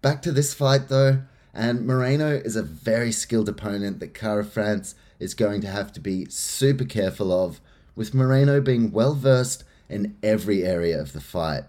Back 0.00 0.22
to 0.22 0.32
this 0.32 0.54
fight 0.54 0.88
though, 0.88 1.20
and 1.52 1.86
Moreno 1.86 2.36
is 2.36 2.56
a 2.56 2.62
very 2.62 3.12
skilled 3.12 3.48
opponent 3.48 4.00
that 4.00 4.14
Kara 4.14 4.44
France 4.44 4.94
is 5.18 5.34
going 5.34 5.60
to 5.60 5.68
have 5.68 5.92
to 5.92 6.00
be 6.00 6.26
super 6.30 6.84
careful 6.84 7.30
of, 7.30 7.60
with 7.94 8.14
Moreno 8.14 8.60
being 8.62 8.90
well 8.90 9.14
versed 9.14 9.62
in 9.90 10.16
every 10.22 10.64
area 10.64 10.98
of 10.98 11.12
the 11.12 11.20
fight. 11.20 11.64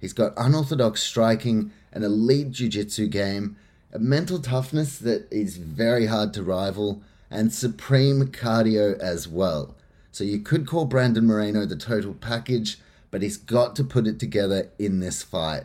He's 0.00 0.14
got 0.14 0.32
unorthodox 0.36 1.02
striking, 1.02 1.70
an 1.92 2.02
elite 2.02 2.50
jiu 2.50 2.68
jitsu 2.68 3.06
game, 3.06 3.56
a 3.92 3.98
mental 3.98 4.40
toughness 4.40 4.98
that 4.98 5.28
is 5.30 5.58
very 5.58 6.06
hard 6.06 6.34
to 6.34 6.42
rival, 6.42 7.02
and 7.30 7.52
supreme 7.52 8.26
cardio 8.28 8.98
as 8.98 9.28
well. 9.28 9.76
So 10.10 10.24
you 10.24 10.40
could 10.40 10.66
call 10.66 10.86
Brandon 10.86 11.26
Moreno 11.26 11.66
the 11.66 11.76
total 11.76 12.14
package, 12.14 12.78
but 13.10 13.22
he's 13.22 13.36
got 13.36 13.74
to 13.76 13.84
put 13.84 14.06
it 14.06 14.18
together 14.18 14.70
in 14.78 15.00
this 15.00 15.22
fight. 15.22 15.64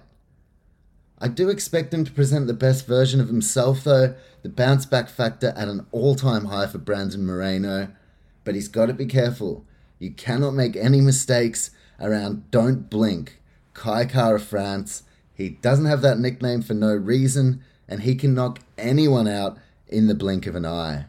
I 1.20 1.28
do 1.28 1.50
expect 1.50 1.94
him 1.94 2.04
to 2.04 2.12
present 2.12 2.48
the 2.48 2.54
best 2.54 2.86
version 2.86 3.22
of 3.22 3.28
himself, 3.28 3.84
though, 3.84 4.16
the 4.44 4.50
bounce 4.50 4.86
back 4.86 5.10
factor 5.10 5.54
at 5.56 5.68
an 5.68 5.86
all 5.92 6.16
time 6.16 6.46
high 6.46 6.68
for 6.68 6.78
Brandon 6.78 7.26
Moreno, 7.26 7.90
but 8.44 8.56
he's 8.56 8.68
got 8.68 8.88
to 8.88 8.94
be 8.94 9.06
careful. 9.06 9.66
You 9.98 10.12
cannot 10.12 10.54
make 10.54 10.76
any 10.76 11.02
mistakes 11.02 11.72
around 12.00 12.52
don't 12.52 12.90
blink 12.90 13.40
Kai 13.74 14.06
Kara 14.06 14.40
France. 14.40 15.04
He 15.34 15.50
doesn't 15.50 15.86
have 15.86 16.02
that 16.02 16.20
nickname 16.20 16.62
for 16.62 16.74
no 16.74 16.94
reason, 16.94 17.62
and 17.88 18.02
he 18.02 18.16
can 18.16 18.34
knock 18.34 18.60
anyone 18.78 19.28
out 19.28 19.58
in 19.88 20.08
the 20.08 20.16
blink 20.16 20.48
of 20.48 20.56
an 20.56 20.66
eye. 20.66 21.06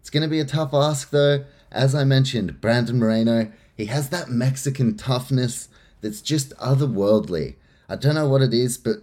It's 0.00 0.10
going 0.10 0.22
to 0.22 0.28
be 0.28 0.40
a 0.40 0.44
tough 0.44 0.72
ask, 0.72 1.10
though. 1.10 1.44
As 1.70 1.94
I 1.94 2.04
mentioned, 2.04 2.60
Brandon 2.60 2.98
Moreno, 2.98 3.50
he 3.76 3.86
has 3.86 4.10
that 4.10 4.30
Mexican 4.30 4.96
toughness 4.96 5.68
that's 6.00 6.20
just 6.20 6.56
otherworldly. 6.56 7.56
I 7.88 7.96
don't 7.96 8.14
know 8.14 8.28
what 8.28 8.42
it 8.42 8.54
is, 8.54 8.78
but 8.78 8.98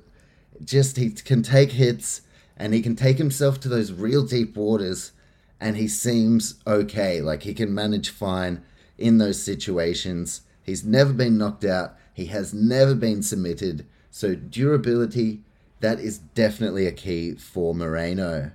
just 0.64 0.98
he 0.98 1.10
can 1.12 1.44
take 1.44 1.72
hits 1.74 2.22
and 2.58 2.74
he 2.74 2.82
can 2.82 2.96
take 2.96 3.18
himself 3.18 3.60
to 3.62 3.70
those 3.70 3.92
real 3.92 4.24
deep 4.26 4.56
waters 4.56 5.12
and 5.60 5.78
he 5.78 5.88
seems 5.88 6.56
okay. 6.66 7.22
Like 7.22 7.44
he 7.44 7.54
can 7.54 7.74
manage 7.74 8.10
fine 8.10 8.64
in 8.98 9.18
those 9.18 9.42
situations. 9.42 10.42
He's 10.64 10.84
never 10.84 11.14
been 11.14 11.38
knocked 11.38 11.66
out, 11.66 11.96
he 12.14 12.26
has 12.26 12.54
never 12.54 12.96
been 12.96 13.24
submitted. 13.24 13.86
So, 14.10 14.36
durability, 14.36 15.42
that 15.80 16.00
is 16.00 16.18
definitely 16.18 16.86
a 16.86 16.92
key 16.92 17.36
for 17.36 17.74
Moreno. 17.74 18.52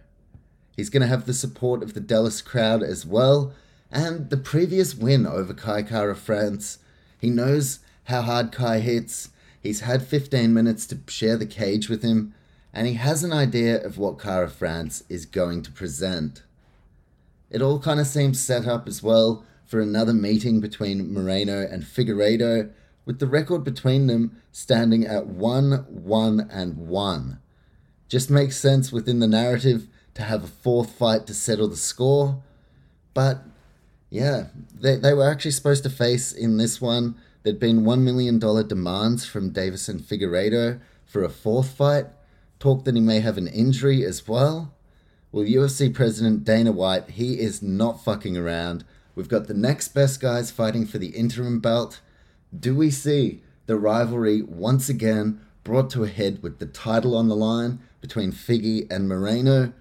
He's 0.77 0.91
going 0.91 1.01
to 1.01 1.09
have 1.09 1.25
the 1.25 1.33
support 1.33 1.83
of 1.83 1.95
the 1.95 2.01
Dallas 2.01 2.43
crowd 2.43 2.83
as 2.83 3.07
well, 3.07 3.55
and 3.91 4.31
the 4.31 4.37
previous 4.37 4.95
win 4.95 5.27
over 5.27 5.55
Kai 5.55 5.83
Kara 5.83 6.17
France. 6.17 6.79
He 7.21 7.31
knows 7.31 7.81
how 8.05 8.23
hard 8.23 8.53
Kai 8.53 8.81
hits. 8.81 9.31
He's 9.61 9.81
had 9.81 10.07
15 10.07 10.53
minutes 10.53 10.87
to 10.87 10.99
share 11.09 11.37
the 11.37 11.47
cage 11.47 11.89
with 11.89 12.03
him, 12.03 12.35
and 12.73 12.87
he 12.87 12.95
has 12.95 13.25
an 13.25 13.33
idea 13.33 13.83
of 13.85 13.99
what 13.99 14.21
Kara 14.21 14.49
France 14.49 15.03
is 15.09 15.27
going 15.27 15.63
to 15.63 15.73
present. 15.73 16.43
It 17.51 17.63
all 17.63 17.79
kind 17.79 18.01
of 18.01 18.07
seems 18.07 18.41
set 18.41 18.67
up 18.67 18.87
as 18.87 19.03
well 19.03 19.45
for 19.67 19.81
another 19.81 20.13
meeting 20.13 20.61
between 20.61 21.13
Moreno 21.13 21.67
and 21.67 21.83
Figueiredo, 21.83 22.71
with 23.05 23.19
the 23.19 23.27
record 23.27 23.63
between 23.65 24.07
them 24.09 24.41
standing 24.51 25.07
at 25.07 25.27
1 25.27 25.87
1 25.89 26.49
and 26.51 26.77
1. 26.77 27.39
Just 28.09 28.31
makes 28.31 28.57
sense 28.57 28.93
within 28.93 29.21
the 29.21 29.29
narrative 29.29 29.87
to 30.15 30.23
have 30.23 30.45
a 30.45 30.49
fourth 30.49 30.91
fight 30.93 31.27
to 31.27 31.35
settle 31.35 31.69
the 31.69 31.77
score, 31.77 32.43
but 33.15 33.45
yeah, 34.11 34.47
they, 34.75 34.97
they 34.97 35.13
were 35.13 35.29
actually 35.29 35.51
supposed 35.51 35.83
to 35.83 35.91
face 35.91 36.33
in 36.33 36.57
this 36.57 36.81
one. 36.81 37.17
There'd 37.43 37.61
been 37.61 37.83
$1 37.83 38.01
million 38.01 38.39
demands 38.39 39.27
from 39.27 39.53
Deiveson 39.53 40.01
Figueiredo 40.01 40.81
for 41.05 41.23
a 41.23 41.29
fourth 41.29 41.71
fight, 41.71 42.07
talk 42.59 42.85
that 42.85 42.95
he 42.95 43.01
may 43.01 43.21
have 43.21 43.39
an 43.39 43.49
injury 43.49 44.05
as 44.05 44.27
well. 44.27 44.75
Well, 45.33 45.45
UFC 45.45 45.93
President 45.93 46.45
Dana 46.45 46.73
White, 46.73 47.11
he 47.11 47.39
is 47.39 47.63
not 47.63 48.03
fucking 48.03 48.37
around. 48.37 48.85
We've 49.15 49.29
got 49.29 49.47
the 49.47 49.55
next 49.55 49.89
best 49.89 50.21
guys 50.21 50.51
fighting 50.51 50.87
for 50.87 50.99
the 50.99 51.09
interim 51.09 51.61
belt. 51.61 52.01
Do 52.59 52.75
we 52.75 52.91
see 52.91 53.43
the 53.67 53.77
rivalry 53.77 54.43
once 54.43 54.89
again 54.89 55.41
brought 55.65 55.91
to 55.91 56.05
a 56.05 56.09
head 56.09 56.43
with 56.43 56.59
the 56.59 56.67
title 56.67 57.17
on 57.17 57.29
the 57.29 57.37
line 57.37 57.81
between 58.01 58.31
Figgy 58.31 58.87
and 58.91 59.09
Moreno? 59.09 59.73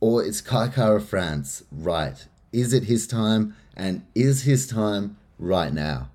Or 0.00 0.22
is 0.22 0.40
Kai 0.40 0.68
Kara 0.68 1.00
France 1.00 1.64
right? 1.70 2.26
Is 2.56 2.72
it 2.72 2.84
his 2.84 3.06
time? 3.06 3.54
And 3.76 4.06
is 4.14 4.44
his 4.44 4.66
time 4.66 5.18
right 5.38 5.74
now? 5.74 6.08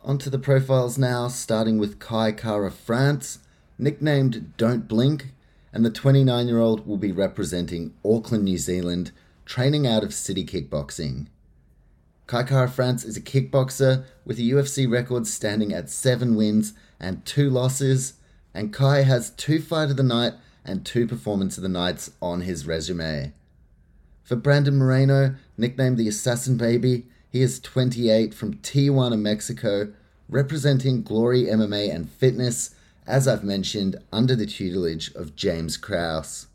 Onto 0.00 0.30
the 0.30 0.38
profiles 0.38 0.96
now, 0.96 1.26
starting 1.26 1.76
with 1.76 1.98
Kai 1.98 2.30
Kara 2.30 2.70
France, 2.70 3.40
nicknamed 3.76 4.56
Don't 4.56 4.86
Blink 4.86 5.32
and 5.72 5.84
the 5.84 5.90
29 5.90 6.46
year 6.46 6.60
old 6.60 6.86
will 6.86 6.98
be 6.98 7.10
representing 7.10 7.94
Auckland, 8.04 8.44
New 8.44 8.58
Zealand, 8.58 9.10
training 9.44 9.88
out 9.88 10.04
of 10.04 10.14
City 10.14 10.46
Kickboxing. 10.46 11.26
Kai 12.28 12.44
Kara 12.44 12.68
France 12.68 13.02
is 13.02 13.16
a 13.16 13.20
kickboxer 13.20 14.04
with 14.24 14.38
a 14.38 14.42
UFC 14.42 14.88
record 14.88 15.26
standing 15.26 15.72
at 15.72 15.90
7 15.90 16.36
wins 16.36 16.74
and 17.00 17.24
2 17.24 17.50
losses, 17.50 18.14
and 18.54 18.72
Kai 18.72 19.02
has 19.02 19.30
2 19.30 19.60
Fight 19.60 19.90
of 19.90 19.96
the 19.96 20.04
Night 20.04 20.34
and 20.64 20.86
2 20.86 21.08
Performance 21.08 21.56
of 21.56 21.64
the 21.64 21.68
Nights 21.68 22.12
on 22.22 22.42
his 22.42 22.68
resume. 22.68 23.32
For 24.24 24.36
Brandon 24.36 24.76
Moreno, 24.76 25.36
nicknamed 25.56 25.98
the 25.98 26.08
Assassin 26.08 26.56
Baby, 26.56 27.06
he 27.30 27.42
is 27.42 27.60
28 27.60 28.34
from 28.34 28.54
Tijuana, 28.54 29.20
Mexico, 29.20 29.92
representing 30.28 31.02
Glory 31.02 31.44
MMA 31.44 31.94
and 31.94 32.10
Fitness 32.10 32.74
as 33.06 33.28
I've 33.28 33.44
mentioned, 33.44 33.96
under 34.12 34.34
the 34.34 34.46
tutelage 34.46 35.12
of 35.14 35.36
James 35.36 35.76
Krause. 35.76 36.46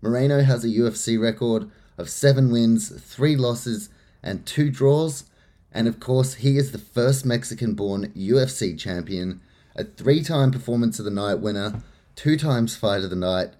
Moreno 0.00 0.42
has 0.42 0.64
a 0.64 0.68
UFC 0.68 1.20
record 1.20 1.70
of 1.96 2.10
7 2.10 2.50
wins, 2.50 2.88
3 2.88 3.36
losses, 3.36 3.88
and 4.22 4.44
2 4.44 4.70
draws, 4.70 5.24
and 5.72 5.86
of 5.86 6.00
course, 6.00 6.34
he 6.34 6.56
is 6.56 6.72
the 6.72 6.78
first 6.78 7.24
Mexican 7.24 7.74
born 7.74 8.12
UFC 8.16 8.78
champion, 8.78 9.40
a 9.76 9.84
three 9.84 10.22
time 10.22 10.50
Performance 10.50 10.98
of 10.98 11.04
the 11.04 11.10
Night 11.10 11.36
winner, 11.36 11.82
two 12.16 12.36
times 12.36 12.74
Fight 12.74 13.04
of 13.04 13.10
the 13.10 13.16
Night, 13.16 13.50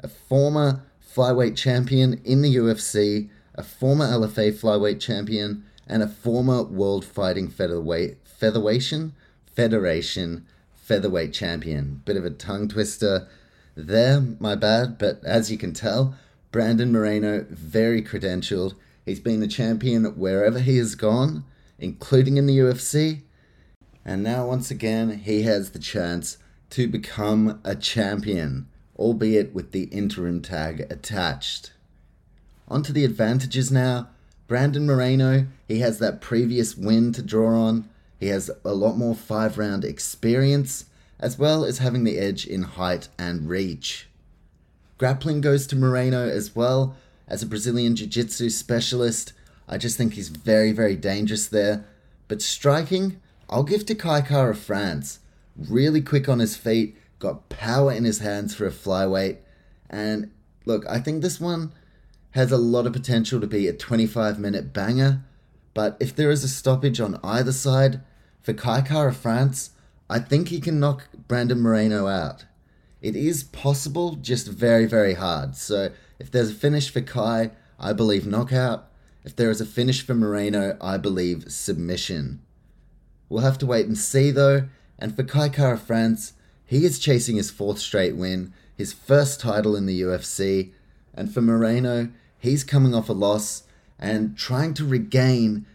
a 0.00 0.08
former 0.08 0.82
flyweight 1.14 1.56
champion 1.56 2.20
in 2.24 2.42
the 2.42 2.56
UFC, 2.56 3.28
a 3.54 3.62
former 3.62 4.06
LFA 4.06 4.52
flyweight 4.52 5.00
champion, 5.00 5.64
and 5.86 6.02
a 6.02 6.08
former 6.08 6.62
World 6.62 7.04
Fighting 7.04 7.48
Featherweight 7.48 8.18
Featherweight 8.24 9.12
Federation 9.46 10.44
featherweight 10.84 11.32
champion. 11.32 12.02
Bit 12.04 12.16
of 12.16 12.24
a 12.24 12.30
tongue 12.30 12.68
twister 12.68 13.26
there, 13.74 14.20
my 14.20 14.54
bad, 14.54 14.98
but 14.98 15.24
as 15.24 15.50
you 15.50 15.56
can 15.56 15.72
tell, 15.72 16.14
Brandon 16.52 16.92
Moreno, 16.92 17.46
very 17.48 18.02
credentialed. 18.02 18.74
He's 19.04 19.20
been 19.20 19.42
a 19.42 19.48
champion 19.48 20.04
wherever 20.18 20.58
he 20.58 20.76
has 20.76 20.94
gone, 20.94 21.44
including 21.78 22.36
in 22.36 22.46
the 22.46 22.58
UFC. 22.58 23.22
And 24.04 24.22
now, 24.22 24.46
once 24.46 24.70
again, 24.70 25.18
he 25.18 25.42
has 25.42 25.70
the 25.70 25.78
chance 25.78 26.36
to 26.70 26.86
become 26.86 27.60
a 27.64 27.74
champion, 27.74 28.68
albeit 28.96 29.54
with 29.54 29.72
the 29.72 29.84
interim 29.84 30.40
tag 30.40 30.86
attached. 30.90 31.72
Onto 32.68 32.92
the 32.92 33.04
advantages 33.04 33.70
now. 33.70 34.08
Brandon 34.46 34.86
Moreno, 34.86 35.46
he 35.66 35.78
has 35.80 35.98
that 35.98 36.20
previous 36.20 36.76
win 36.76 37.12
to 37.12 37.22
draw 37.22 37.54
on. 37.54 37.88
He 38.20 38.26
has 38.28 38.50
a 38.64 38.74
lot 38.74 38.96
more 38.96 39.14
five 39.14 39.58
round 39.58 39.84
experience, 39.84 40.86
as 41.18 41.38
well 41.38 41.64
as 41.64 41.78
having 41.78 42.04
the 42.04 42.18
edge 42.18 42.46
in 42.46 42.62
height 42.62 43.08
and 43.18 43.48
reach. 43.48 44.08
Grappling 44.98 45.40
goes 45.40 45.66
to 45.66 45.76
Moreno 45.76 46.28
as 46.28 46.54
well. 46.54 46.94
As 47.26 47.42
a 47.42 47.46
Brazilian 47.46 47.96
Jiu 47.96 48.06
Jitsu 48.06 48.50
specialist, 48.50 49.32
I 49.68 49.78
just 49.78 49.96
think 49.96 50.14
he's 50.14 50.28
very, 50.28 50.72
very 50.72 50.94
dangerous 50.94 51.46
there. 51.46 51.84
But 52.28 52.42
striking, 52.42 53.20
I'll 53.48 53.62
give 53.62 53.86
to 53.86 53.94
Kai 53.94 54.20
Kara 54.20 54.54
France. 54.54 55.20
Really 55.56 56.00
quick 56.00 56.28
on 56.28 56.38
his 56.38 56.56
feet, 56.56 56.96
got 57.24 57.48
power 57.48 57.90
in 57.90 58.04
his 58.04 58.18
hands 58.18 58.54
for 58.54 58.66
a 58.66 58.70
flyweight. 58.70 59.38
And 59.90 60.30
look, 60.64 60.84
I 60.88 60.98
think 60.98 61.22
this 61.22 61.40
one 61.40 61.72
has 62.32 62.52
a 62.52 62.58
lot 62.58 62.86
of 62.86 62.92
potential 62.92 63.40
to 63.40 63.46
be 63.46 63.66
a 63.66 63.72
25 63.72 64.38
minute 64.38 64.72
banger. 64.72 65.22
But 65.72 65.96
if 65.98 66.14
there 66.14 66.30
is 66.30 66.44
a 66.44 66.48
stoppage 66.48 67.00
on 67.00 67.18
either 67.24 67.52
side, 67.52 68.00
for 68.44 68.52
Kai 68.52 68.82
Kara 68.82 69.14
France, 69.14 69.70
I 70.08 70.18
think 70.18 70.48
he 70.48 70.60
can 70.60 70.78
knock 70.78 71.08
Brandon 71.28 71.60
Moreno 71.60 72.06
out. 72.06 72.44
It 73.00 73.16
is 73.16 73.42
possible, 73.42 74.16
just 74.16 74.48
very, 74.48 74.84
very 74.84 75.14
hard. 75.14 75.56
So 75.56 75.90
if 76.18 76.30
there's 76.30 76.50
a 76.50 76.54
finish 76.54 76.90
for 76.90 77.00
Kai, 77.00 77.52
I 77.80 77.94
believe 77.94 78.26
knockout. 78.26 78.90
If 79.24 79.34
there 79.34 79.50
is 79.50 79.62
a 79.62 79.66
finish 79.66 80.04
for 80.04 80.14
Moreno, 80.14 80.76
I 80.78 80.98
believe 80.98 81.50
submission. 81.50 82.42
We'll 83.30 83.42
have 83.42 83.58
to 83.58 83.66
wait 83.66 83.86
and 83.86 83.96
see 83.96 84.30
though. 84.30 84.68
And 84.98 85.16
for 85.16 85.22
Kai 85.22 85.48
Kara 85.48 85.78
France, 85.78 86.34
he 86.66 86.84
is 86.84 86.98
chasing 86.98 87.36
his 87.36 87.50
fourth 87.50 87.78
straight 87.78 88.16
win, 88.16 88.52
his 88.76 88.92
first 88.92 89.40
title 89.40 89.76
in 89.76 89.86
the 89.86 90.00
UFC. 90.00 90.72
And 91.14 91.32
for 91.32 91.40
Moreno, 91.40 92.08
he's 92.38 92.64
coming 92.64 92.94
off 92.94 93.08
a 93.08 93.12
loss 93.12 93.64
and 93.98 94.36
trying 94.36 94.74
to 94.74 94.84
regain, 94.84 95.66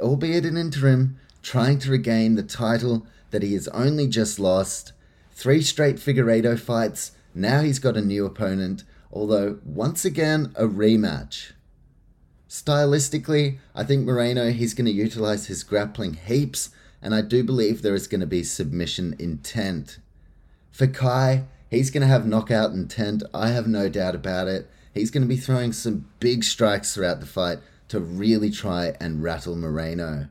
albeit 0.00 0.44
an 0.44 0.56
interim, 0.56 1.18
trying 1.42 1.78
to 1.80 1.90
regain 1.90 2.34
the 2.34 2.42
title 2.42 3.06
that 3.30 3.42
he 3.42 3.54
has 3.54 3.68
only 3.68 4.06
just 4.06 4.38
lost. 4.38 4.92
Three 5.32 5.62
straight 5.62 5.96
Figueiredo 5.96 6.58
fights, 6.58 7.12
now 7.34 7.60
he's 7.62 7.78
got 7.78 7.96
a 7.96 8.02
new 8.02 8.24
opponent, 8.24 8.84
although 9.12 9.58
once 9.64 10.04
again 10.04 10.52
a 10.54 10.64
rematch. 10.64 11.52
Stylistically, 12.48 13.58
I 13.74 13.82
think 13.82 14.04
Moreno 14.04 14.50
he's 14.50 14.74
going 14.74 14.84
to 14.84 14.92
utilize 14.92 15.46
his 15.46 15.64
grappling 15.64 16.14
heaps, 16.14 16.70
and 17.00 17.14
I 17.14 17.22
do 17.22 17.42
believe 17.42 17.80
there 17.80 17.94
is 17.94 18.06
going 18.06 18.20
to 18.20 18.26
be 18.26 18.44
submission 18.44 19.16
intent. 19.18 19.98
For 20.72 20.86
Kai, 20.86 21.44
he's 21.70 21.90
going 21.90 22.00
to 22.00 22.06
have 22.06 22.26
knockout 22.26 22.72
intent, 22.72 23.22
I 23.32 23.48
have 23.48 23.68
no 23.68 23.88
doubt 23.88 24.14
about 24.14 24.48
it. 24.48 24.68
He's 24.94 25.10
going 25.10 25.22
to 25.22 25.28
be 25.28 25.36
throwing 25.36 25.72
some 25.72 26.06
big 26.18 26.44
strikes 26.44 26.94
throughout 26.94 27.20
the 27.20 27.26
fight 27.26 27.58
to 27.88 28.00
really 28.00 28.50
try 28.50 28.94
and 28.98 29.22
rattle 29.22 29.54
Moreno. 29.54 30.28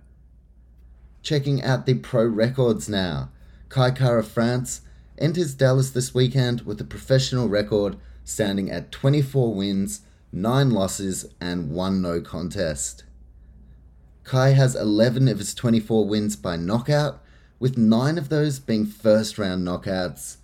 Checking 1.21 1.63
out 1.63 1.85
the 1.85 1.93
pro 1.93 2.25
records 2.25 2.89
now. 2.89 3.29
Kai 3.69 3.91
Kara 3.91 4.23
France 4.23 4.81
enters 5.19 5.53
Dallas 5.53 5.91
this 5.91 6.13
weekend 6.13 6.61
with 6.61 6.81
a 6.81 6.85
professional 6.85 7.47
record 7.47 7.97
standing 8.23 8.71
at 8.71 8.91
24 8.91 9.53
wins, 9.53 10.01
9 10.31 10.71
losses, 10.71 11.25
and 11.39 11.69
1 11.69 12.01
no 12.01 12.19
contest. 12.19 13.03
Kai 14.23 14.49
has 14.49 14.75
11 14.75 15.27
of 15.27 15.37
his 15.37 15.53
24 15.53 16.07
wins 16.07 16.35
by 16.35 16.55
knockout, 16.55 17.20
with 17.61 17.77
9 17.77 18.17
of 18.17 18.29
those 18.29 18.57
being 18.57 18.87
first 18.87 19.37
round 19.37 19.65
knockouts. 19.65 20.37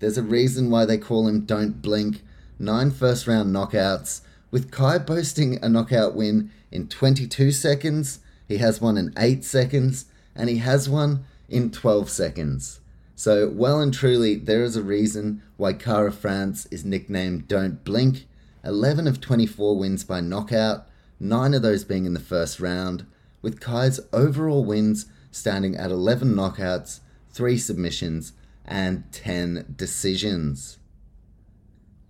There's 0.00 0.18
a 0.18 0.22
reason 0.22 0.68
why 0.68 0.84
they 0.84 0.98
call 0.98 1.26
him 1.26 1.46
Don't 1.46 1.80
Blink. 1.80 2.22
9 2.58 2.90
first 2.90 3.26
round 3.26 3.54
knockouts, 3.54 4.20
With 4.50 4.70
Kai 4.70 4.98
boasting 4.98 5.58
a 5.64 5.68
knockout 5.70 6.14
win 6.14 6.50
in 6.70 6.86
22 6.86 7.52
seconds, 7.52 8.18
he 8.46 8.58
has 8.58 8.82
one 8.82 8.98
in 8.98 9.14
8 9.16 9.46
seconds, 9.46 10.04
and 10.36 10.50
he 10.50 10.58
has 10.58 10.90
one 10.90 11.24
in 11.48 11.70
12 11.70 12.10
seconds. 12.10 12.80
So, 13.16 13.48
well 13.48 13.80
and 13.80 13.92
truly, 13.92 14.34
there 14.34 14.62
is 14.62 14.76
a 14.76 14.82
reason 14.82 15.42
why 15.56 15.72
Kara 15.72 16.12
France 16.12 16.66
is 16.66 16.84
nicknamed 16.84 17.48
Don't 17.48 17.82
Blink. 17.82 18.26
11 18.62 19.08
of 19.08 19.22
24 19.22 19.78
wins 19.78 20.04
by 20.04 20.20
knockout, 20.20 20.86
9 21.18 21.54
of 21.54 21.62
those 21.62 21.84
being 21.84 22.04
in 22.04 22.12
the 22.12 22.20
first 22.20 22.60
round, 22.60 23.06
with 23.40 23.58
Kai's 23.58 24.00
overall 24.12 24.66
wins 24.66 25.06
standing 25.30 25.76
at 25.76 25.90
11 25.90 26.34
knockouts, 26.34 27.00
3 27.30 27.58
submissions, 27.58 28.32
and 28.64 29.10
10 29.12 29.74
decisions. 29.76 30.78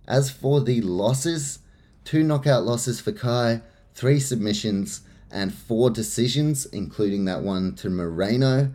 As 0.07 0.31
for 0.31 0.59
the 0.59 0.81
losses, 0.81 1.59
two 2.03 2.23
knockout 2.23 2.65
losses 2.65 2.99
for 2.99 3.11
Kai, 3.11 3.61
three 3.93 4.19
submissions, 4.19 5.01
and 5.31 5.53
four 5.53 5.91
decisions, 5.91 6.65
including 6.65 7.25
that 7.25 7.43
one 7.43 7.75
to 7.75 7.89
Moreno. 7.89 8.71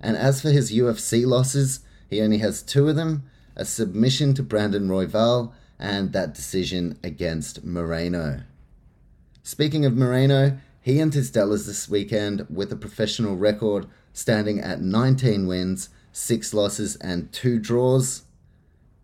And 0.00 0.16
as 0.16 0.42
for 0.42 0.50
his 0.50 0.72
UFC 0.72 1.24
losses, 1.24 1.80
he 2.10 2.20
only 2.20 2.38
has 2.38 2.62
two 2.62 2.88
of 2.88 2.96
them 2.96 3.30
a 3.56 3.64
submission 3.64 4.34
to 4.34 4.42
Brandon 4.42 4.88
Royval 4.88 5.52
and 5.78 6.12
that 6.12 6.34
decision 6.34 6.98
against 7.04 7.64
Moreno. 7.64 8.40
Speaking 9.44 9.84
of 9.84 9.96
Moreno, 9.96 10.58
he 10.84 11.00
enters 11.00 11.30
Dallas 11.30 11.64
this 11.64 11.88
weekend 11.88 12.46
with 12.50 12.70
a 12.70 12.76
professional 12.76 13.36
record 13.36 13.86
standing 14.12 14.60
at 14.60 14.82
19 14.82 15.46
wins, 15.46 15.88
6 16.12 16.52
losses, 16.52 16.96
and 16.96 17.32
2 17.32 17.58
draws. 17.58 18.24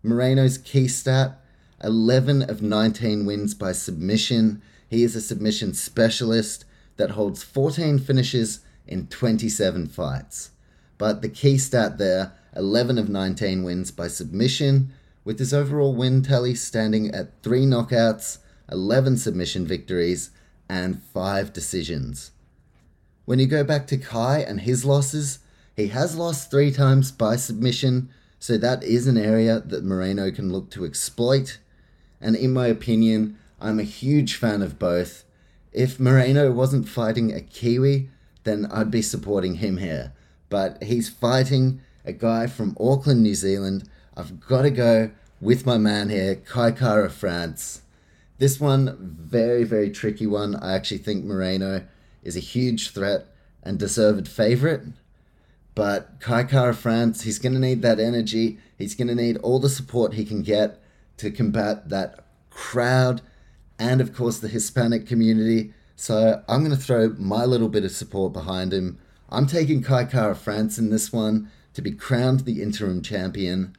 Moreno's 0.03 0.59
key 0.59 0.87
stat 0.87 1.39
11 1.83 2.43
of 2.43 2.61
19 2.61 3.25
wins 3.25 3.55
by 3.55 3.71
submission. 3.71 4.61
He 4.91 5.01
is 5.01 5.15
a 5.15 5.21
submission 5.21 5.73
specialist 5.73 6.65
that 6.97 7.11
holds 7.11 7.41
14 7.41 7.97
finishes 7.97 8.59
in 8.85 9.07
27 9.07 9.87
fights. 9.87 10.51
But 10.99 11.23
the 11.23 11.29
key 11.29 11.57
stat 11.57 11.97
there 11.97 12.33
11 12.55 12.99
of 12.99 13.09
19 13.09 13.63
wins 13.63 13.89
by 13.89 14.07
submission, 14.07 14.93
with 15.23 15.39
his 15.39 15.51
overall 15.51 15.95
win 15.95 16.21
tally 16.21 16.53
standing 16.53 17.09
at 17.09 17.41
3 17.41 17.65
knockouts, 17.65 18.37
11 18.71 19.17
submission 19.17 19.65
victories, 19.65 20.29
and 20.71 21.03
5 21.03 21.51
decisions. 21.51 22.31
When 23.25 23.39
you 23.39 23.45
go 23.45 23.61
back 23.61 23.87
to 23.87 23.97
Kai 23.97 24.39
and 24.39 24.61
his 24.61 24.85
losses, 24.85 25.39
he 25.75 25.87
has 25.87 26.15
lost 26.15 26.49
3 26.49 26.71
times 26.71 27.11
by 27.11 27.35
submission, 27.35 28.07
so 28.39 28.57
that 28.57 28.81
is 28.81 29.05
an 29.05 29.17
area 29.17 29.59
that 29.59 29.83
Moreno 29.83 30.31
can 30.31 30.49
look 30.49 30.69
to 30.71 30.85
exploit. 30.85 31.59
And 32.21 32.37
in 32.37 32.53
my 32.53 32.67
opinion, 32.67 33.37
I'm 33.59 33.79
a 33.79 33.83
huge 33.83 34.35
fan 34.37 34.61
of 34.61 34.79
both. 34.79 35.25
If 35.73 35.99
Moreno 35.99 36.51
wasn't 36.53 36.87
fighting 36.87 37.33
a 37.33 37.41
Kiwi, 37.41 38.09
then 38.45 38.65
I'd 38.71 38.89
be 38.89 39.01
supporting 39.01 39.55
him 39.55 39.75
here. 39.75 40.13
But 40.47 40.81
he's 40.83 41.09
fighting 41.09 41.81
a 42.05 42.13
guy 42.13 42.47
from 42.47 42.77
Auckland, 42.79 43.23
New 43.23 43.35
Zealand. 43.35 43.89
I've 44.15 44.39
got 44.39 44.61
to 44.61 44.71
go 44.71 45.11
with 45.41 45.65
my 45.65 45.77
man 45.77 46.09
here, 46.09 46.35
Kai 46.35 46.71
Kara 46.71 47.09
France. 47.09 47.81
This 48.41 48.59
one, 48.59 48.97
very, 48.99 49.63
very 49.63 49.91
tricky 49.91 50.25
one. 50.25 50.55
I 50.55 50.73
actually 50.73 50.97
think 50.97 51.23
Moreno 51.23 51.83
is 52.23 52.35
a 52.35 52.39
huge 52.39 52.89
threat 52.89 53.27
and 53.61 53.77
deserved 53.77 54.27
favourite. 54.27 54.81
But 55.75 56.19
Kai 56.19 56.45
Kara 56.45 56.73
France, 56.73 57.21
he's 57.21 57.37
going 57.37 57.53
to 57.53 57.59
need 57.59 57.83
that 57.83 57.99
energy. 57.99 58.57
He's 58.79 58.95
going 58.95 59.09
to 59.09 59.13
need 59.13 59.37
all 59.37 59.59
the 59.59 59.69
support 59.69 60.15
he 60.15 60.25
can 60.25 60.41
get 60.41 60.81
to 61.17 61.29
combat 61.29 61.89
that 61.89 62.25
crowd 62.49 63.21
and, 63.77 64.01
of 64.01 64.11
course, 64.11 64.39
the 64.39 64.47
Hispanic 64.47 65.05
community. 65.05 65.75
So 65.95 66.43
I'm 66.49 66.63
going 66.65 66.75
to 66.75 66.83
throw 66.83 67.09
my 67.19 67.45
little 67.45 67.69
bit 67.69 67.85
of 67.85 67.91
support 67.91 68.33
behind 68.33 68.73
him. 68.73 68.97
I'm 69.29 69.45
taking 69.45 69.83
Kai 69.83 70.05
Kara 70.05 70.35
France 70.35 70.79
in 70.79 70.89
this 70.89 71.13
one 71.13 71.51
to 71.75 71.83
be 71.83 71.91
crowned 71.91 72.39
the 72.39 72.63
interim 72.63 73.03
champion. 73.03 73.75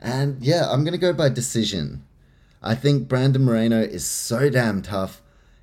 And 0.00 0.42
yeah, 0.42 0.70
I'm 0.70 0.82
going 0.82 0.92
to 0.92 0.98
go 0.98 1.12
by 1.12 1.28
decision. 1.28 2.04
I 2.62 2.76
think 2.76 3.08
Brandon 3.08 3.44
Moreno 3.44 3.80
is 3.80 4.06
so 4.06 4.48
damn 4.48 4.82
tough. 4.82 5.20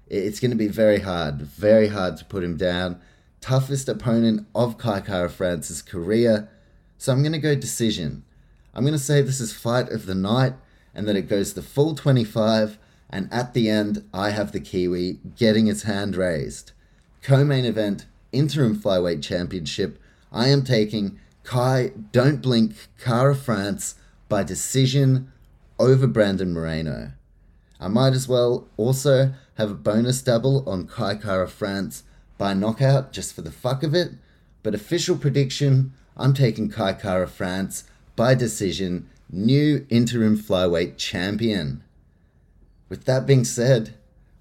It's 0.07 0.39
going 0.39 0.51
to 0.51 0.57
be 0.57 0.67
very 0.67 0.99
hard, 0.99 1.41
very 1.41 1.87
hard 1.87 2.17
to 2.17 2.25
put 2.25 2.43
him 2.43 2.57
down. 2.57 2.99
Toughest 3.39 3.87
opponent 3.87 4.45
of 4.53 4.77
Kai 4.77 4.99
Kara 4.99 5.29
France's 5.29 5.81
career. 5.81 6.49
So 6.97 7.13
I'm 7.13 7.21
going 7.21 7.31
to 7.31 7.39
go 7.39 7.55
decision. 7.55 8.25
I'm 8.73 8.83
going 8.83 8.93
to 8.93 8.99
say 8.99 9.21
this 9.21 9.39
is 9.39 9.53
fight 9.53 9.89
of 9.89 10.07
the 10.07 10.15
night 10.15 10.53
and 10.93 11.07
that 11.07 11.15
it 11.15 11.29
goes 11.29 11.53
the 11.53 11.61
full 11.61 11.95
25, 11.95 12.77
and 13.09 13.31
at 13.31 13.53
the 13.53 13.69
end, 13.69 14.03
I 14.13 14.31
have 14.31 14.51
the 14.51 14.59
Kiwi 14.59 15.19
getting 15.37 15.67
his 15.67 15.83
hand 15.83 16.15
raised. 16.15 16.73
Co 17.21 17.45
main 17.45 17.63
event, 17.63 18.05
interim 18.31 18.77
flyweight 18.77 19.23
championship. 19.23 19.99
I 20.31 20.49
am 20.49 20.63
taking 20.63 21.19
Kai 21.43 21.93
Don't 22.11 22.41
Blink 22.41 22.73
Kara 22.99 23.35
France 23.35 23.95
by 24.27 24.43
decision 24.43 25.31
over 25.79 26.05
Brandon 26.05 26.53
Moreno. 26.53 27.13
I 27.79 27.87
might 27.87 28.13
as 28.13 28.27
well 28.27 28.67
also 28.77 29.33
have 29.55 29.71
a 29.71 29.75
bonus 29.75 30.21
double 30.21 30.67
on 30.69 30.87
Kai 30.87 31.15
Kara 31.15 31.47
France 31.47 32.03
by 32.37 32.53
knockout 32.53 33.13
just 33.13 33.33
for 33.33 33.41
the 33.41 33.51
fuck 33.51 33.83
of 33.83 33.95
it, 33.95 34.11
but 34.61 34.75
official 34.75 35.17
prediction 35.17 35.93
I'm 36.17 36.33
taking 36.33 36.69
Kai 36.69 36.93
Kara 36.93 37.27
France 37.27 37.85
by 38.17 38.35
decision 38.35 39.09
new 39.31 39.85
interim 39.89 40.37
flyweight 40.37 40.97
champion. 40.97 41.83
With 42.89 43.05
that 43.05 43.25
being 43.25 43.45
said, 43.45 43.93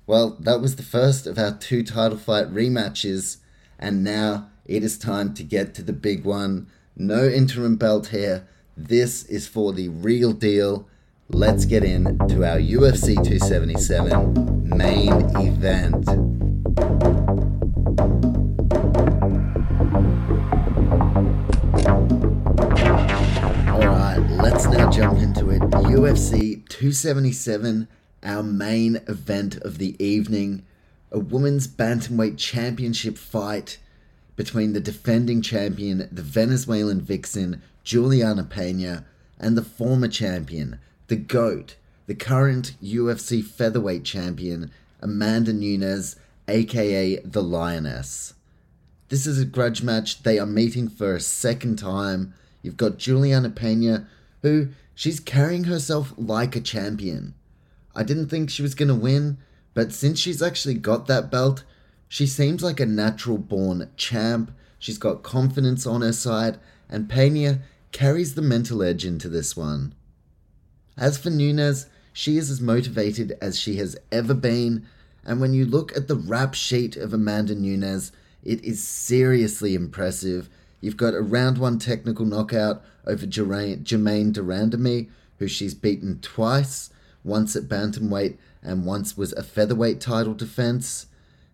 well, 0.06 0.36
that 0.40 0.60
was 0.60 0.76
the 0.76 0.82
first 0.82 1.26
of 1.26 1.38
our 1.38 1.52
two 1.52 1.82
title 1.84 2.18
fight 2.18 2.52
rematches, 2.52 3.36
and 3.78 4.02
now 4.02 4.48
it 4.64 4.82
is 4.82 4.98
time 4.98 5.34
to 5.34 5.42
get 5.44 5.74
to 5.74 5.82
the 5.82 5.92
big 5.92 6.24
one. 6.24 6.66
No 6.96 7.28
interim 7.28 7.76
belt 7.76 8.08
here. 8.08 8.48
This 8.76 9.24
is 9.24 9.46
for 9.46 9.72
the 9.72 9.88
real 9.88 10.32
deal. 10.32 10.88
Let's 11.30 11.66
get 11.66 11.84
into 11.84 12.42
our 12.42 12.58
UFC 12.58 13.14
277 13.14 14.66
main 14.66 15.12
event. 15.36 16.08
Alright, 23.68 24.30
let's 24.30 24.66
now 24.68 24.90
jump 24.90 25.18
into 25.18 25.50
it. 25.50 25.60
UFC 25.60 26.66
277, 26.70 27.88
our 28.22 28.42
main 28.42 28.96
event 29.06 29.58
of 29.58 29.76
the 29.76 30.02
evening. 30.02 30.64
A 31.12 31.18
women's 31.18 31.68
bantamweight 31.68 32.38
championship 32.38 33.18
fight 33.18 33.76
between 34.34 34.72
the 34.72 34.80
defending 34.80 35.42
champion, 35.42 36.08
the 36.10 36.22
Venezuelan 36.22 37.02
vixen, 37.02 37.60
Juliana 37.84 38.44
Pena, 38.44 39.04
and 39.38 39.58
the 39.58 39.62
former 39.62 40.08
champion, 40.08 40.78
the 41.08 41.16
GOAT, 41.16 41.76
the 42.06 42.14
current 42.14 42.74
UFC 42.82 43.42
featherweight 43.42 44.04
champion, 44.04 44.70
Amanda 45.00 45.52
Nunes, 45.52 46.16
aka 46.46 47.16
the 47.20 47.42
Lioness. 47.42 48.34
This 49.08 49.26
is 49.26 49.40
a 49.40 49.46
grudge 49.46 49.82
match. 49.82 50.22
They 50.22 50.38
are 50.38 50.46
meeting 50.46 50.88
for 50.88 51.14
a 51.14 51.20
second 51.20 51.78
time. 51.78 52.34
You've 52.62 52.76
got 52.76 52.98
Juliana 52.98 53.48
Pena, 53.48 54.06
who 54.42 54.68
she's 54.94 55.18
carrying 55.18 55.64
herself 55.64 56.12
like 56.18 56.54
a 56.54 56.60
champion. 56.60 57.34
I 57.94 58.02
didn't 58.02 58.28
think 58.28 58.50
she 58.50 58.62
was 58.62 58.74
going 58.74 58.88
to 58.88 58.94
win, 58.94 59.38
but 59.72 59.92
since 59.92 60.18
she's 60.18 60.42
actually 60.42 60.74
got 60.74 61.06
that 61.06 61.30
belt, 61.30 61.64
she 62.06 62.26
seems 62.26 62.62
like 62.62 62.80
a 62.80 62.86
natural 62.86 63.38
born 63.38 63.88
champ. 63.96 64.52
She's 64.78 64.98
got 64.98 65.22
confidence 65.22 65.86
on 65.86 66.02
her 66.02 66.12
side, 66.12 66.58
and 66.88 67.08
Pena 67.08 67.60
carries 67.92 68.34
the 68.34 68.42
mental 68.42 68.82
edge 68.82 69.06
into 69.06 69.30
this 69.30 69.56
one. 69.56 69.94
As 70.98 71.16
for 71.16 71.30
Nunes, 71.30 71.86
she 72.12 72.36
is 72.36 72.50
as 72.50 72.60
motivated 72.60 73.38
as 73.40 73.58
she 73.58 73.76
has 73.76 73.96
ever 74.12 74.34
been, 74.34 74.86
and 75.24 75.40
when 75.40 75.54
you 75.54 75.64
look 75.64 75.96
at 75.96 76.08
the 76.08 76.16
rap 76.16 76.54
sheet 76.54 76.96
of 76.96 77.14
Amanda 77.14 77.54
Nunes, 77.54 78.12
it 78.44 78.62
is 78.64 78.86
seriously 78.86 79.74
impressive 79.74 80.50
You've 80.80 80.96
got 80.96 81.14
a 81.14 81.20
round 81.20 81.58
one 81.58 81.78
technical 81.78 82.24
knockout 82.24 82.82
over 83.06 83.26
Germaine 83.26 83.82
de 84.32 84.40
Randamie, 84.40 85.08
who 85.38 85.48
she's 85.48 85.74
beaten 85.74 86.20
twice, 86.20 86.90
once 87.24 87.56
at 87.56 87.64
bantamweight 87.64 88.36
and 88.62 88.86
once 88.86 89.16
was 89.16 89.32
a 89.32 89.42
featherweight 89.42 90.00
title 90.00 90.34
defense. 90.34 91.06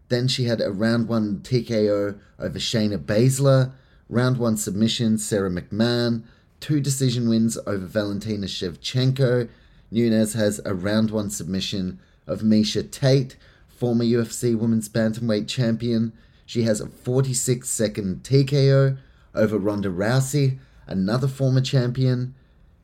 Then 0.08 0.28
she 0.28 0.44
had 0.44 0.60
a 0.60 0.70
round 0.70 1.08
one 1.08 1.38
TKO 1.38 2.18
over 2.38 2.58
Shayna 2.58 2.98
Baszler, 2.98 3.72
round 4.10 4.36
one 4.36 4.56
submission 4.58 5.16
Sara 5.16 5.50
McMann, 5.50 6.24
two 6.64 6.80
decision 6.80 7.28
wins 7.28 7.58
over 7.66 7.84
Valentina 7.84 8.46
Shevchenko. 8.46 9.50
Nunes 9.90 10.32
has 10.32 10.62
a 10.64 10.72
round 10.72 11.10
one 11.10 11.28
submission 11.28 11.98
of 12.26 12.40
Miesha 12.40 12.90
Tate, 12.90 13.36
former 13.68 14.02
UFC 14.02 14.56
Women's 14.56 14.88
Bantamweight 14.88 15.46
champion. 15.46 16.14
She 16.46 16.62
has 16.62 16.80
a 16.80 16.86
46 16.86 17.68
second 17.68 18.22
TKO 18.22 18.96
over 19.34 19.58
Ronda 19.58 19.90
Rousey, 19.90 20.58
another 20.86 21.28
former 21.28 21.60
champion. 21.60 22.34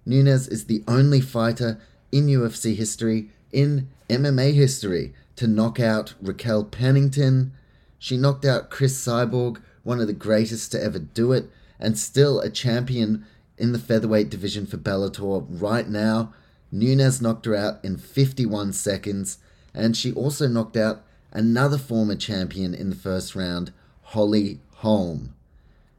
Nunes 0.05 0.47
is 0.47 0.67
the 0.67 0.85
only 0.87 1.23
fighter 1.23 1.81
in 2.13 2.27
UFC 2.27 2.77
history 2.77 3.31
in 3.51 3.89
MMA 4.11 4.53
history 4.53 5.15
to 5.37 5.47
knock 5.47 5.81
out 5.81 6.13
Raquel 6.21 6.65
Pennington. 6.65 7.53
She 7.99 8.19
knocked 8.19 8.45
out 8.45 8.69
Cris 8.69 9.03
Cyborg, 9.03 9.63
one 9.85 10.03
of 10.03 10.07
the 10.07 10.13
greatest 10.13 10.71
to 10.73 10.85
ever 10.85 10.99
do 10.99 11.33
it, 11.33 11.51
and 11.79 11.99
still 11.99 12.41
a 12.41 12.51
champion 12.51 13.25
in 13.61 13.73
the 13.73 13.79
featherweight 13.79 14.31
division 14.31 14.67
for 14.67 14.79
Bellator 14.79 15.47
right 15.49 15.89
now. 15.89 16.33
Nunes 16.73 17.21
knocked 17.21 17.47
her 17.47 17.55
out 17.55 17.85
in 17.85 17.97
51 17.97 18.73
seconds, 18.73 19.39
and 19.75 19.97
she 19.97 20.13
also 20.13 20.49
knocked 20.49 20.77
out 20.77 21.05
another 21.33 21.79
former 21.79 22.17
champion 22.17 22.75
in 22.75 22.91
the 22.91 22.97
first 22.97 23.35
round, 23.35 23.73
Holly 24.03 24.61
Holm. 24.77 25.35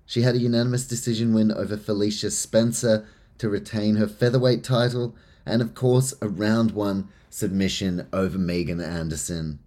She 0.06 0.24
had 0.24 0.36
a 0.36 0.40
unanimous 0.40 0.88
decision 0.88 1.34
win 1.34 1.52
over 1.52 1.78
Felicia 1.78 2.32
Spencer 2.32 3.06
to 3.38 3.50
retain 3.50 3.96
her 3.96 4.08
featherweight 4.08 4.64
title, 4.64 5.16
and 5.46 5.62
of 5.62 5.74
course, 5.74 6.14
a 6.22 6.28
round 6.28 6.72
one 6.72 7.08
submission 7.30 8.08
over 8.12 8.38
Megan 8.38 8.82
Anderson. 8.82 9.60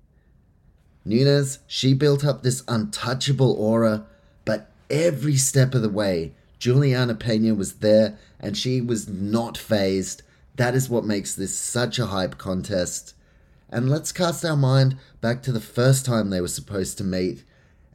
Nunes, 1.05 1.59
she 1.67 1.95
built 1.95 2.25
up 2.25 2.43
this 2.43 2.63
untouchable 2.69 3.53
aura, 3.53 4.07
but 4.45 4.71
every 4.91 5.37
step 5.37 5.75
of 5.75 5.83
the 5.83 5.89
way, 5.89 6.33
Juliana 6.65 7.15
Pena 7.15 7.55
was 7.55 7.75
there 7.75 8.17
and 8.41 8.57
she 8.57 8.81
was 8.81 9.07
not 9.07 9.59
phased. 9.59 10.23
That 10.55 10.75
is 10.75 10.89
what 10.89 11.05
makes 11.05 11.35
this 11.35 11.55
such 11.55 11.99
a 11.99 12.07
hype 12.07 12.39
contest. 12.39 13.13
And 13.69 13.91
let's 13.91 14.13
cast 14.13 14.47
our 14.47 14.57
mind 14.57 14.97
back 15.21 15.43
to 15.43 15.53
the 15.53 15.61
first 15.61 16.07
time 16.07 16.31
they 16.31 16.41
were 16.41 16.49
supposed 16.49 16.97
to 16.97 17.05
meet. 17.05 17.45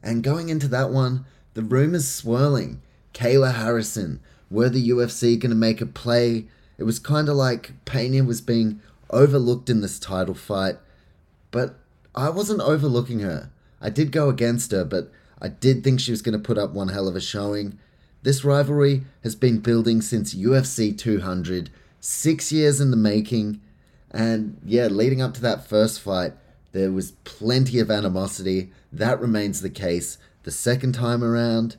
And 0.04 0.22
going 0.22 0.50
into 0.50 0.68
that 0.68 0.90
one, 0.90 1.26
the 1.54 1.64
rumors 1.64 2.06
swirling. 2.06 2.80
Kayla 3.12 3.54
Harrison, 3.54 4.20
were 4.48 4.68
the 4.68 4.88
UFC 4.88 5.36
going 5.36 5.50
to 5.50 5.56
make 5.56 5.80
a 5.80 5.86
play? 5.86 6.46
It 6.78 6.84
was 6.84 7.00
kind 7.00 7.28
of 7.28 7.34
like 7.34 7.72
Pena 7.86 8.22
was 8.22 8.40
being 8.40 8.80
overlooked 9.10 9.68
in 9.68 9.80
this 9.80 9.98
title 9.98 10.36
fight, 10.36 10.76
but 11.50 11.74
I 12.14 12.30
wasn't 12.30 12.60
overlooking 12.60 13.18
her. 13.18 13.50
I 13.80 13.90
did 13.90 14.12
go 14.12 14.28
against 14.28 14.70
her, 14.70 14.84
but 14.84 15.10
I 15.42 15.48
did 15.48 15.82
think 15.82 15.98
she 15.98 16.12
was 16.12 16.22
going 16.22 16.40
to 16.40 16.46
put 16.46 16.56
up 16.56 16.70
one 16.70 16.90
hell 16.90 17.08
of 17.08 17.16
a 17.16 17.20
showing. 17.20 17.76
This 18.22 18.44
rivalry 18.44 19.04
has 19.22 19.34
been 19.34 19.60
building 19.60 20.02
since 20.02 20.34
UFC 20.34 20.96
200, 20.96 21.70
six 22.00 22.52
years 22.52 22.80
in 22.80 22.90
the 22.90 22.96
making, 22.96 23.60
and 24.10 24.58
yeah, 24.64 24.86
leading 24.86 25.22
up 25.22 25.32
to 25.34 25.40
that 25.42 25.66
first 25.66 26.00
fight, 26.00 26.34
there 26.72 26.92
was 26.92 27.12
plenty 27.24 27.78
of 27.78 27.90
animosity. 27.90 28.70
That 28.92 29.20
remains 29.20 29.60
the 29.60 29.70
case 29.70 30.18
the 30.42 30.50
second 30.50 30.92
time 30.92 31.24
around. 31.24 31.76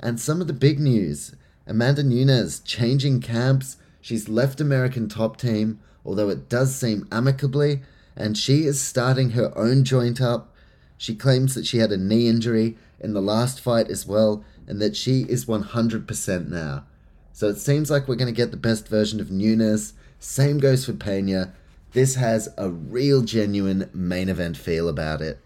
And 0.00 0.20
some 0.20 0.40
of 0.40 0.46
the 0.46 0.52
big 0.52 0.78
news 0.78 1.34
Amanda 1.66 2.02
Nunes 2.02 2.60
changing 2.60 3.20
camps. 3.20 3.76
She's 4.00 4.28
left 4.28 4.60
American 4.60 5.08
top 5.08 5.36
team, 5.36 5.80
although 6.04 6.30
it 6.30 6.48
does 6.48 6.74
seem 6.74 7.06
amicably, 7.12 7.82
and 8.16 8.38
she 8.38 8.64
is 8.64 8.80
starting 8.80 9.30
her 9.30 9.56
own 9.56 9.84
joint 9.84 10.20
up. 10.20 10.54
She 10.96 11.14
claims 11.14 11.54
that 11.54 11.66
she 11.66 11.78
had 11.78 11.92
a 11.92 11.96
knee 11.96 12.26
injury 12.26 12.76
in 13.00 13.12
the 13.12 13.20
last 13.20 13.60
fight 13.60 13.88
as 13.88 14.06
well, 14.06 14.44
and 14.68 14.80
that 14.80 14.94
she 14.94 15.22
is 15.22 15.46
100% 15.46 16.48
now. 16.48 16.84
So 17.32 17.48
it 17.48 17.58
seems 17.58 17.90
like 17.90 18.06
we're 18.06 18.16
going 18.16 18.32
to 18.32 18.36
get 18.36 18.50
the 18.50 18.56
best 18.56 18.86
version 18.86 19.20
of 19.20 19.30
Nunes. 19.30 19.94
Same 20.20 20.58
goes 20.58 20.84
for 20.84 20.92
Pena. 20.92 21.54
This 21.92 22.16
has 22.16 22.48
a 22.58 22.68
real 22.68 23.22
genuine 23.22 23.90
main 23.94 24.28
event 24.28 24.56
feel 24.56 24.88
about 24.88 25.22
it. 25.22 25.40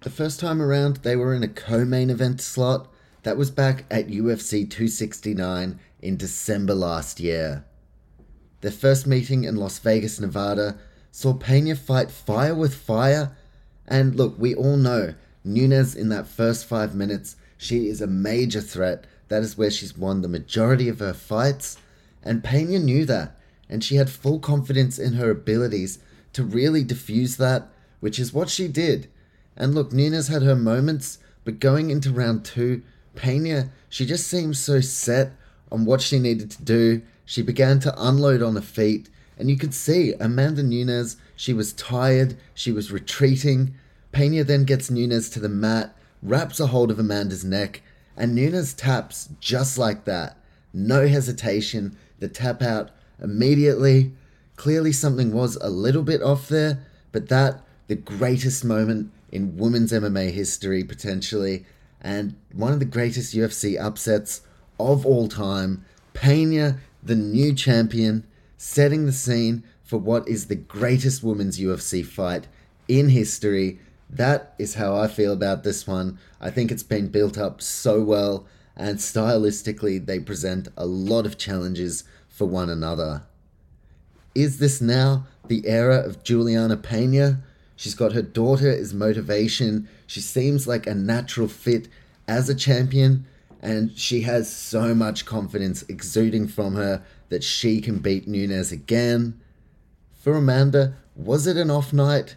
The 0.00 0.10
first 0.10 0.40
time 0.40 0.62
around, 0.62 0.96
they 0.98 1.16
were 1.16 1.34
in 1.34 1.42
a 1.42 1.48
co 1.48 1.84
main 1.84 2.08
event 2.08 2.40
slot. 2.40 2.88
That 3.22 3.36
was 3.36 3.50
back 3.50 3.84
at 3.90 4.08
UFC 4.08 4.68
269 4.70 5.78
in 6.00 6.16
December 6.16 6.74
last 6.74 7.20
year. 7.20 7.64
Their 8.62 8.70
first 8.70 9.06
meeting 9.06 9.44
in 9.44 9.56
Las 9.56 9.78
Vegas, 9.78 10.18
Nevada, 10.18 10.78
saw 11.10 11.34
Pena 11.34 11.74
fight 11.74 12.10
fire 12.10 12.54
with 12.54 12.74
fire. 12.74 13.36
And 13.86 14.14
look, 14.14 14.38
we 14.38 14.54
all 14.54 14.76
know 14.76 15.14
Nunes 15.44 15.94
in 15.94 16.08
that 16.10 16.26
first 16.26 16.64
five 16.64 16.94
minutes, 16.94 17.36
she 17.60 17.88
is 17.88 18.00
a 18.00 18.06
major 18.06 18.62
threat. 18.62 19.04
That 19.28 19.42
is 19.42 19.58
where 19.58 19.70
she's 19.70 19.94
won 19.94 20.22
the 20.22 20.28
majority 20.28 20.88
of 20.88 21.00
her 21.00 21.12
fights. 21.12 21.76
And 22.22 22.42
Pena 22.42 22.78
knew 22.78 23.04
that, 23.04 23.38
and 23.68 23.84
she 23.84 23.96
had 23.96 24.08
full 24.08 24.38
confidence 24.38 24.98
in 24.98 25.12
her 25.12 25.28
abilities 25.28 25.98
to 26.32 26.42
really 26.42 26.82
diffuse 26.82 27.36
that, 27.36 27.68
which 28.00 28.18
is 28.18 28.32
what 28.32 28.48
she 28.48 28.66
did. 28.66 29.10
And 29.58 29.74
look, 29.74 29.92
Nunes 29.92 30.28
had 30.28 30.40
her 30.40 30.56
moments, 30.56 31.18
but 31.44 31.60
going 31.60 31.90
into 31.90 32.10
round 32.10 32.46
two, 32.46 32.80
Pena, 33.14 33.68
she 33.90 34.06
just 34.06 34.26
seemed 34.26 34.56
so 34.56 34.80
set 34.80 35.32
on 35.70 35.84
what 35.84 36.00
she 36.00 36.18
needed 36.18 36.50
to 36.52 36.62
do. 36.62 37.02
She 37.26 37.42
began 37.42 37.78
to 37.80 37.94
unload 38.02 38.40
on 38.40 38.54
her 38.54 38.62
feet, 38.62 39.10
and 39.36 39.50
you 39.50 39.58
could 39.58 39.74
see 39.74 40.14
Amanda 40.14 40.62
Nunes, 40.62 41.18
she 41.36 41.52
was 41.52 41.74
tired, 41.74 42.38
she 42.54 42.72
was 42.72 42.90
retreating. 42.90 43.74
Pena 44.12 44.44
then 44.44 44.64
gets 44.64 44.90
Nunes 44.90 45.28
to 45.28 45.40
the 45.40 45.50
mat, 45.50 45.94
wraps 46.22 46.60
a 46.60 46.68
hold 46.68 46.90
of 46.90 46.98
Amanda's 46.98 47.44
neck, 47.44 47.82
and 48.16 48.34
Nunes 48.34 48.74
taps 48.74 49.28
just 49.40 49.78
like 49.78 50.04
that. 50.04 50.36
No 50.72 51.06
hesitation, 51.08 51.96
the 52.18 52.28
tap 52.28 52.62
out 52.62 52.90
immediately. 53.22 54.12
Clearly, 54.56 54.92
something 54.92 55.32
was 55.32 55.56
a 55.56 55.70
little 55.70 56.02
bit 56.02 56.22
off 56.22 56.48
there, 56.48 56.86
but 57.12 57.28
that, 57.28 57.62
the 57.88 57.96
greatest 57.96 58.64
moment 58.64 59.10
in 59.32 59.56
women's 59.56 59.92
MMA 59.92 60.30
history, 60.30 60.84
potentially, 60.84 61.64
and 62.00 62.34
one 62.52 62.72
of 62.72 62.78
the 62.78 62.84
greatest 62.84 63.34
UFC 63.34 63.80
upsets 63.80 64.42
of 64.78 65.04
all 65.04 65.28
time. 65.28 65.84
Pena, 66.12 66.78
the 67.02 67.16
new 67.16 67.54
champion, 67.54 68.26
setting 68.56 69.06
the 69.06 69.12
scene 69.12 69.64
for 69.82 69.98
what 69.98 70.28
is 70.28 70.46
the 70.46 70.56
greatest 70.56 71.22
women's 71.22 71.58
UFC 71.58 72.04
fight 72.04 72.46
in 72.88 73.08
history. 73.08 73.78
That 74.12 74.54
is 74.58 74.74
how 74.74 74.96
I 74.96 75.06
feel 75.06 75.32
about 75.32 75.62
this 75.62 75.86
one. 75.86 76.18
I 76.40 76.50
think 76.50 76.72
it's 76.72 76.82
been 76.82 77.08
built 77.08 77.38
up 77.38 77.62
so 77.62 78.02
well, 78.02 78.44
and 78.76 78.98
stylistically, 78.98 80.04
they 80.04 80.18
present 80.18 80.68
a 80.76 80.84
lot 80.84 81.26
of 81.26 81.38
challenges 81.38 82.02
for 82.28 82.46
one 82.46 82.68
another. 82.68 83.22
Is 84.34 84.58
this 84.58 84.80
now 84.80 85.26
the 85.46 85.66
era 85.66 85.96
of 85.96 86.24
Juliana 86.24 86.76
Pena? 86.76 87.40
She's 87.76 87.94
got 87.94 88.12
her 88.12 88.22
daughter 88.22 88.70
as 88.70 88.92
motivation. 88.92 89.88
She 90.06 90.20
seems 90.20 90.66
like 90.66 90.86
a 90.86 90.94
natural 90.94 91.48
fit 91.48 91.88
as 92.26 92.48
a 92.48 92.54
champion, 92.54 93.26
and 93.62 93.96
she 93.96 94.22
has 94.22 94.54
so 94.54 94.92
much 94.94 95.24
confidence 95.24 95.82
exuding 95.88 96.48
from 96.48 96.74
her 96.74 97.02
that 97.28 97.44
she 97.44 97.80
can 97.80 97.98
beat 97.98 98.26
Nunes 98.26 98.72
again. 98.72 99.40
For 100.20 100.36
Amanda, 100.36 100.94
was 101.14 101.46
it 101.46 101.56
an 101.56 101.70
off 101.70 101.92
night? 101.92 102.36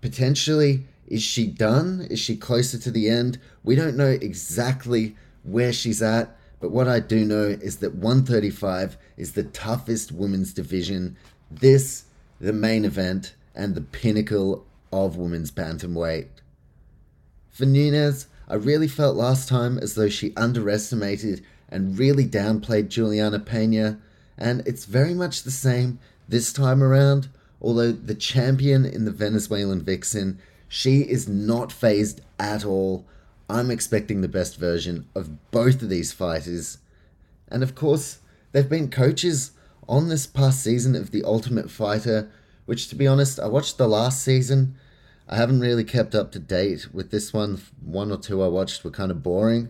Potentially, 0.00 0.84
is 1.06 1.22
she 1.22 1.46
done? 1.46 2.06
Is 2.10 2.18
she 2.18 2.36
closer 2.36 2.78
to 2.78 2.90
the 2.90 3.08
end? 3.08 3.38
We 3.62 3.76
don't 3.76 3.96
know 3.96 4.10
exactly 4.10 5.16
where 5.42 5.72
she's 5.72 6.02
at, 6.02 6.36
but 6.60 6.70
what 6.70 6.88
I 6.88 7.00
do 7.00 7.24
know 7.24 7.44
is 7.44 7.76
that 7.78 7.94
135 7.94 8.96
is 9.16 9.32
the 9.32 9.44
toughest 9.44 10.10
women's 10.12 10.52
division. 10.52 11.16
This, 11.50 12.04
the 12.40 12.52
main 12.52 12.84
event, 12.84 13.34
and 13.54 13.74
the 13.74 13.80
pinnacle 13.80 14.66
of 14.92 15.16
women's 15.16 15.50
bantamweight. 15.50 16.28
For 17.50 17.64
Nunes, 17.64 18.26
I 18.48 18.54
really 18.54 18.88
felt 18.88 19.16
last 19.16 19.48
time 19.48 19.78
as 19.78 19.94
though 19.94 20.08
she 20.08 20.36
underestimated 20.36 21.44
and 21.68 21.98
really 21.98 22.24
downplayed 22.24 22.88
Juliana 22.88 23.38
Pena, 23.38 23.98
and 24.38 24.62
it's 24.66 24.84
very 24.84 25.14
much 25.14 25.42
the 25.42 25.50
same 25.50 25.98
this 26.28 26.52
time 26.52 26.82
around. 26.82 27.28
Although 27.60 27.92
the 27.92 28.14
champion 28.14 28.84
in 28.84 29.04
the 29.06 29.10
Venezuelan 29.10 29.82
Vixen, 29.82 30.38
she 30.68 31.00
is 31.00 31.28
not 31.28 31.72
phased 31.72 32.20
at 32.38 32.64
all. 32.64 33.04
I'm 33.48 33.70
expecting 33.70 34.20
the 34.20 34.28
best 34.28 34.58
version 34.58 35.06
of 35.14 35.50
both 35.50 35.82
of 35.82 35.88
these 35.88 36.12
fighters. 36.12 36.78
And 37.48 37.62
of 37.62 37.74
course, 37.74 38.18
they've 38.52 38.68
been 38.68 38.90
coaches 38.90 39.52
on 39.88 40.08
this 40.08 40.26
past 40.26 40.62
season 40.62 40.96
of 40.96 41.12
The 41.12 41.22
Ultimate 41.22 41.70
Fighter, 41.70 42.30
which 42.64 42.88
to 42.88 42.96
be 42.96 43.06
honest, 43.06 43.38
I 43.38 43.46
watched 43.46 43.78
the 43.78 43.88
last 43.88 44.22
season. 44.22 44.74
I 45.28 45.36
haven't 45.36 45.60
really 45.60 45.84
kept 45.84 46.14
up 46.14 46.32
to 46.32 46.38
date 46.38 46.92
with 46.92 47.10
this 47.10 47.32
one. 47.32 47.60
One 47.84 48.10
or 48.10 48.18
two 48.18 48.42
I 48.42 48.48
watched 48.48 48.82
were 48.82 48.90
kind 48.90 49.10
of 49.10 49.22
boring. 49.22 49.68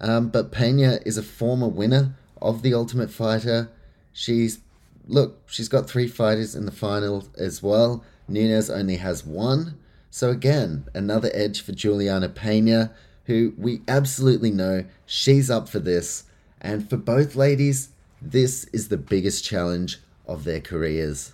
Um, 0.00 0.28
but 0.28 0.52
Pena 0.52 1.00
is 1.04 1.18
a 1.18 1.22
former 1.22 1.68
winner 1.68 2.14
of 2.40 2.62
The 2.62 2.74
Ultimate 2.74 3.10
Fighter. 3.10 3.70
She's 4.12 4.60
look, 5.06 5.42
she's 5.46 5.68
got 5.68 5.88
three 5.88 6.08
fighters 6.08 6.54
in 6.54 6.64
the 6.64 6.72
final 6.72 7.28
as 7.36 7.62
well. 7.62 8.02
Nunes 8.28 8.70
only 8.70 8.96
has 8.96 9.24
one. 9.24 9.78
So 10.14 10.30
again, 10.30 10.84
another 10.94 11.28
edge 11.34 11.60
for 11.60 11.72
Juliana 11.72 12.28
Pena, 12.28 12.92
who 13.24 13.52
we 13.58 13.82
absolutely 13.88 14.52
know 14.52 14.84
she's 15.06 15.50
up 15.50 15.68
for 15.68 15.80
this. 15.80 16.22
And 16.60 16.88
for 16.88 16.96
both 16.96 17.34
ladies, 17.34 17.88
this 18.22 18.62
is 18.72 18.86
the 18.86 18.96
biggest 18.96 19.42
challenge 19.42 19.98
of 20.24 20.44
their 20.44 20.60
careers. 20.60 21.32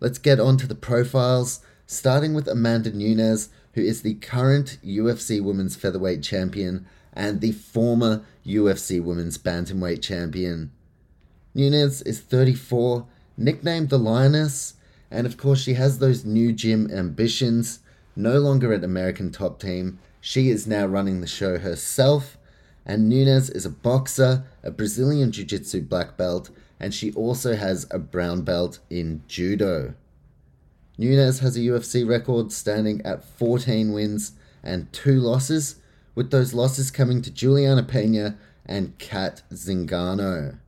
Let's 0.00 0.16
get 0.16 0.40
on 0.40 0.56
to 0.56 0.66
the 0.66 0.74
profiles, 0.74 1.60
starting 1.86 2.32
with 2.32 2.48
Amanda 2.48 2.90
Nunes, 2.90 3.50
who 3.74 3.82
is 3.82 4.00
the 4.00 4.14
current 4.14 4.78
UFC 4.82 5.42
Women's 5.42 5.76
Featherweight 5.76 6.22
Champion 6.22 6.86
and 7.12 7.42
the 7.42 7.52
former 7.52 8.22
UFC 8.46 8.98
Women's 8.98 9.36
Bantamweight 9.36 10.00
Champion. 10.00 10.72
Nunes 11.52 12.00
is 12.00 12.20
34, 12.20 13.06
nicknamed 13.36 13.90
the 13.90 13.98
Lioness, 13.98 14.72
And 15.14 15.28
of 15.28 15.36
course, 15.36 15.62
she 15.62 15.74
has 15.74 15.98
those 15.98 16.24
new 16.24 16.52
gym 16.52 16.90
ambitions. 16.90 17.78
No 18.16 18.40
longer 18.40 18.72
at 18.72 18.82
American 18.82 19.30
Top 19.30 19.60
Team, 19.60 20.00
she 20.20 20.50
is 20.50 20.66
now 20.66 20.86
running 20.86 21.20
the 21.20 21.28
show 21.28 21.58
herself. 21.58 22.36
And 22.84 23.08
Nunes 23.08 23.48
is 23.48 23.64
a 23.64 23.70
boxer, 23.70 24.44
a 24.64 24.72
Brazilian 24.72 25.30
Jiu 25.30 25.44
Jitsu 25.44 25.82
black 25.82 26.16
belt, 26.16 26.50
and 26.80 26.92
she 26.92 27.12
also 27.12 27.54
has 27.54 27.86
a 27.92 27.98
brown 27.98 28.42
belt 28.42 28.80
in 28.90 29.22
Judo. 29.28 29.94
Nunes 30.98 31.38
has 31.38 31.56
a 31.56 31.60
UFC 31.60 32.06
record 32.06 32.50
standing 32.50 33.00
at 33.06 33.24
14 33.24 33.92
wins 33.92 34.32
and 34.64 34.92
2 34.92 35.20
losses, 35.20 35.76
with 36.16 36.32
those 36.32 36.54
losses 36.54 36.90
coming 36.90 37.22
to 37.22 37.30
Juliana 37.30 37.84
Pena 37.84 38.36
and 38.66 38.98
Cat 38.98 39.42
Zingano. 39.52 40.58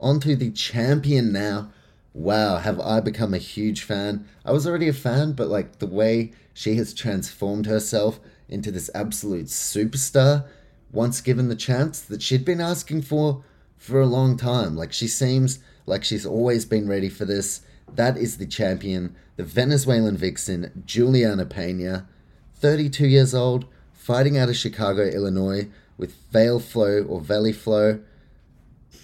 On 0.00 0.18
to 0.20 0.34
the 0.34 0.50
champion 0.50 1.32
now. 1.32 1.70
Wow, 2.16 2.56
have 2.56 2.80
I 2.80 3.00
become 3.00 3.34
a 3.34 3.38
huge 3.38 3.82
fan? 3.82 4.26
I 4.42 4.50
was 4.50 4.66
already 4.66 4.88
a 4.88 4.94
fan, 4.94 5.32
but 5.32 5.48
like 5.48 5.80
the 5.80 5.86
way 5.86 6.32
she 6.54 6.76
has 6.76 6.94
transformed 6.94 7.66
herself 7.66 8.20
into 8.48 8.70
this 8.70 8.88
absolute 8.94 9.48
superstar 9.48 10.46
once 10.90 11.20
given 11.20 11.50
the 11.50 11.54
chance 11.54 12.00
that 12.00 12.22
she'd 12.22 12.42
been 12.42 12.62
asking 12.62 13.02
for 13.02 13.44
for 13.76 14.00
a 14.00 14.06
long 14.06 14.38
time. 14.38 14.74
Like 14.74 14.94
she 14.94 15.06
seems 15.06 15.58
like 15.84 16.04
she's 16.04 16.24
always 16.24 16.64
been 16.64 16.88
ready 16.88 17.10
for 17.10 17.26
this. 17.26 17.60
That 17.94 18.16
is 18.16 18.38
the 18.38 18.46
champion, 18.46 19.14
the 19.36 19.44
Venezuelan 19.44 20.16
vixen, 20.16 20.84
Juliana 20.86 21.44
Pena, 21.44 22.08
32 22.54 23.06
years 23.06 23.34
old, 23.34 23.66
fighting 23.92 24.38
out 24.38 24.48
of 24.48 24.56
Chicago, 24.56 25.02
Illinois, 25.02 25.68
with 25.98 26.14
Veil 26.32 26.60
Flow 26.60 27.02
or 27.02 27.20
Valley 27.20 27.52
Flow. 27.52 28.00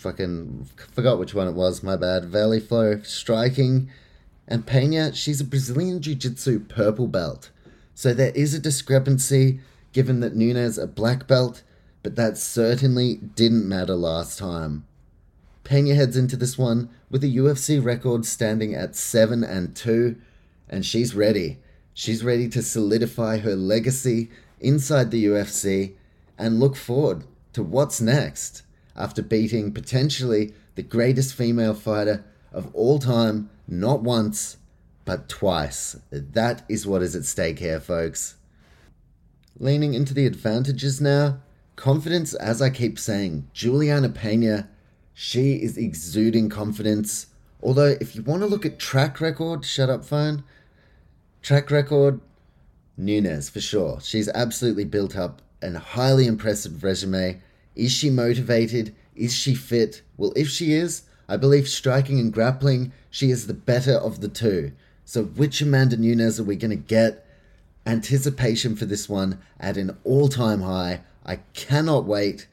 Fucking 0.03 0.69
forgot 0.93 1.21
which 1.21 1.33
one 1.33 1.47
it 1.47 1.55
was, 1.55 1.85
my 1.85 1.95
bad. 1.95 2.25
Valley 2.25 2.59
Flow 2.59 3.01
striking. 3.03 3.89
And 4.49 4.67
Pena, 4.67 5.15
she's 5.15 5.41
a 5.41 5.45
Brazilian 5.45 6.03
Jiu 6.03 6.17
Jitsu 6.17 6.59
purple 6.59 7.07
belt. 7.07 7.51
So 7.95 8.13
there 8.13 8.33
is 8.35 8.53
a 8.53 8.59
discrepancy 8.59 9.61
given 9.93 10.19
that 10.19 10.35
Nunes 10.35 10.77
a 10.77 10.89
black 10.89 11.29
belt, 11.29 11.63
but 12.03 12.17
that 12.17 12.37
certainly 12.37 13.15
didn't 13.15 13.69
matter 13.69 13.95
last 13.95 14.41
time. 14.41 14.85
Pena 15.63 15.95
heads 15.95 16.17
into 16.17 16.37
this 16.37 16.59
one 16.59 16.91
with 17.09 17.23
a 17.23 17.29
UFC 17.29 17.83
record 17.83 18.27
standing 18.27 18.75
at 18.75 18.97
7 18.97 19.45
and 19.45 19.77
2, 19.77 20.17
and 20.69 20.85
she's 20.85 21.15
ready. 21.15 21.59
She's 21.95 22.25
ready 22.25 22.49
to 22.49 22.63
solidify 22.63 23.39
her 23.39 23.55
legacy 23.55 24.31
inside 24.59 25.13
the 25.13 25.27
UFC 25.27 25.95
and 26.37 26.59
look 26.59 26.75
forward 26.75 27.23
to 27.53 27.63
what's 27.63 28.01
next 28.01 28.65
after 28.97 29.23
beating 29.23 29.73
potentially 29.73 30.53
the 30.75 30.83
greatest 30.83 31.35
female 31.35 31.75
fighter 31.75 32.25
of 32.53 32.75
all 32.75 32.99
time, 32.99 33.51
not 33.67 34.03
once, 34.03 34.57
but 35.05 35.29
twice. 35.29 35.97
That 36.11 36.65
is 36.69 36.87
what 36.87 37.03
is 37.03 37.17
at 37.17 37.25
stake 37.25 37.59
here, 37.59 37.81
folks. 37.81 38.37
Leaning 39.59 39.95
into 39.95 40.15
the 40.15 40.27
advantages 40.27 41.01
now, 41.01 41.39
confidence, 41.77 42.35
as 42.35 42.63
I 42.63 42.71
keep 42.71 42.99
saying, 42.99 43.49
Juliana 43.53 44.09
Pena, 44.09 44.69
she 45.15 45.55
is 45.55 45.77
exuding 45.77 46.49
confidence. 46.49 47.27
Although, 47.63 47.97
if 48.01 48.17
you 48.17 48.23
want 48.23 48.43
to 48.43 48.47
look 48.47 48.67
at 48.67 48.79
track 48.79 49.21
record, 49.21 49.65
shut 49.65 49.91
up, 49.91 50.05
phone. 50.05 50.45
Track 51.43 51.71
record, 51.71 52.21
Nunes 52.97 53.49
for 53.49 53.61
sure. 53.61 54.01
She's 54.01 54.29
absolutely 54.29 54.85
built 54.85 55.17
up 55.17 55.43
a 55.63 55.79
highly 55.79 56.27
impressive 56.27 56.83
resume. 56.83 57.41
Is 57.75 57.93
she 57.93 58.11
motivated? 58.11 58.95
Is 59.15 59.35
she 59.35 59.55
fit? 59.55 60.03
Well, 60.17 60.33
if 60.37 60.49
she 60.49 60.73
is, 60.73 61.03
I 61.29 61.37
believe 61.37 61.69
striking 61.69 62.19
and 62.19 62.33
grappling, 62.33 62.93
she 63.11 63.31
is 63.31 63.47
the 63.47 63.55
better 63.55 63.95
of 63.95 64.21
the 64.21 64.29
two. 64.29 64.73
So, 65.05 65.25
which 65.25 65.61
Amanda 65.61 65.97
Nunes 65.97 66.39
are 66.39 66.45
we 66.45 66.57
going 66.57 66.71
to 66.71 66.77
get? 66.77 67.27
Anticipation 67.87 68.77
for 68.77 68.85
this 68.85 69.09
one 69.09 69.41
at 69.59 69.77
an 69.77 69.97
all 70.05 70.29
time 70.29 70.63
high. 70.63 71.01
I 71.25 71.37
cannot 71.55 72.05
wait. 72.05 72.47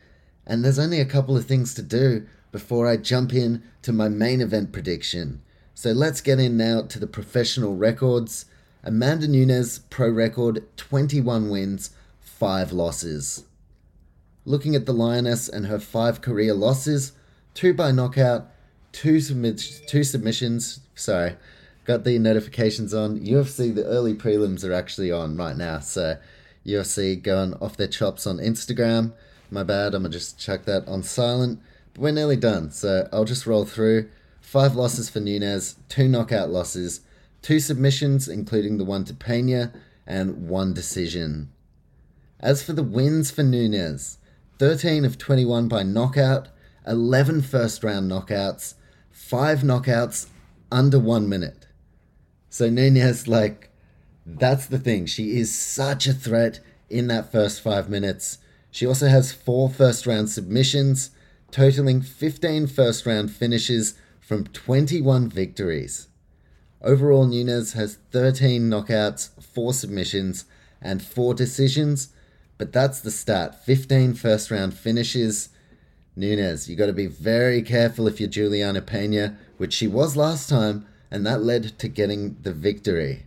And 0.45 0.63
there's 0.63 0.79
only 0.79 0.99
a 0.99 1.05
couple 1.05 1.37
of 1.37 1.45
things 1.45 1.73
to 1.75 1.81
do 1.81 2.25
before 2.51 2.87
I 2.87 2.97
jump 2.97 3.33
in 3.33 3.63
to 3.83 3.93
my 3.93 4.09
main 4.09 4.41
event 4.41 4.71
prediction. 4.71 5.41
So, 5.75 5.91
let's 5.91 6.21
get 6.21 6.39
in 6.39 6.57
now 6.57 6.81
to 6.83 6.99
the 6.99 7.07
professional 7.07 7.75
records. 7.75 8.45
Amanda 8.83 9.27
Nunes, 9.27 9.79
pro 9.89 10.09
record 10.09 10.63
21 10.77 11.49
wins, 11.49 11.91
5 12.21 12.71
losses. 12.71 13.43
Looking 14.49 14.73
at 14.73 14.87
the 14.87 14.93
Lioness 14.93 15.47
and 15.47 15.67
her 15.67 15.77
5 15.77 16.21
career 16.21 16.55
losses, 16.55 17.11
2 17.53 17.71
by 17.75 17.91
knockout, 17.91 18.49
2, 18.93 19.19
submit- 19.19 19.83
two 19.87 20.03
submissions. 20.03 20.79
Sorry, 20.95 21.35
got 21.85 22.03
the 22.03 22.17
notifications 22.17 22.91
on. 22.91 23.19
UFC, 23.19 23.69
the 23.69 23.85
early 23.85 24.15
prelims 24.15 24.67
are 24.67 24.73
actually 24.73 25.11
on 25.11 25.37
right 25.37 25.55
now. 25.55 25.77
So, 25.77 26.17
UFC 26.65 27.15
going 27.15 27.53
off 27.61 27.77
their 27.77 27.87
chops 27.87 28.25
on 28.25 28.39
Instagram. 28.39 29.13
My 29.51 29.61
bad, 29.61 29.93
I'm 29.93 30.01
gonna 30.01 30.13
just 30.13 30.39
chuck 30.39 30.65
that 30.65 30.87
on 30.87 31.03
silent. 31.03 31.59
But 31.93 32.01
we're 32.01 32.11
nearly 32.11 32.35
done, 32.35 32.71
so 32.71 33.07
I'll 33.13 33.25
just 33.25 33.45
roll 33.45 33.65
through. 33.65 34.09
Five 34.41 34.75
losses 34.75 35.11
for 35.11 35.19
Nunes, 35.19 35.75
two 35.89 36.07
knockout 36.07 36.49
losses, 36.49 37.01
two 37.43 37.59
submissions, 37.59 38.27
including 38.27 38.79
the 38.79 38.83
one 38.83 39.05
to 39.05 39.13
Pena, 39.13 39.71
and 40.07 40.49
one 40.49 40.73
decision. 40.73 41.51
As 42.39 42.63
for 42.63 42.73
the 42.73 42.81
wins 42.81 43.29
for 43.29 43.43
Nunes, 43.43 44.17
13 44.59 45.05
of 45.05 45.17
21 45.17 45.69
by 45.69 45.83
knockout, 45.83 46.49
11 46.85 47.41
first 47.41 47.81
round 47.81 48.11
knockouts, 48.11 48.73
5 49.09 49.59
knockouts 49.59 50.27
under 50.69 50.99
1 50.99 51.29
minute. 51.29 51.67
So 52.49 52.69
Nunes, 52.69 53.25
like, 53.25 53.69
that's 54.25 54.65
the 54.65 54.77
thing. 54.77 55.05
She 55.05 55.39
is 55.39 55.57
such 55.57 56.07
a 56.07 56.13
threat 56.13 56.59
in 56.89 57.07
that 57.07 57.31
first 57.31 57.61
5 57.61 57.89
minutes. 57.89 58.39
She 58.69 58.85
also 58.85 59.07
has 59.07 59.31
4 59.31 59.69
first 59.69 60.05
round 60.05 60.29
submissions, 60.29 61.11
totaling 61.51 62.01
15 62.01 62.67
first 62.67 63.05
round 63.05 63.31
finishes 63.31 63.93
from 64.19 64.43
21 64.43 65.29
victories. 65.29 66.09
Overall, 66.81 67.25
Nunes 67.25 67.73
has 67.73 67.97
13 68.11 68.69
knockouts, 68.69 69.29
4 69.41 69.73
submissions, 69.73 70.43
and 70.81 71.01
4 71.01 71.33
decisions, 71.33 72.09
but 72.59 72.71
that's 72.71 72.99
the 72.99 73.09
stat 73.09 73.65
15 73.65 74.13
first 74.13 74.51
round 74.51 74.75
finishes. 74.75 75.49
Nunes, 76.15 76.69
you 76.69 76.75
got 76.75 76.85
to 76.85 76.93
be 76.93 77.07
very 77.07 77.63
careful 77.63 78.07
if 78.07 78.19
you're 78.19 78.29
Juliana 78.29 78.83
Pena, 78.83 79.39
which 79.57 79.73
she 79.73 79.87
was 79.87 80.15
last 80.15 80.47
time, 80.47 80.85
and 81.09 81.25
that 81.25 81.41
led 81.41 81.79
to 81.79 81.87
getting 81.87 82.37
the 82.43 82.53
victory. 82.53 83.25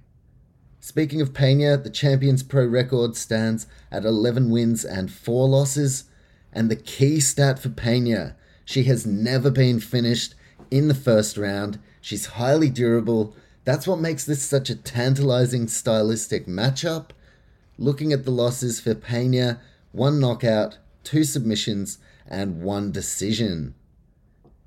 Speaking 0.78 1.20
of 1.20 1.34
Pena, 1.34 1.76
the 1.76 1.90
Champions 1.90 2.44
Pro 2.44 2.64
record 2.64 3.16
stands 3.16 3.66
at 3.90 4.04
11 4.04 4.50
wins 4.50 4.84
and 4.84 5.10
4 5.10 5.48
losses, 5.48 6.04
and 6.52 6.70
the 6.70 6.76
key 6.76 7.18
stat 7.18 7.58
for 7.58 7.70
Pena, 7.70 8.36
she 8.64 8.84
has 8.84 9.04
never 9.04 9.50
been 9.50 9.80
finished 9.80 10.36
in 10.70 10.86
the 10.86 10.94
first 10.94 11.36
round. 11.36 11.80
She's 12.00 12.26
highly 12.26 12.70
durable 12.70 13.34
that's 13.64 13.86
what 13.86 14.00
makes 14.00 14.24
this 14.24 14.42
such 14.42 14.70
a 14.70 14.76
tantalizing 14.76 15.68
stylistic 15.68 16.46
matchup. 16.46 17.10
Looking 17.82 18.12
at 18.12 18.24
the 18.24 18.30
losses 18.30 18.78
for 18.78 18.94
Pena, 18.94 19.60
one 19.90 20.20
knockout, 20.20 20.78
two 21.02 21.24
submissions, 21.24 21.98
and 22.28 22.62
one 22.62 22.92
decision. 22.92 23.74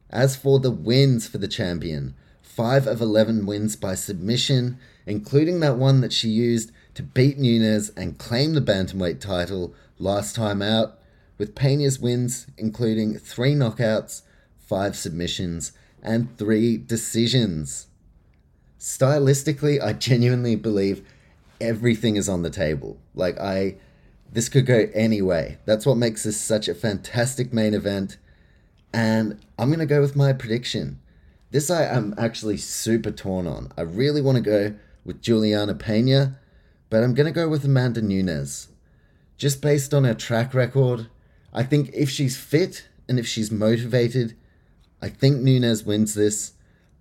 As 0.09 0.35
for 0.35 0.59
the 0.59 0.69
wins 0.69 1.25
for 1.25 1.37
the 1.37 1.47
champion, 1.47 2.13
5 2.41 2.87
of 2.87 2.99
11 2.99 3.45
wins 3.45 3.77
by 3.77 3.95
submission, 3.95 4.77
including 5.05 5.61
that 5.61 5.77
one 5.77 6.01
that 6.01 6.11
she 6.11 6.27
used 6.27 6.73
to 6.95 7.03
beat 7.03 7.37
Nunes 7.37 7.87
and 7.91 8.17
claim 8.17 8.53
the 8.53 8.59
bantamweight 8.59 9.21
title 9.21 9.73
last 9.97 10.35
time 10.35 10.61
out, 10.61 10.99
with 11.37 11.55
Pena's 11.55 11.97
wins 11.97 12.47
including 12.57 13.17
3 13.17 13.55
knockouts, 13.55 14.23
5 14.57 14.93
submissions, 14.93 15.71
and 16.03 16.37
3 16.37 16.75
decisions 16.75 17.87
stylistically, 18.77 19.81
I 19.81 19.93
genuinely 19.93 20.57
believe 20.57 21.01
everything 21.61 22.17
is 22.17 22.29
on 22.29 22.43
the 22.43 22.49
table. 22.49 22.99
Like 23.15 23.39
I 23.39 23.77
this 24.31 24.49
could 24.49 24.65
go 24.65 24.89
any 24.93 25.21
way. 25.21 25.57
That's 25.65 25.85
what 25.85 25.95
makes 25.95 26.23
this 26.23 26.39
such 26.39 26.67
a 26.67 26.75
fantastic 26.75 27.53
main 27.53 27.73
event. 27.73 28.17
And 28.93 29.39
I'm 29.57 29.69
going 29.69 29.79
to 29.79 29.85
go 29.85 30.01
with 30.01 30.15
my 30.15 30.33
prediction. 30.33 30.99
This 31.51 31.69
I 31.69 31.83
am 31.83 32.13
actually 32.17 32.57
super 32.57 33.11
torn 33.11 33.47
on. 33.47 33.71
I 33.77 33.81
really 33.81 34.21
want 34.21 34.35
to 34.37 34.41
go 34.41 34.75
with 35.05 35.21
Juliana 35.21 35.75
Pena, 35.75 36.39
but 36.89 37.03
I'm 37.03 37.13
going 37.13 37.27
to 37.27 37.31
go 37.31 37.47
with 37.47 37.63
Amanda 37.63 38.01
Nunes. 38.01 38.69
Just 39.37 39.61
based 39.61 39.93
on 39.93 40.03
her 40.03 40.13
track 40.13 40.53
record, 40.53 41.07
I 41.53 41.63
think 41.63 41.91
if 41.93 42.09
she's 42.09 42.35
fit 42.37 42.89
and 43.07 43.19
if 43.19 43.27
she's 43.27 43.51
motivated, 43.51 44.35
I 45.01 45.09
think 45.09 45.41
Nunes 45.41 45.85
wins 45.85 46.13
this. 46.13 46.53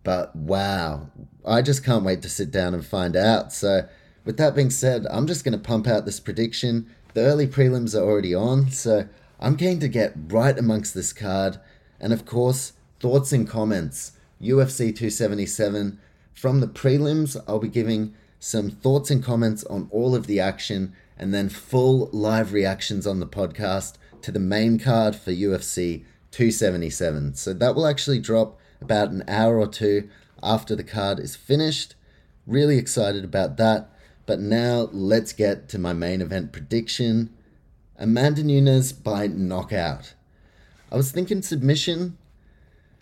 But 0.05 0.37
wow, 0.37 1.09
I 1.45 1.63
just 1.63 1.85
can't 1.85 2.05
wait 2.05 2.23
to 2.23 2.29
sit 2.29 2.51
down 2.51 2.75
and 2.75 2.85
find 2.85 3.17
out. 3.17 3.53
So, 3.53 3.89
with 4.25 4.37
that 4.39 4.55
being 4.55 4.71
said, 4.71 5.07
I'm 5.11 5.27
just 5.27 5.45
going 5.45 5.53
to 5.53 5.59
pump 5.59 5.87
out 5.87 6.05
this 6.05 6.21
prediction. 6.21 6.87
The 7.13 7.23
early 7.23 7.47
prelims 7.47 7.95
are 7.95 8.03
already 8.03 8.35
on, 8.35 8.71
so 8.71 9.09
I'm 9.39 9.57
keen 9.57 9.81
to 9.81 9.89
get 9.89 10.15
right 10.29 10.59
amongst 10.59 10.95
this 10.95 11.13
card. 11.13 11.59
And 12.01 12.13
of 12.13 12.25
course, 12.25 12.73
thoughts 13.01 13.33
and 13.33 13.49
comments. 13.49 14.13
UFC 14.41 14.95
277, 14.95 15.99
From 16.35 16.61
the 16.61 16.67
prelims, 16.67 17.37
I'll 17.47 17.59
be 17.59 17.69
giving 17.69 18.15
some 18.39 18.71
thoughts 18.71 19.11
and 19.11 19.23
comments 19.23 19.65
on 19.65 19.89
all 19.91 20.15
of 20.15 20.27
the 20.27 20.41
action, 20.41 20.95
and 21.17 21.33
then 21.33 21.49
full 21.49 22.11
live 22.13 22.53
reactions 22.53 23.07
on 23.07 23.21
the 23.21 23.27
podcast 23.27 23.95
to 24.23 24.33
the 24.33 24.41
main 24.41 24.79
card 24.79 25.15
for 25.15 25.31
UFC 25.31 26.05
277. 26.31 27.35
So 27.35 27.55
that 27.55 27.75
will 27.75 27.87
actually 27.87 28.19
drop 28.19 28.59
about 28.81 29.11
an 29.11 29.23
hour 29.29 29.59
or 29.59 29.69
two 29.69 30.09
after 30.43 30.75
the 30.75 30.85
card 30.85 31.21
is 31.21 31.37
finished. 31.37 31.95
Really 32.47 32.77
excited 32.77 33.25
about 33.25 33.57
that. 33.57 33.91
But 34.27 34.41
now 34.41 34.89
let's 34.93 35.33
get 35.33 35.69
to 35.71 35.79
my 35.79 35.93
main 35.93 36.23
event 36.23 36.53
prediction 36.53 37.31
Amanda 37.97 38.43
Nunes 38.43 38.93
by 38.93 39.29
knockout. 39.29 40.15
I 40.91 40.97
was 40.97 41.13
thinking 41.13 41.43
submission, 41.43 42.19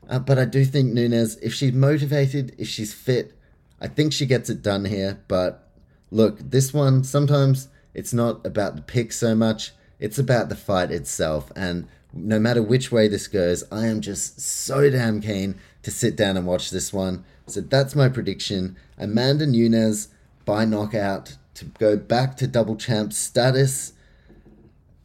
uh, 0.08 0.18
but 0.18 0.38
I 0.38 0.44
do 0.44 0.64
think 0.64 0.92
Nunes, 0.92 1.36
if 1.36 1.54
she's 1.54 1.72
motivated, 1.72 2.54
if 2.58 2.68
she's 2.68 2.92
fit, 2.92 3.34
I 3.80 3.88
think 3.88 4.12
she 4.12 4.26
gets 4.26 4.50
it 4.50 4.62
done 4.62 4.84
here. 4.84 5.20
But 5.28 5.68
look, 6.10 6.38
this 6.38 6.74
one, 6.74 7.04
sometimes 7.04 7.68
it's 7.94 8.12
not 8.12 8.44
about 8.46 8.76
the 8.76 8.82
pick 8.82 9.12
so 9.12 9.34
much, 9.34 9.72
it's 9.98 10.18
about 10.18 10.50
the 10.50 10.56
fight 10.56 10.90
itself. 10.90 11.50
And 11.56 11.88
no 12.12 12.38
matter 12.38 12.62
which 12.62 12.92
way 12.92 13.08
this 13.08 13.26
goes, 13.26 13.64
I 13.72 13.86
am 13.86 14.02
just 14.02 14.40
so 14.40 14.90
damn 14.90 15.22
keen 15.22 15.58
to 15.84 15.90
sit 15.90 16.16
down 16.16 16.36
and 16.36 16.46
watch 16.46 16.70
this 16.70 16.92
one. 16.92 17.24
So 17.46 17.60
that's 17.62 17.96
my 17.96 18.08
prediction. 18.08 18.76
Amanda 18.98 19.46
Nunes 19.46 20.08
by 20.44 20.64
knockout 20.64 21.36
to 21.54 21.64
go 21.64 21.96
back 21.96 22.36
to 22.38 22.46
double 22.46 22.76
champ 22.76 23.12
status, 23.12 23.92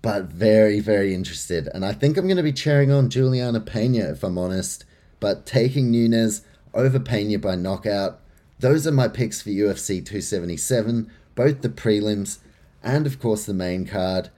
but 0.01 0.25
very, 0.25 0.79
very 0.79 1.13
interested. 1.13 1.67
And 1.73 1.85
I 1.85 1.93
think 1.93 2.17
I'm 2.17 2.27
going 2.27 2.38
to 2.38 2.43
be 2.43 2.53
cheering 2.53 2.91
on 2.91 3.09
Juliana 3.09 3.59
Pena 3.59 4.11
if 4.11 4.23
I'm 4.23 4.38
honest, 4.38 4.85
but 5.19 5.45
taking 5.45 5.91
Nunes 5.91 6.41
over 6.73 6.99
Pena 6.99 7.39
by 7.39 7.55
knockout. 7.55 8.19
Those 8.59 8.88
are 8.88 8.91
my 8.91 9.07
picks 9.07 9.41
for 9.41 9.49
UFC 9.49 10.03
277, 10.03 11.11
both 11.35 11.61
the 11.61 11.69
prelims 11.69 12.39
and, 12.81 13.05
of 13.05 13.19
course, 13.19 13.45
the 13.45 13.53
main 13.53 13.85
card. 13.85 14.29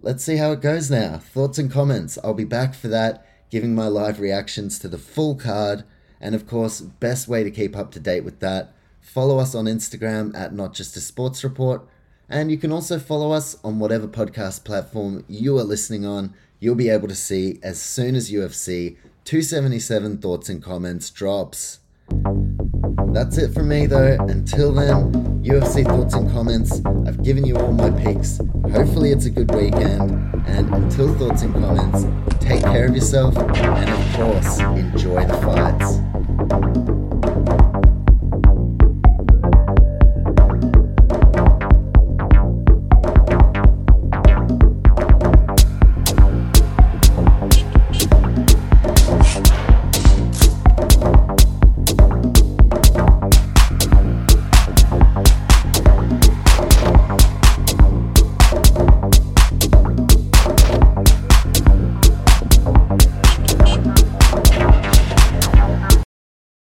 Let's 0.00 0.24
see 0.24 0.36
how 0.36 0.52
it 0.52 0.60
goes 0.60 0.90
now. 0.90 1.18
Thoughts 1.18 1.58
and 1.58 1.70
comments. 1.70 2.18
I'll 2.22 2.34
be 2.34 2.44
back 2.44 2.74
for 2.74 2.88
that, 2.88 3.26
giving 3.50 3.74
my 3.74 3.86
live 3.86 4.20
reactions 4.20 4.78
to 4.80 4.88
the 4.88 4.98
full 4.98 5.34
card. 5.34 5.84
And 6.20 6.34
of 6.34 6.46
course, 6.46 6.80
best 6.80 7.26
way 7.26 7.42
to 7.42 7.50
keep 7.50 7.76
up 7.76 7.90
to 7.92 8.00
date 8.00 8.24
with 8.24 8.40
that 8.40 8.74
Follow 9.04 9.38
us 9.38 9.54
on 9.54 9.66
Instagram 9.66 10.34
at 10.34 10.54
Not 10.54 10.72
Just 10.72 10.96
a 10.96 11.00
Sports 11.00 11.44
Report. 11.44 11.86
And 12.28 12.50
you 12.50 12.56
can 12.56 12.72
also 12.72 12.98
follow 12.98 13.32
us 13.32 13.56
on 13.62 13.78
whatever 13.78 14.08
podcast 14.08 14.64
platform 14.64 15.24
you 15.28 15.58
are 15.58 15.62
listening 15.62 16.06
on. 16.06 16.34
You'll 16.58 16.74
be 16.74 16.88
able 16.88 17.08
to 17.08 17.14
see 17.14 17.60
as 17.62 17.80
soon 17.80 18.16
as 18.16 18.32
UFC 18.32 18.96
277 19.24 20.18
Thoughts 20.18 20.48
and 20.48 20.62
Comments 20.62 21.08
drops. 21.10 21.80
That's 23.12 23.36
it 23.36 23.52
from 23.52 23.68
me 23.68 23.86
though. 23.86 24.16
Until 24.20 24.72
then, 24.72 25.12
UFC 25.44 25.84
Thoughts 25.84 26.14
and 26.14 26.30
Comments. 26.32 26.80
I've 27.06 27.22
given 27.22 27.44
you 27.44 27.56
all 27.56 27.74
my 27.74 27.90
picks. 27.90 28.38
Hopefully, 28.72 29.12
it's 29.12 29.26
a 29.26 29.30
good 29.30 29.54
weekend. 29.54 30.10
And 30.46 30.74
until 30.74 31.14
Thoughts 31.14 31.42
and 31.42 31.54
Comments, 31.54 32.06
take 32.42 32.62
care 32.62 32.86
of 32.86 32.94
yourself 32.94 33.36
and, 33.36 33.90
of 33.90 34.16
course, 34.16 34.58
enjoy 34.60 35.26
the 35.26 35.36
fights. 35.44 36.00